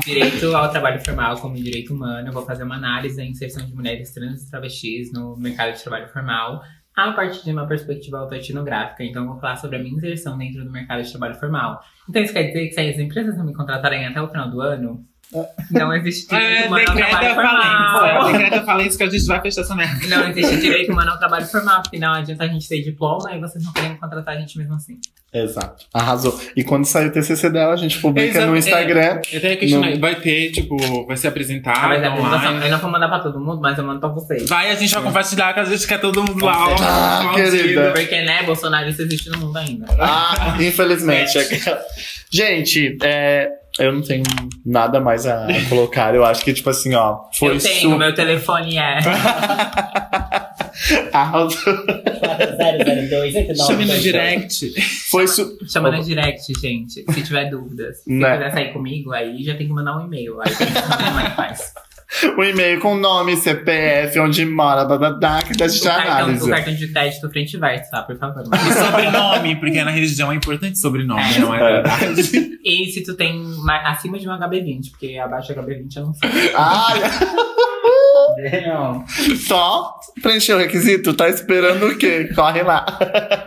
direito 0.00 0.54
ao 0.54 0.70
trabalho 0.70 1.04
formal 1.04 1.38
como 1.38 1.54
direito 1.54 1.94
humano. 1.94 2.28
Eu 2.28 2.32
vou 2.32 2.44
fazer 2.44 2.64
uma 2.64 2.76
análise 2.76 3.16
da 3.16 3.24
inserção 3.24 3.64
de 3.66 3.74
mulheres 3.74 4.12
trans 4.12 4.42
e 4.42 4.50
travestis 4.50 5.12
no 5.12 5.36
mercado 5.36 5.74
de 5.74 5.82
trabalho 5.82 6.08
formal 6.08 6.62
a 6.94 7.12
partir 7.12 7.44
de 7.44 7.52
uma 7.52 7.66
perspectiva 7.66 8.18
autoetnográfica. 8.18 9.02
Então, 9.02 9.22
eu 9.22 9.28
vou 9.28 9.40
falar 9.40 9.56
sobre 9.56 9.76
a 9.76 9.78
minha 9.78 9.94
inserção 9.94 10.36
dentro 10.36 10.64
do 10.64 10.70
mercado 10.70 11.02
de 11.02 11.10
trabalho 11.10 11.34
formal. 11.34 11.80
Então, 12.08 12.22
isso 12.22 12.32
quer 12.32 12.44
dizer 12.44 12.68
que 12.68 12.72
se 12.72 12.80
as 12.80 12.98
empresas 12.98 13.36
não 13.36 13.46
me 13.46 13.54
contratarem 13.54 14.06
até 14.06 14.20
o 14.20 14.28
final 14.28 14.50
do 14.50 14.60
ano, 14.60 15.04
não 15.70 15.94
existe 15.94 16.28
direito 16.28 16.64
É, 16.64 16.66
humano 16.66 16.84
ao 16.88 16.96
trabalho 16.96 17.34
formal. 17.34 18.32
Decreta 18.32 18.62
falência 18.64 18.98
que 18.98 19.04
a 19.04 19.10
gente 19.10 19.26
vai 19.26 19.40
fechar 19.40 19.60
essa 19.62 19.74
merda. 19.74 20.06
Não 20.08 20.28
existe 20.28 20.60
direito 20.60 20.92
humano 20.92 21.10
ao 21.12 21.18
trabalho 21.18 21.46
formal, 21.46 21.82
porque 21.82 21.98
não 21.98 22.12
adianta 22.12 22.44
a 22.44 22.48
gente 22.48 22.68
ter 22.68 22.82
diploma 22.82 23.34
e 23.34 23.40
vocês 23.40 23.64
não 23.64 23.72
querem 23.72 23.96
contratar 23.96 24.36
a 24.36 24.40
gente 24.40 24.58
mesmo 24.58 24.74
assim. 24.74 24.98
Exato. 25.34 25.86
Arrasou. 25.94 26.38
E 26.54 26.62
quando 26.62 26.84
sair 26.84 27.06
o 27.06 27.10
TCC 27.10 27.48
dela, 27.48 27.72
a 27.72 27.76
gente 27.76 27.98
publica 28.00 28.28
Exato, 28.36 28.46
no 28.48 28.54
é. 28.54 28.58
Instagram. 28.58 29.20
Eu 29.32 29.40
tenho 29.40 29.54
que 29.54 29.56
questionar, 29.60 29.98
vai 29.98 30.14
ter, 30.16 30.50
tipo, 30.50 31.06
vai 31.06 31.16
ser 31.16 31.28
apresentado 31.28 31.78
Ah, 31.78 31.88
mas 31.88 32.02
a 32.02 32.08
apresentação, 32.08 32.48
online. 32.50 32.66
eu 32.66 32.70
não 32.70 32.78
vou 32.78 32.90
mandar 32.90 33.08
pra 33.08 33.18
todo 33.20 33.40
mundo, 33.40 33.58
mas 33.62 33.78
eu 33.78 33.84
mando 33.84 33.98
pra 34.00 34.10
vocês. 34.10 34.46
Vai, 34.46 34.70
a 34.70 34.74
gente 34.74 34.92
vai 34.92 35.02
compartilhar, 35.02 35.54
que 35.54 35.60
a 35.60 35.64
gente 35.64 35.86
quer 35.86 35.98
todo 35.98 36.22
mundo 36.22 36.44
lá. 36.44 36.66
Ah, 36.78 37.32
querida. 37.34 37.92
Porque, 37.92 38.20
né, 38.20 38.42
Bolsonaro 38.42 38.90
isso 38.90 39.00
existe 39.00 39.30
no 39.30 39.38
mundo 39.38 39.56
ainda. 39.56 39.86
Ah, 39.98 40.54
infelizmente. 40.60 41.32
Gente, 42.30 42.96
é, 43.02 43.50
eu 43.78 43.92
não 43.92 44.02
tenho 44.02 44.22
nada 44.64 45.00
mais 45.00 45.26
a 45.26 45.46
colocar. 45.68 46.14
Eu 46.14 46.24
acho 46.24 46.44
que, 46.44 46.52
tipo 46.52 46.68
assim, 46.70 46.94
ó, 46.94 47.20
foi 47.38 47.54
eu 47.56 47.58
tenho, 47.58 47.80
super. 47.82 47.98
meu 47.98 48.14
telefone 48.14 48.78
é. 48.78 48.98
Arrasou. 51.12 51.74
002 51.74 53.56
Chame 53.66 53.84
no 53.84 53.98
direct. 53.98 54.72
Foi 55.10 55.26
su... 55.28 55.58
Chama 55.70 55.90
no 55.90 56.02
direct, 56.02 56.52
gente. 56.60 57.04
Se 57.12 57.22
tiver 57.22 57.50
dúvidas. 57.50 57.98
Se 58.02 58.10
Né. 58.12 58.32
quiser 58.32 58.52
sair 58.52 58.72
comigo, 58.72 59.12
aí 59.12 59.42
já 59.42 59.54
tem 59.56 59.66
que 59.66 59.72
mandar 59.72 59.98
um 59.98 60.06
e-mail. 60.06 60.40
Aí 60.40 60.54
tem 60.54 60.66
que 60.66 60.72
que 60.72 61.36
faz. 61.36 61.72
O 62.36 62.42
e-mail 62.44 62.80
com 62.80 62.94
nome, 62.94 63.36
CPF, 63.36 64.18
onde 64.20 64.44
mora, 64.44 64.84
babadá, 64.84 65.40
que 65.42 65.52
dá 65.56 65.66
de 65.66 65.78
O 65.78 65.82
cartão, 65.84 66.12
análise. 66.12 66.44
o 66.44 66.48
cartão 66.48 66.74
de 66.74 66.88
crédito 66.92 67.30
frente 67.30 67.54
e 67.56 67.58
verso, 67.60 67.90
tá? 67.90 68.02
Por 68.02 68.16
favor. 68.18 68.42
E 68.42 68.72
sobrenome, 68.72 69.56
porque 69.56 69.82
na 69.84 69.90
religião 69.90 70.30
é 70.32 70.34
importante 70.34 70.78
sobrenome, 70.78 71.20
É. 71.34 71.38
não 71.38 71.54
é 71.54 71.58
verdade? 71.58 72.52
E 72.64 72.86
se 72.92 73.02
tu 73.02 73.14
tem 73.16 73.42
ma- 73.64 73.82
acima 73.90 74.16
de 74.20 74.28
um 74.28 74.30
HB20, 74.32 74.90
porque 74.92 75.18
abaixo 75.18 75.52
do 75.52 75.60
HB20 75.62 75.96
eu 75.96 76.06
não 76.06 76.14
sei. 76.14 76.30
Ai, 76.54 77.00
Não. 78.66 79.04
só 79.36 79.94
preencher 80.22 80.54
o 80.54 80.58
requisito, 80.58 81.12
tá 81.14 81.28
esperando 81.28 81.86
o 81.86 81.96
quê? 81.98 82.28
Corre 82.34 82.62
lá. 82.62 82.84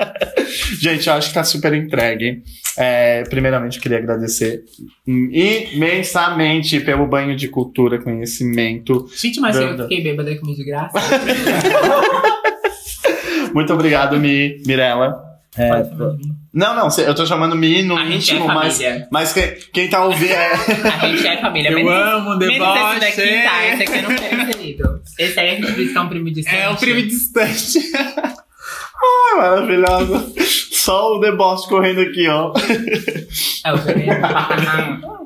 Gente, 0.80 1.07
eu 1.07 1.13
acho 1.15 1.30
que 1.30 1.34
tá 1.34 1.43
super 1.43 1.73
entregue. 1.73 2.43
É, 2.78 3.23
primeiramente, 3.23 3.78
eu 3.78 3.82
queria 3.82 3.97
agradecer 3.97 4.63
imensamente 5.07 6.80
pelo 6.82 7.07
banho 7.07 7.36
de 7.36 7.47
cultura, 7.47 7.99
conhecimento. 8.01 9.07
Gente, 9.15 9.39
mas 9.39 9.55
eu 9.55 9.67
Verdade. 9.67 9.89
fiquei 9.89 10.03
bêbada 10.03 10.32
e 10.32 10.38
comi 10.38 10.55
de 10.55 10.63
graça. 10.63 10.99
Muito 13.53 13.73
obrigado, 13.73 14.17
Mi, 14.19 14.61
Mirella. 14.65 15.23
Mim. 15.57 16.36
Não, 16.53 16.76
não, 16.76 16.89
eu 16.97 17.15
tô 17.15 17.26
chamando 17.26 17.55
Mi 17.55 17.82
no 17.82 17.95
A 17.97 18.03
gente 18.05 18.32
é 18.32 18.36
íntimo, 18.36 18.47
mas, 18.47 18.80
mas 19.09 19.32
quem, 19.32 19.53
quem 19.73 19.89
tá 19.89 20.03
ouvindo 20.05 20.34
é. 20.34 20.51
A 21.01 21.07
gente 21.07 21.26
é 21.26 21.39
família. 21.39 21.69
Eu 21.69 21.76
menos- 21.78 21.93
amo 21.93 22.38
Menos 22.38 22.55
esse 22.57 22.99
daqui, 22.99 23.43
tá? 23.43 23.67
Esse 23.67 23.84
aqui 23.84 23.97
eu 23.97 24.01
não 24.03 24.15
quero 24.15 24.45
inserido. 24.84 25.01
Esse 25.19 25.39
aí 25.39 25.49
a 25.49 25.55
gente 25.55 25.71
diz 25.73 25.91
que 25.91 25.97
é 25.97 26.01
um 26.01 26.09
primo 26.09 26.32
distante. 26.32 26.55
É 26.57 26.69
o 26.69 26.76
primo 26.76 27.01
distante. 27.01 27.80
Ai, 28.97 29.38
maravilhosa. 29.38 30.34
Só 30.71 31.15
o 31.15 31.19
deboche 31.19 31.67
correndo 31.67 32.01
aqui, 32.01 32.28
ó. 32.28 32.53
É 33.65 33.73
o. 33.73 35.15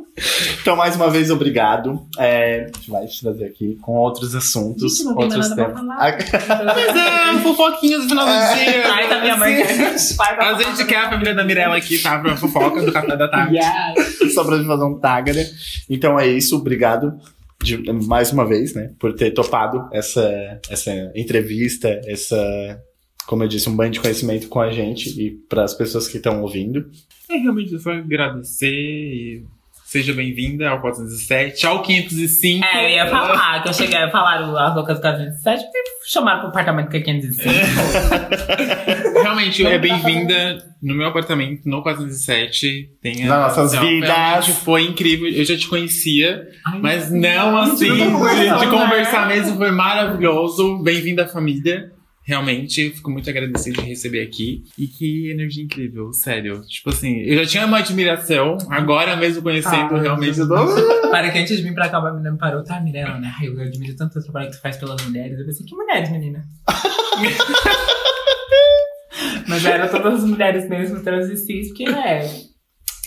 Então, 0.62 0.76
mais 0.76 0.97
uma 0.97 1.10
vez, 1.10 1.32
obrigado. 1.32 2.06
É, 2.18 2.64
a 2.74 2.78
gente 2.78 2.91
vai 2.91 3.06
te 3.08 3.22
trazer 3.22 3.45
aqui 3.45 3.78
com 3.82 3.93
outros 3.93 4.36
assuntos, 4.36 4.97
Gente, 4.97 5.06
não 5.06 5.16
tem 5.16 5.24
outros 5.26 5.47
temas. 5.50 5.72
pra 5.72 5.82
falar. 5.82 6.18
Mas 6.76 6.95
é, 6.95 7.32
um 7.32 7.39
fofoquinho 7.41 8.02
do 8.02 8.10
final 8.10 8.26
do 8.26 8.32
É. 8.32 8.56
dia. 8.66 8.82
Traz 8.84 9.12
a 9.14 9.22
minha 9.22 9.38
mãe. 9.38 9.64
A 9.64 10.54
gente 10.62 10.86
quer 10.86 10.97
a 10.97 11.10
família 11.10 11.34
da 11.34 11.43
Mirella 11.45 11.78
aqui, 11.78 11.97
tá? 12.00 12.20
Pra 12.20 12.36
fofoca 12.36 12.82
do 12.82 12.91
café 12.91 13.16
da 13.16 13.30
tarde. 13.30 13.56
Yes. 13.56 14.34
Só 14.34 14.43
pra 14.43 14.58
gente 14.58 14.68
fazer 14.68 14.84
um 14.84 15.00
né? 15.00 15.50
Então 15.89 16.20
é 16.20 16.28
isso, 16.28 16.58
obrigado 16.58 17.18
de- 17.64 17.91
mais 17.91 18.32
uma 18.32 18.45
vez, 18.47 18.74
né? 18.74 18.93
Por 18.99 19.14
ter 19.14 19.32
topado 19.32 19.88
essa, 19.91 20.60
essa 20.70 20.91
entrevista, 21.16 22.01
essa, 22.05 22.82
como 23.28 23.43
eu 23.43 23.47
disse, 23.47 23.70
um 23.70 23.76
banho 23.76 23.91
de 23.91 23.99
conhecimento 23.99 24.47
com 24.47 24.60
a 24.62 24.72
gente 24.72 25.10
e 25.22 25.32
para 25.49 25.64
as 25.64 25.74
pessoas 25.74 26.07
que 26.07 26.18
estão 26.18 26.41
ouvindo. 26.41 26.89
É 27.30 27.38
realmente 27.38 27.78
só 27.80 27.91
agradecer 27.91 28.72
e 28.72 29.43
seja 29.90 30.14
bem-vinda 30.14 30.70
ao 30.70 30.80
407, 30.82 31.66
ao 31.66 31.82
505. 31.82 32.64
É, 32.66 32.86
eu 32.86 32.90
ia 32.90 33.08
falar, 33.08 33.64
que 33.64 33.70
eu 33.70 33.74
cheguei 33.74 33.98
a 33.98 34.12
falar 34.12 34.48
o- 34.48 34.56
as 34.58 34.76
loucas 34.76 34.98
do 34.98 35.02
407, 35.02 35.64
porque 35.64 35.80
chamaram 36.08 36.40
pro 36.42 36.50
apartamento 36.50 36.90
que 36.90 36.98
é 36.98 37.02
505. 37.02 37.50
Realmente 39.24 39.66
é 39.66 39.78
bem-vinda 39.80 40.64
no 40.82 40.94
meu 40.94 41.08
apartamento, 41.08 41.62
no 41.68 41.82
407. 41.82 42.90
Tem 43.02 43.24
a- 43.24 43.28
Nas 43.28 43.58
nossas 43.58 43.74
Não, 43.74 43.82
vidas. 43.82 44.10
Realmente 44.10 44.52
foi 44.52 44.84
incrível. 44.84 45.28
Eu 45.28 45.44
já 45.46 45.58
te 45.58 45.68
conhecia, 45.68 46.48
Ai, 46.68 46.80
mas 46.82 47.12
não 47.12 47.58
assim. 47.58 47.88
não 47.90 47.96
De, 47.98 48.06
de 48.06 48.12
conversando, 48.12 48.70
conversar 48.70 49.28
mesmo 49.28 49.58
foi 49.58 49.72
maravilhoso. 49.72 50.84
Bem-vinda 50.84 51.24
à 51.24 51.28
família. 51.28 51.92
Realmente, 52.30 52.92
fico 52.92 53.10
muito 53.10 53.28
agradecido 53.28 53.82
de 53.82 53.90
receber 53.90 54.22
aqui. 54.22 54.64
E 54.78 54.86
que 54.86 55.32
energia 55.32 55.64
incrível, 55.64 56.14
sério. 56.14 56.62
Tipo 56.68 56.92
assim, 56.92 57.22
eu 57.22 57.44
já 57.44 57.50
tinha 57.50 57.66
uma 57.66 57.80
admiração, 57.80 58.56
agora 58.70 59.16
mesmo 59.16 59.42
conhecendo, 59.42 59.96
Ah, 59.96 60.00
realmente 60.00 60.38
eu 60.38 60.48
tô. 60.48 60.56
Para 61.10 61.32
que 61.32 61.40
antes 61.40 61.58
de 61.58 61.64
vir 61.64 61.74
pra 61.74 61.90
cá, 61.90 61.98
uma 61.98 62.12
menina 62.12 62.32
me 62.32 62.38
parou, 62.38 62.64
tá, 62.64 62.80
Mirella, 62.82 63.18
né? 63.18 63.34
Ai, 63.40 63.48
eu 63.48 63.60
admiro 63.60 63.96
tanto 63.96 64.20
o 64.20 64.22
trabalho 64.22 64.52
que 64.52 64.58
tu 64.58 64.62
faz 64.62 64.78
pelas 64.78 65.04
mulheres. 65.06 65.40
Eu 65.40 65.46
pensei, 65.48 65.66
que 65.66 65.74
mulheres, 65.74 66.12
menina? 66.12 66.44
Mas 69.48 69.66
eram 69.66 69.88
todas 69.88 70.20
as 70.20 70.24
mulheres 70.30 70.70
mesmo, 70.70 71.02
trans 71.02 71.32
e 71.32 71.36
cis, 71.36 71.70
porque, 71.70 71.90
né? 71.90 72.30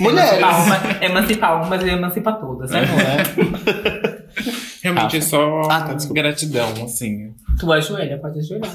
Mulheres. 0.00 0.32
Emancipar, 0.40 0.66
uma, 0.66 1.04
emancipar 1.04 1.64
umas 1.64 1.80
e 1.84 1.88
emancipar 1.90 2.40
todas, 2.40 2.72
né? 2.72 2.80
Realmente 4.92 5.16
é 5.16 5.20
só 5.20 5.60
Ah, 5.70 5.82
tá, 5.82 5.96
gratidão, 6.12 6.84
assim. 6.84 7.34
Tu 7.58 7.72
ajoelha, 7.72 8.18
pode 8.18 8.38
ajoelhar. 8.38 8.70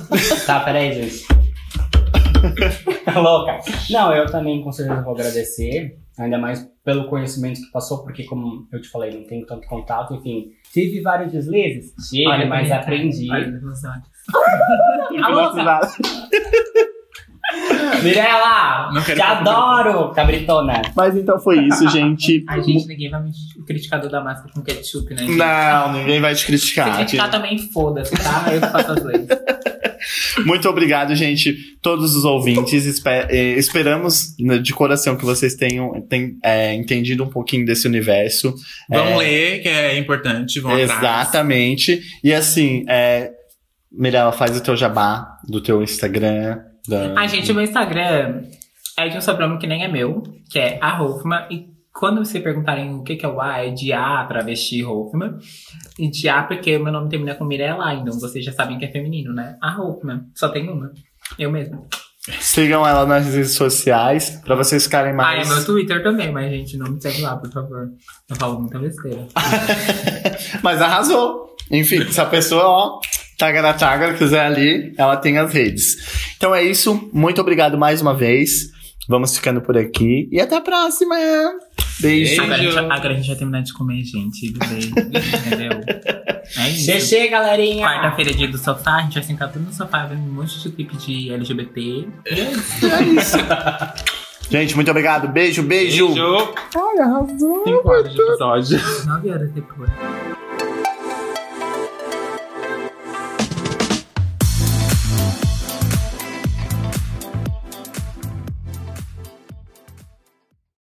Tá, 0.46 0.60
peraí, 0.62 0.94
gente. 0.94 1.26
Tá 3.06 3.20
louca. 3.20 3.60
Não, 3.90 4.14
eu 4.16 4.26
também 4.28 4.62
com 4.64 4.72
certeza 4.72 5.02
vou 5.02 5.14
agradecer, 5.14 5.98
ainda 6.18 6.38
mais 6.38 6.68
pelo 6.84 7.08
conhecimento 7.10 7.60
que 7.60 7.72
passou, 7.72 8.04
porque 8.04 8.24
como 8.24 8.68
eu 8.72 8.82
te 8.82 8.90
falei, 8.90 9.12
não 9.12 9.26
tenho 9.26 9.46
tanto 9.46 9.68
contato, 9.68 10.14
enfim. 10.16 10.52
Tive 10.72 11.02
vários 11.02 11.32
deslizes, 11.32 11.94
tive, 12.10 12.46
mas 12.46 12.72
aprendi. 12.72 13.30
olha 13.32 13.60
você, 13.62 13.88
olha. 13.88 14.04
A 15.24 15.30
louca. 15.30 15.82
Mirella! 18.04 18.92
Não 18.94 19.02
quero 19.04 19.20
Te 19.20 19.26
adoro, 19.26 20.12
cabritona. 20.14 20.82
Mas 20.96 21.16
então 21.16 21.40
foi 21.40 21.60
isso, 21.68 21.88
gente. 21.92 22.44
Ai, 22.48 22.62
gente, 22.64 22.88
ninguém 22.88 23.10
vai 23.10 23.22
me 23.24 23.32
criticar 23.66 24.00
do 24.02 24.10
Damasco 24.10 24.50
com 24.54 24.62
ketchup, 24.62 25.14
né? 25.14 25.22
gente? 25.24 25.36
Não, 25.36 25.94
ninguém 25.94 26.20
vai 26.22 26.34
te 26.34 26.42
Se 26.42 26.46
criticar. 26.48 26.96
criticar 26.98 27.30
também, 27.32 27.58
foda-se, 27.58 28.12
tá? 28.16 28.46
Eu 28.54 28.62
que 28.62 28.68
faço 28.68 28.92
as 28.92 29.04
leis. 29.04 29.28
Muito 30.46 30.70
obrigado, 30.70 31.14
gente, 31.16 31.56
todos 31.82 32.16
os 32.16 32.24
ouvintes. 32.24 32.86
Espe- 32.86 33.28
eh, 33.30 33.56
esperamos 33.58 34.36
né, 34.40 34.58
de 34.60 34.72
coração 34.74 35.18
que 35.18 35.26
vocês 35.26 35.56
tenham 35.56 35.92
é, 36.44 36.74
entendido 36.74 37.24
um 37.24 37.30
pouquinho 37.30 37.66
desse 37.66 37.88
universo. 37.88 38.54
Vão 38.90 39.06
É, 39.06 39.18
ler, 39.18 39.62
que 39.64 39.68
é 39.68 39.98
importante. 39.98 40.60
Vão 40.60 40.72
atrás. 40.72 40.92
Exatamente. 40.92 42.00
E 42.24 42.32
assim, 42.34 42.86
é, 42.88 43.32
Mirella, 43.92 44.32
faz 44.32 44.56
o 44.56 44.62
teu 44.62 44.78
jabá 44.78 45.28
do 45.48 45.60
teu 45.62 45.82
Instagram. 45.82 46.60
Da... 46.88 47.28
Gente, 47.28 47.52
o 47.52 47.56
meu 47.56 47.64
Instagram 47.64 48.44
é 48.98 49.08
de 49.10 49.18
um 49.18 49.22
sobrenome 49.22 49.60
que 49.60 49.68
nem 49.68 49.84
é 49.84 49.88
meu, 49.88 50.24
que 50.50 50.60
é 50.60 50.80
a 50.82 51.02
Hoffman. 51.02 51.46
E 51.52 51.68
quando 51.94 52.24
vocês 52.24 52.44
perguntarem 52.44 52.94
o 52.96 53.04
que, 53.04 53.16
que 53.16 53.26
é 53.26 53.30
o 53.30 53.42
A, 53.42 53.60
é 53.60 53.70
de 53.70 53.92
A, 53.94 54.26
travesti 54.26 54.84
Hoffman. 54.84 55.38
E 56.00 56.10
de 56.10 56.30
A 56.30 56.44
porque 56.44 56.78
o 56.78 56.84
meu 56.84 56.94
nome 56.94 57.10
termina 57.10 57.36
com 57.36 57.44
Mirella, 57.46 57.94
então 57.94 58.18
vocês 58.20 58.44
já 58.46 58.52
sabem 58.52 58.78
que 58.78 58.86
é 58.86 58.92
feminino, 58.92 59.34
né? 59.34 59.58
A 59.62 59.80
Hoffman. 59.82 60.22
Só 60.36 60.50
tem 60.50 60.70
uma. 60.70 60.92
Eu 61.38 61.52
mesma. 61.52 61.82
Sigam 62.42 62.86
ela 62.86 63.06
nas 63.06 63.26
redes 63.26 63.54
sociais 63.56 64.42
pra 64.44 64.54
vocês 64.54 64.84
ficarem 64.84 65.12
Ah, 65.12 65.14
é 65.14 65.16
mais. 65.16 65.48
meu 65.48 65.66
Twitter 65.66 66.04
também, 66.04 66.30
mas, 66.32 66.52
gente, 66.52 66.78
não 66.78 66.92
me 66.92 67.02
segue 67.02 67.22
lá, 67.22 67.38
por 67.38 67.50
favor. 67.50 67.90
Eu 68.30 68.36
falo 68.36 68.60
muita 68.60 68.78
besteira. 68.80 69.26
Mas 70.62 70.82
arrasou. 70.82 71.56
Enfim, 71.72 72.04
se 72.12 72.20
a 72.20 72.26
pessoa, 72.26 72.64
ó, 72.66 73.00
tagara 73.38 73.74
tagara, 73.74 74.14
quiser 74.16 74.46
ali, 74.46 74.94
ela 74.98 75.16
tem 75.16 75.38
as 75.38 75.54
redes. 75.54 76.34
Então 76.36 76.54
é 76.54 76.64
isso. 76.64 77.10
Muito 77.14 77.40
obrigado 77.40 77.78
mais 77.78 78.02
uma 78.02 78.14
vez. 78.14 78.76
Vamos 79.08 79.38
ficando 79.38 79.62
por 79.62 79.78
aqui. 79.78 80.28
E 80.32 80.42
até 80.42 80.58
a 80.58 80.62
próxima. 80.62 81.16
Beijo. 82.02 82.36
Beijo. 82.36 82.42
Agora 82.42 82.56
a, 82.56 82.58
gente, 82.58 82.78
agora 82.78 83.14
a 83.14 83.16
gente 83.16 83.28
vai 83.28 83.36
terminar 83.38 83.62
de 83.62 83.74
comer, 83.74 84.04
gente. 84.04 84.52
Bebê, 84.52 84.80
entendeu? 85.48 85.82
É 86.58 86.70
isso. 86.70 86.86
Xexê, 86.86 87.28
galerinha. 87.30 87.86
Quarta-feira, 87.86 88.34
dia 88.34 88.50
do 88.50 88.58
sofá, 88.58 88.96
a 88.98 89.02
gente 89.04 89.14
vai 89.14 89.24
sentar 89.24 89.52
tudo 89.52 89.66
no 89.66 89.74
sofá, 89.74 90.06
vendo 90.06 90.22
um 90.24 90.34
monte 90.34 90.60
de 90.62 90.70
clipe 90.72 90.98
de 90.98 91.32
LGBT. 91.32 92.08
É 92.26 93.04
isso. 93.04 93.38
Gente, 94.50 94.76
muito 94.76 94.90
obrigado. 94.90 95.28
Beijo, 95.28 95.62
beijo. 95.62 96.08
Beijo. 96.08 96.54
Ai, 96.74 97.00
arrasou. 97.00 97.64
Cinco 97.66 97.90
horas 97.90 98.14
de 98.14 98.22
episódio. 98.22 98.80
Nove 99.06 99.30
horas 99.30 99.52
depois. 99.52 99.90